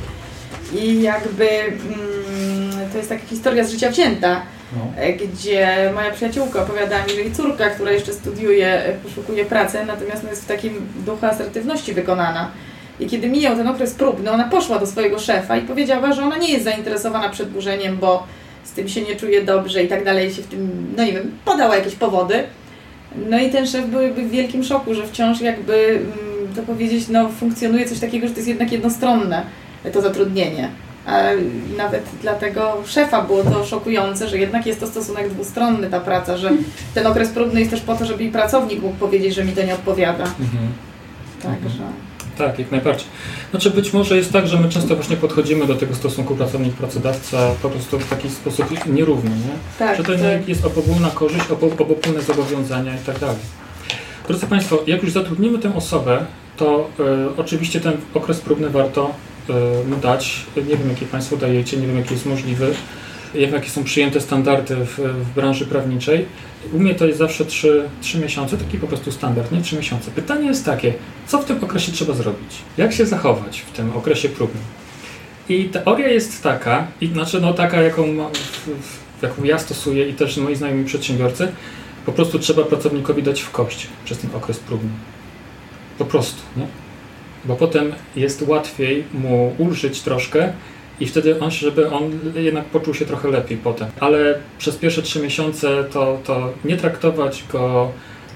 I 0.76 1.02
jakby 1.02 1.50
mm, 1.50 2.90
to 2.92 2.98
jest 2.98 3.10
taka 3.10 3.26
historia 3.26 3.64
z 3.64 3.72
życia 3.72 3.92
wzięta 3.92 4.42
no. 4.78 5.02
E, 5.02 5.14
gdzie 5.14 5.92
moja 5.96 6.12
przyjaciółka 6.12 6.62
opowiadała 6.62 7.04
mi, 7.04 7.10
że 7.10 7.22
jej 7.22 7.32
córka, 7.32 7.70
która 7.70 7.92
jeszcze 7.92 8.14
studiuje, 8.14 8.68
e, 8.68 8.94
poszukuje 8.94 9.46
pracy, 9.46 9.78
natomiast 9.88 10.24
jest 10.24 10.44
w 10.44 10.48
takim 10.48 10.74
duchu 11.06 11.26
asertywności 11.26 11.94
wykonana. 11.94 12.52
I 13.00 13.08
kiedy 13.08 13.30
mijał 13.30 13.56
ten 13.56 13.68
okres 13.68 13.94
próbny, 13.94 14.32
ona 14.32 14.44
poszła 14.44 14.80
do 14.80 14.88
swojego 14.88 15.20
szefa 15.20 15.58
i 15.58 15.62
powiedziała, 15.62 16.14
że 16.14 16.24
ona 16.24 16.38
nie 16.38 16.52
jest 16.52 16.64
zainteresowana 16.64 17.30
przedłużeniem, 17.30 17.98
bo 17.98 18.28
z 18.64 18.72
tym 18.72 18.90
się 18.90 19.02
nie 19.02 19.16
czuje 19.16 19.42
dobrze 19.42 19.84
i 19.84 19.88
tak 19.88 20.04
dalej, 20.04 20.34
się 20.34 20.42
w 20.42 20.48
tym, 20.48 20.94
no 20.98 21.06
nie 21.06 21.14
wiem, 21.14 21.32
podała 21.46 21.76
jakieś 21.76 21.96
powody. 21.96 22.44
No 23.30 23.40
i 23.40 23.50
ten 23.50 23.68
szef 23.68 23.86
był 23.86 24.02
jakby 24.02 24.22
w 24.22 24.30
wielkim 24.30 24.64
szoku, 24.64 24.94
że 24.94 25.08
wciąż 25.08 25.42
jakby, 25.42 25.86
mm, 25.88 26.56
to 26.56 26.62
powiedzieć, 26.62 27.08
no 27.08 27.30
funkcjonuje 27.30 27.86
coś 27.86 28.00
takiego, 28.00 28.28
że 28.28 28.34
to 28.34 28.40
jest 28.40 28.50
jednak 28.50 28.72
jednostronne 28.72 29.44
to 29.94 30.02
zatrudnienie. 30.02 30.70
A 31.06 31.22
nawet 31.78 32.04
dla 32.22 32.34
tego 32.34 32.74
szefa 32.86 33.22
było 33.22 33.44
to 33.44 33.66
szokujące, 33.66 34.30
że 34.30 34.38
jednak 34.38 34.66
jest 34.66 34.80
to 34.80 34.88
stosunek 34.88 35.30
dwustronny, 35.30 35.90
ta 35.90 36.00
praca, 36.00 36.38
że 36.38 36.52
ten 36.94 37.08
okres 37.08 37.30
próbny 37.30 37.60
jest 37.60 37.72
też 37.72 37.82
po 37.82 37.96
to, 37.96 38.06
żeby 38.06 38.24
i 38.24 38.32
pracownik 38.32 38.82
mógł 38.82 38.96
powiedzieć, 38.96 39.36
że 39.36 39.46
mi 39.46 39.52
to 39.52 39.64
nie 39.64 39.74
odpowiada. 39.74 40.24
Mhm. 40.24 40.68
Także. 41.44 41.84
Tak, 42.38 42.60
jak 42.60 42.72
najbardziej. 42.72 43.08
Znaczy 43.52 43.72
być 43.72 43.94
może 43.94 44.18
jest 44.18 44.34
tak, 44.34 44.48
że 44.48 44.60
my 44.60 44.70
często 44.70 44.96
właśnie 44.96 45.18
podchodzimy 45.18 45.68
do 45.68 45.76
tego 45.76 45.96
stosunku 45.96 46.36
pracownik-pracodawca 46.36 47.52
po 47.62 47.70
prostu 47.70 48.00
w 48.00 48.10
taki 48.10 48.30
sposób 48.30 48.86
nierówny, 48.88 49.30
nie? 49.30 49.54
Tak, 49.80 49.98
że 49.98 50.04
to 50.04 50.12
tak. 50.12 50.48
jest 50.48 50.66
obopólna 50.66 51.10
korzyść, 51.10 51.46
obopólne 51.52 52.22
zobowiązania 52.22 52.96
i 52.96 53.00
tak 53.06 53.20
dalej. 53.20 53.38
Drodzy 54.28 54.48
Państwo, 54.48 54.84
jak 54.88 55.04
już 55.04 55.12
zatrudnimy 55.12 55.60
tę 55.60 55.76
osobę, 55.76 56.26
to 56.58 56.90
y, 57.00 57.38
oczywiście 57.38 57.82
ten 57.82 57.94
okres 58.14 58.42
próbny 58.42 58.70
warto 58.70 59.12
E, 59.12 59.33
mu 59.90 59.98
dać. 60.02 60.46
Nie 60.56 60.78
wiem, 60.78 60.90
jakie 60.90 61.06
Państwo 61.06 61.38
dajecie, 61.38 61.78
nie 61.78 61.88
wiem, 61.88 61.98
jaki 61.98 62.14
jest 62.14 62.26
możliwy, 62.26 62.74
jakie 63.34 63.70
są 63.70 63.84
przyjęte 63.84 64.22
standardy 64.22 64.76
w, 64.76 64.98
w 64.98 65.34
branży 65.36 65.66
prawniczej. 65.66 66.26
U 66.74 66.80
mnie 66.80 66.96
to 66.96 67.06
jest 67.06 67.20
zawsze 67.20 67.46
3, 67.46 67.90
3 68.02 68.20
miesiące, 68.20 68.58
taki 68.58 68.78
po 68.78 68.88
prostu 68.88 69.12
standard, 69.12 69.52
nie 69.52 69.62
3 69.62 69.76
miesiące. 69.76 70.12
Pytanie 70.12 70.48
jest 70.48 70.66
takie, 70.66 70.94
co 71.28 71.40
w 71.40 71.46
tym 71.46 71.64
okresie 71.64 71.92
trzeba 71.92 72.14
zrobić? 72.14 72.56
Jak 72.78 72.94
się 72.94 73.06
zachować 73.06 73.60
w 73.60 73.72
tym 73.72 73.98
okresie 73.98 74.30
próbnym? 74.30 74.64
I 75.50 75.66
teoria 75.66 76.08
jest 76.08 76.44
taka, 76.44 76.88
i 77.02 77.08
znaczy 77.08 77.42
no 77.42 77.54
taka, 77.54 77.82
jaką, 77.82 78.06
jaką 79.22 79.44
ja 79.44 79.60
stosuję 79.60 80.10
i 80.10 80.14
też 80.14 80.38
moi 80.38 80.56
znajomi 80.56 80.86
przedsiębiorcy, 80.86 81.52
po 82.06 82.12
prostu 82.12 82.40
trzeba 82.40 82.64
pracownikowi 82.64 83.24
dać 83.24 83.42
w 83.42 83.52
kość 83.52 83.88
przez 84.06 84.18
ten 84.18 84.36
okres 84.36 84.60
próbny. 84.60 84.90
Po 85.98 86.06
prostu, 86.06 86.42
nie? 86.58 86.83
Bo 87.46 87.56
potem 87.56 87.94
jest 88.16 88.42
łatwiej 88.48 89.04
mu 89.14 89.56
ulżyć 89.58 90.02
troszkę 90.02 90.54
i 91.00 91.06
wtedy 91.06 91.40
on, 91.40 91.52
żeby 91.52 91.90
on 91.90 92.20
jednak 92.36 92.66
poczuł 92.66 92.94
się 92.94 93.06
trochę 93.06 93.30
lepiej 93.30 93.58
potem. 93.58 93.88
Ale 94.00 94.40
przez 94.58 94.76
pierwsze 94.76 95.02
trzy 95.02 95.20
miesiące 95.20 95.84
to, 95.84 96.20
to 96.24 96.54
nie 96.66 96.78
traktować 96.78 97.44
go 97.52 97.92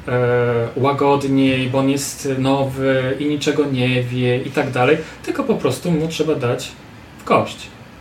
e, 0.07 0.67
łagodniej, 0.75 1.69
bo 1.69 1.77
on 1.77 1.89
jest 1.89 2.29
nowy 2.37 3.15
i 3.19 3.25
niczego 3.25 3.65
nie 3.65 4.03
wie 4.03 4.37
i 4.37 4.51
tak 4.51 4.71
dalej, 4.71 4.97
tylko 5.23 5.43
po 5.43 5.55
prostu 5.55 5.91
mu 5.91 6.07
trzeba 6.07 6.35
dać 6.35 6.71
w 7.19 7.23
kość. 7.23 7.57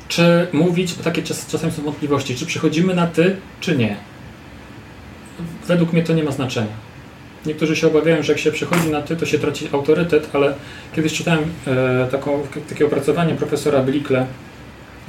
Czy 0.09 0.47
mówić, 0.53 0.95
bo 0.95 1.05
takie 1.05 1.23
czas, 1.23 1.47
czasami 1.47 1.73
są 1.73 1.83
wątpliwości, 1.83 2.37
czy 2.37 2.47
przychodzimy 2.47 2.95
na 2.95 3.07
ty, 3.07 3.37
czy 3.61 3.77
nie. 3.77 3.97
Według 5.67 5.93
mnie 5.93 6.03
to 6.03 6.13
nie 6.13 6.25
ma 6.25 6.31
znaczenia. 6.31 6.86
Niektórzy 7.47 7.77
się 7.77 7.87
obawiają, 7.87 8.23
że 8.23 8.33
jak 8.33 8.41
się 8.41 8.53
przechodzi 8.53 8.91
na 8.91 9.03
ty, 9.03 9.17
to 9.17 9.27
się 9.27 9.39
traci 9.39 9.69
autorytet, 9.73 10.31
ale 10.33 10.55
kiedyś 10.97 11.13
czytałem 11.13 11.41
e, 11.67 12.07
taką, 12.11 12.43
takie 12.69 12.87
opracowanie 12.87 13.35
profesora 13.35 13.83
Blikle 13.83 14.27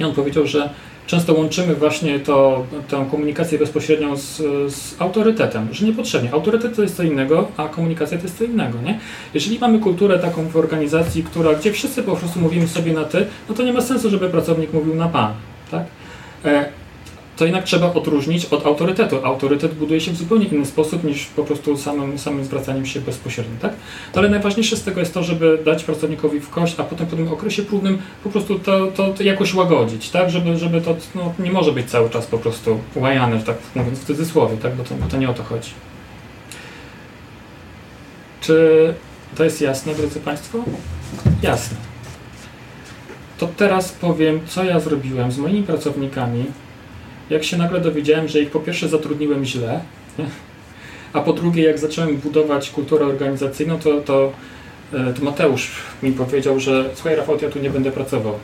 i 0.00 0.04
on 0.04 0.14
powiedział, 0.14 0.46
że 0.46 0.70
często 1.06 1.34
łączymy 1.34 1.74
właśnie 1.74 2.20
to, 2.20 2.66
tę 2.88 3.06
komunikację 3.10 3.58
bezpośrednią 3.58 4.16
z, 4.16 4.36
z, 4.72 5.00
autorytetem, 5.00 5.68
że 5.72 5.86
niepotrzebnie. 5.86 6.32
Autorytet 6.32 6.76
to 6.76 6.82
jest 6.82 6.96
co 6.96 7.02
innego, 7.02 7.48
a 7.56 7.68
komunikacja 7.68 8.18
to 8.18 8.24
jest 8.24 8.38
co 8.38 8.44
innego. 8.44 8.78
Nie? 8.82 8.98
Jeżeli 9.34 9.58
mamy 9.58 9.78
kulturę 9.78 10.18
taką 10.18 10.48
w 10.48 10.56
organizacji, 10.56 11.22
która, 11.22 11.54
gdzie 11.54 11.72
wszyscy 11.72 12.02
po 12.02 12.16
prostu 12.16 12.40
mówimy 12.40 12.68
sobie 12.68 12.92
na 12.92 13.04
ty, 13.04 13.26
no 13.48 13.54
to 13.54 13.62
nie 13.62 13.72
ma 13.72 13.80
sensu, 13.80 14.10
żeby 14.10 14.28
pracownik 14.28 14.72
mówił 14.72 14.94
na 14.94 15.08
pan. 15.08 15.32
Tak? 15.70 15.84
E, 16.44 16.68
to 17.38 17.44
jednak 17.44 17.64
trzeba 17.64 17.94
odróżnić 17.94 18.44
od 18.44 18.66
autorytetu. 18.66 19.24
Autorytet 19.24 19.74
buduje 19.74 20.00
się 20.00 20.12
w 20.12 20.16
zupełnie 20.16 20.46
inny 20.46 20.66
sposób 20.66 21.04
niż 21.04 21.26
po 21.26 21.44
prostu 21.44 21.76
samym, 21.76 22.18
samym 22.18 22.44
zwracaniem 22.44 22.86
się 22.86 23.00
bezpośrednio, 23.00 23.56
tak? 23.60 23.72
Ale 24.14 24.28
najważniejsze 24.28 24.76
z 24.76 24.82
tego 24.82 25.00
jest 25.00 25.14
to, 25.14 25.22
żeby 25.22 25.58
dać 25.64 25.84
pracownikowi 25.84 26.40
w 26.40 26.50
kość, 26.50 26.80
a 26.80 26.84
potem 26.84 27.06
po 27.06 27.16
tym 27.16 27.32
okresie 27.32 27.62
próbnym 27.62 27.98
po 28.24 28.30
prostu 28.30 28.58
to, 28.58 28.86
to, 28.86 29.12
to 29.12 29.22
jakoś 29.22 29.54
łagodzić, 29.54 30.10
tak? 30.10 30.30
Żeby, 30.30 30.56
żeby 30.56 30.80
to 30.80 30.96
no, 31.14 31.32
nie 31.38 31.52
może 31.52 31.72
być 31.72 31.90
cały 31.90 32.10
czas 32.10 32.26
po 32.26 32.38
prostu 32.38 32.80
łajane, 32.96 33.40
tak 33.40 33.56
mówiąc 33.74 33.98
w 33.98 34.06
cudzysłowie, 34.06 34.56
tak? 34.56 34.74
Bo 34.74 34.84
to, 34.84 34.94
bo 34.94 35.06
to 35.06 35.16
nie 35.16 35.30
o 35.30 35.34
to 35.34 35.42
chodzi. 35.42 35.70
Czy 38.40 38.94
to 39.36 39.44
jest 39.44 39.60
jasne, 39.60 39.94
drodzy 39.94 40.20
Państwo? 40.20 40.58
Jasne. 41.42 41.76
To 43.38 43.48
teraz 43.56 43.92
powiem, 43.92 44.40
co 44.46 44.64
ja 44.64 44.80
zrobiłem 44.80 45.32
z 45.32 45.38
moimi 45.38 45.62
pracownikami, 45.62 46.44
jak 47.30 47.44
się 47.44 47.56
nagle 47.56 47.80
dowiedziałem, 47.80 48.28
że 48.28 48.40
ich 48.40 48.50
po 48.50 48.60
pierwsze 48.60 48.88
zatrudniłem 48.88 49.44
źle, 49.44 49.80
a 51.12 51.20
po 51.20 51.32
drugie, 51.32 51.62
jak 51.62 51.78
zacząłem 51.78 52.16
budować 52.16 52.70
kulturę 52.70 53.06
organizacyjną, 53.06 53.78
to, 53.78 54.00
to, 54.00 54.32
e, 54.92 55.12
to 55.12 55.24
Mateusz 55.24 55.70
mi 56.02 56.12
powiedział, 56.12 56.60
że 56.60 56.90
słuchaj 56.94 57.16
Rafał, 57.16 57.38
ja 57.42 57.50
tu 57.50 57.58
nie 57.58 57.70
będę 57.70 57.92
pracował. 57.92 58.34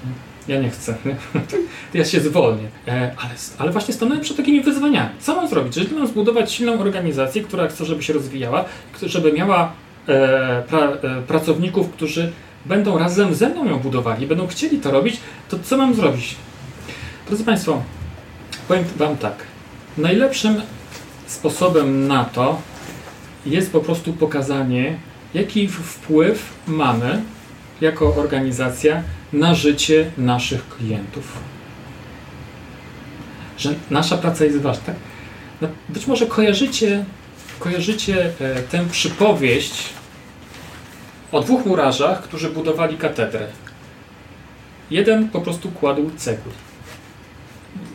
Ja 0.49 0.61
nie 0.61 0.71
chcę. 0.71 0.95
Ja 1.95 2.05
się 2.05 2.21
zwolnię. 2.21 2.69
E, 2.89 3.15
ale, 3.17 3.31
ale 3.59 3.73
właśnie 3.73 3.95
stanąłem 3.95 4.21
przed 4.21 4.37
takimi 4.37 4.61
wyzwaniami. 4.61 5.11
Co 5.21 5.37
mam 5.37 5.49
zrobić? 5.49 5.77
Jeżeli 5.77 5.97
mam 5.97 6.07
zbudować 6.07 6.53
silną 6.53 6.81
organizację, 6.81 7.43
która 7.43 7.69
chce, 7.69 7.85
żeby 7.85 8.03
się 8.03 8.13
rozwijała, 8.13 8.65
żeby 9.03 9.33
miała 9.33 9.73
e, 10.09 10.63
pra, 10.69 10.89
pracowników, 11.27 11.91
którzy 11.91 12.33
będą 12.67 12.99
razem 12.99 13.35
ze 13.35 13.49
mną 13.49 13.65
ją 13.65 13.79
budowali, 13.79 14.27
będą 14.27 14.47
chcieli 14.47 14.79
to 14.79 14.91
robić, 14.91 15.17
to 15.49 15.59
co 15.63 15.77
mam 15.77 15.95
zrobić? 15.95 16.37
Drodzy 17.27 17.45
Państwo, 17.45 17.83
powiem 18.69 18.85
Wam 18.97 19.17
tak. 19.17 19.35
Najlepszym 19.99 20.63
sposobem 21.27 22.07
na 22.07 22.25
to 22.25 22.63
jest 23.47 23.73
po 23.73 23.81
prostu 23.81 24.13
pokazanie, 24.13 24.99
jaki 25.35 25.69
wpływ 25.69 26.53
mamy 26.67 27.23
jako 27.81 28.17
organizacja 28.17 29.03
na 29.33 29.55
życie 29.55 30.11
naszych 30.19 30.69
klientów. 30.69 31.33
Że 33.59 33.75
nasza 33.91 34.19
praca 34.19 34.45
jest 34.45 34.61
ważna. 34.61 34.95
No, 35.61 35.69
być 35.89 36.07
może 36.07 36.27
kojarzycie, 36.27 37.05
kojarzycie 37.59 38.33
e, 38.41 38.63
tę 38.63 38.85
przypowieść 38.91 39.85
o 41.33 41.41
dwóch 41.41 41.67
murarzach, 41.67 42.23
którzy 42.23 42.51
budowali 42.51 42.97
katedrę. 42.97 43.47
Jeden 44.91 45.29
po 45.29 45.41
prostu 45.41 45.71
kładł 45.71 46.11
cegły. 46.17 46.53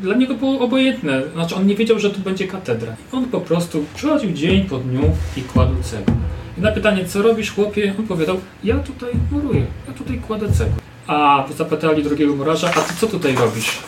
Dla 0.01 0.15
niego 0.15 0.35
było 0.35 0.59
obojętne, 0.59 1.21
znaczy 1.33 1.55
on 1.55 1.67
nie 1.67 1.75
wiedział, 1.75 1.99
że 1.99 2.09
tu 2.09 2.19
będzie 2.19 2.47
katedra. 2.47 2.95
On 3.11 3.25
po 3.25 3.41
prostu 3.41 3.85
przychodził 3.95 4.31
dzień 4.31 4.65
po 4.65 4.77
dniu 4.77 5.01
i 5.37 5.41
kładł 5.41 5.75
cegły. 5.83 6.13
I 6.57 6.61
na 6.61 6.71
pytanie, 6.71 7.05
co 7.05 7.21
robisz 7.21 7.51
chłopie, 7.51 7.93
on 7.99 8.07
powiedział, 8.07 8.39
ja 8.63 8.79
tutaj 8.79 9.09
muruję, 9.31 9.65
ja 9.87 9.93
tutaj 9.93 10.17
kładę 10.17 10.51
cegły. 10.51 10.75
A 11.07 11.45
zapytali 11.57 12.03
drugiego 12.03 12.35
murarza, 12.35 12.69
a 12.69 12.81
ty 12.81 12.93
co 12.99 13.07
tutaj 13.07 13.35
robisz? 13.35 13.79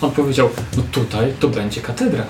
On 0.00 0.10
powiedział, 0.10 0.48
no 0.76 0.82
tutaj 0.92 1.32
to 1.40 1.48
będzie 1.48 1.80
katedra. 1.80 2.24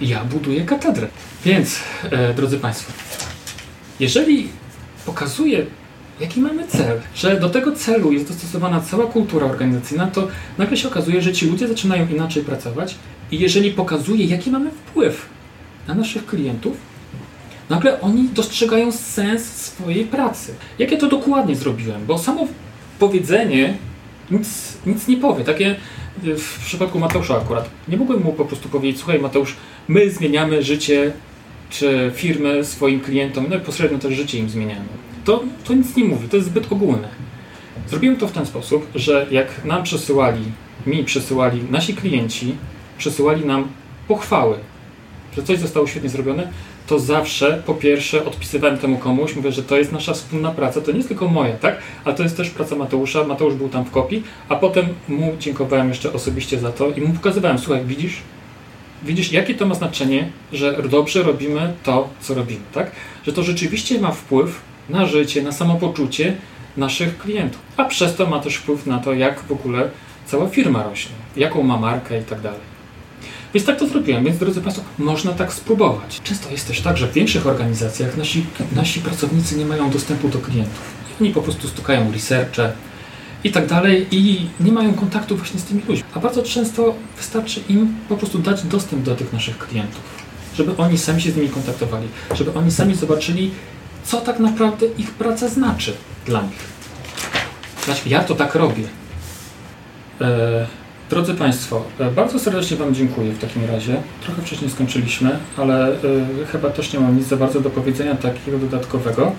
Ja 0.00 0.24
buduję 0.24 0.64
katedrę. 0.64 1.08
Więc, 1.44 1.80
e, 2.10 2.34
drodzy 2.34 2.58
Państwo, 2.58 2.92
jeżeli 4.00 4.48
pokazuje, 5.06 5.66
jaki 6.22 6.40
mamy 6.40 6.66
cel, 6.68 7.00
że 7.14 7.40
do 7.40 7.50
tego 7.50 7.72
celu 7.72 8.12
jest 8.12 8.28
dostosowana 8.28 8.80
cała 8.80 9.06
kultura 9.06 9.46
organizacyjna, 9.46 10.06
to 10.06 10.28
nagle 10.58 10.76
się 10.76 10.88
okazuje, 10.88 11.22
że 11.22 11.32
ci 11.32 11.46
ludzie 11.46 11.68
zaczynają 11.68 12.08
inaczej 12.08 12.42
pracować 12.42 12.94
i 13.30 13.38
jeżeli 13.38 13.70
pokazuje, 13.70 14.24
jaki 14.24 14.50
mamy 14.50 14.70
wpływ 14.70 15.26
na 15.88 15.94
naszych 15.94 16.26
klientów, 16.26 16.76
nagle 17.70 18.00
oni 18.00 18.28
dostrzegają 18.28 18.92
sens 18.92 19.44
swojej 19.44 20.04
pracy. 20.04 20.54
Jak 20.78 20.90
ja 20.92 20.98
to 20.98 21.08
dokładnie 21.08 21.56
zrobiłem? 21.56 22.06
Bo 22.06 22.18
samo 22.18 22.46
powiedzenie 22.98 23.76
nic, 24.30 24.78
nic 24.86 25.08
nie 25.08 25.16
powie. 25.16 25.44
Takie 25.44 25.76
w 26.22 26.64
przypadku 26.64 26.98
Mateusza 26.98 27.36
akurat. 27.36 27.70
Nie 27.88 27.96
mogłem 27.96 28.22
mu 28.22 28.32
po 28.32 28.44
prostu 28.44 28.68
powiedzieć, 28.68 28.98
słuchaj 29.00 29.20
Mateusz, 29.20 29.56
my 29.88 30.10
zmieniamy 30.10 30.62
życie 30.62 31.12
czy 31.70 32.12
firmy 32.14 32.64
swoim 32.64 33.00
klientom, 33.00 33.46
no 33.50 33.56
i 33.56 33.60
pośrednio 33.60 33.98
też 33.98 34.14
życie 34.14 34.38
im 34.38 34.48
zmieniamy. 34.48 35.11
To, 35.24 35.44
to 35.64 35.74
nic 35.74 35.96
nie 35.96 36.04
mówi, 36.04 36.28
to 36.28 36.36
jest 36.36 36.48
zbyt 36.48 36.72
ogólne. 36.72 37.08
Zrobiłem 37.88 38.16
to 38.16 38.28
w 38.28 38.32
ten 38.32 38.46
sposób, 38.46 38.86
że 38.94 39.26
jak 39.30 39.64
nam 39.64 39.82
przesyłali, 39.82 40.44
mi 40.86 41.04
przesyłali 41.04 41.64
nasi 41.70 41.94
klienci, 41.94 42.54
przesyłali 42.98 43.44
nam 43.44 43.68
pochwały, 44.08 44.56
że 45.36 45.42
coś 45.42 45.58
zostało 45.58 45.86
świetnie 45.86 46.08
zrobione, 46.08 46.48
to 46.86 46.98
zawsze 46.98 47.62
po 47.66 47.74
pierwsze 47.74 48.24
odpisywałem 48.24 48.78
temu 48.78 48.98
komuś, 48.98 49.36
mówię, 49.36 49.52
że 49.52 49.62
to 49.62 49.76
jest 49.76 49.92
nasza 49.92 50.12
wspólna 50.12 50.50
praca, 50.50 50.80
to 50.80 50.90
nie 50.90 50.96
jest 50.96 51.08
tylko 51.08 51.28
moja, 51.28 51.56
tak? 51.56 51.78
Ale 52.04 52.14
to 52.14 52.22
jest 52.22 52.36
też 52.36 52.50
praca 52.50 52.76
Mateusza, 52.76 53.24
Mateusz 53.24 53.54
był 53.54 53.68
tam 53.68 53.84
w 53.84 53.90
kopii, 53.90 54.22
a 54.48 54.56
potem 54.56 54.86
mu 55.08 55.32
dziękowałem 55.38 55.88
jeszcze 55.88 56.12
osobiście 56.12 56.58
za 56.58 56.72
to 56.72 56.90
i 56.90 57.00
mu 57.00 57.14
pokazywałem, 57.14 57.58
słuchaj, 57.58 57.84
widzisz, 57.84 58.16
widzisz, 59.02 59.32
jakie 59.32 59.54
to 59.54 59.66
ma 59.66 59.74
znaczenie, 59.74 60.28
że 60.52 60.82
dobrze 60.82 61.22
robimy 61.22 61.72
to, 61.82 62.08
co 62.20 62.34
robimy, 62.34 62.60
tak? 62.72 62.90
Że 63.26 63.32
to 63.32 63.42
rzeczywiście 63.42 64.00
ma 64.00 64.10
wpływ 64.10 64.60
na 64.88 65.06
życie, 65.06 65.42
na 65.42 65.52
samopoczucie 65.52 66.36
naszych 66.76 67.18
klientów, 67.18 67.60
a 67.76 67.84
przez 67.84 68.16
to 68.16 68.26
ma 68.26 68.40
też 68.40 68.56
wpływ 68.56 68.86
na 68.86 68.98
to, 68.98 69.14
jak 69.14 69.40
w 69.40 69.52
ogóle 69.52 69.90
cała 70.26 70.48
firma 70.48 70.82
rośnie, 70.82 71.12
jaką 71.36 71.62
ma 71.62 71.76
markę 71.76 72.20
i 72.20 72.24
tak 72.24 72.40
dalej. 72.40 72.72
Więc 73.54 73.66
tak 73.66 73.78
to 73.78 73.86
zrobiłem, 73.86 74.24
więc 74.24 74.38
drodzy 74.38 74.60
Państwo, 74.60 74.84
można 74.98 75.32
tak 75.32 75.52
spróbować. 75.52 76.20
Często 76.24 76.50
jest 76.50 76.68
też 76.68 76.80
tak, 76.80 76.96
że 76.96 77.06
w 77.06 77.12
większych 77.12 77.46
organizacjach 77.46 78.16
nasi, 78.16 78.46
nasi 78.72 79.00
pracownicy 79.00 79.56
nie 79.56 79.66
mają 79.66 79.90
dostępu 79.90 80.28
do 80.28 80.38
klientów. 80.38 80.80
Oni 81.20 81.30
po 81.30 81.42
prostu 81.42 81.68
stukają 81.68 82.12
researche 82.12 82.72
i 83.44 83.50
tak 83.50 83.66
dalej 83.66 84.06
i 84.10 84.46
nie 84.60 84.72
mają 84.72 84.94
kontaktu 84.94 85.36
właśnie 85.36 85.60
z 85.60 85.64
tymi 85.64 85.82
ludźmi. 85.88 86.04
A 86.14 86.20
bardzo 86.20 86.42
często 86.42 86.94
wystarczy 87.16 87.60
im 87.68 87.94
po 88.08 88.16
prostu 88.16 88.38
dać 88.38 88.62
dostęp 88.62 89.02
do 89.02 89.14
tych 89.14 89.32
naszych 89.32 89.58
klientów, 89.58 90.00
żeby 90.56 90.76
oni 90.76 90.98
sami 90.98 91.22
się 91.22 91.30
z 91.30 91.36
nimi 91.36 91.48
kontaktowali, 91.48 92.08
żeby 92.34 92.54
oni 92.54 92.70
sami 92.70 92.94
zobaczyli, 92.94 93.50
co 94.04 94.20
tak 94.20 94.38
naprawdę 94.38 94.86
ich 94.86 95.10
praca 95.10 95.48
znaczy 95.48 95.92
dla 96.26 96.42
nich. 96.42 96.72
Znaczy, 97.84 98.08
ja 98.08 98.24
to 98.24 98.34
tak 98.34 98.54
robię. 98.54 98.84
E, 100.20 100.66
drodzy 101.10 101.34
Państwo, 101.34 101.84
e, 101.98 102.10
bardzo 102.10 102.38
serdecznie 102.38 102.76
Wam 102.76 102.94
dziękuję 102.94 103.32
w 103.32 103.38
takim 103.38 103.64
razie. 103.64 104.02
Trochę 104.20 104.42
wcześniej 104.42 104.70
skończyliśmy, 104.70 105.38
ale 105.56 105.88
e, 105.92 105.96
chyba 106.52 106.70
też 106.70 106.92
nie 106.92 107.00
mam 107.00 107.18
nic 107.18 107.26
za 107.26 107.36
bardzo 107.36 107.60
do 107.60 107.70
powiedzenia 107.70 108.14
takiego 108.14 108.58
dodatkowego. 108.58 109.32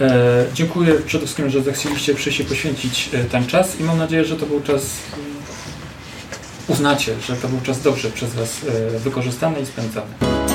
E, 0.00 0.44
dziękuję 0.54 0.94
przede 1.06 1.24
wszystkim, 1.24 1.50
że 1.50 1.62
zechcieliście 1.62 2.14
przyjść 2.14 2.40
i 2.40 2.44
poświęcić 2.44 3.10
e, 3.12 3.24
ten 3.24 3.46
czas 3.46 3.80
i 3.80 3.84
mam 3.84 3.98
nadzieję, 3.98 4.24
że 4.24 4.36
to 4.36 4.46
był 4.46 4.60
czas, 4.60 4.82
uznacie, 6.68 7.14
że 7.26 7.36
to 7.36 7.48
był 7.48 7.60
czas 7.60 7.82
dobrze 7.82 8.10
przez 8.10 8.34
Was 8.34 8.60
e, 8.94 8.98
wykorzystany 8.98 9.60
i 9.60 9.66
spędzany. 9.66 10.51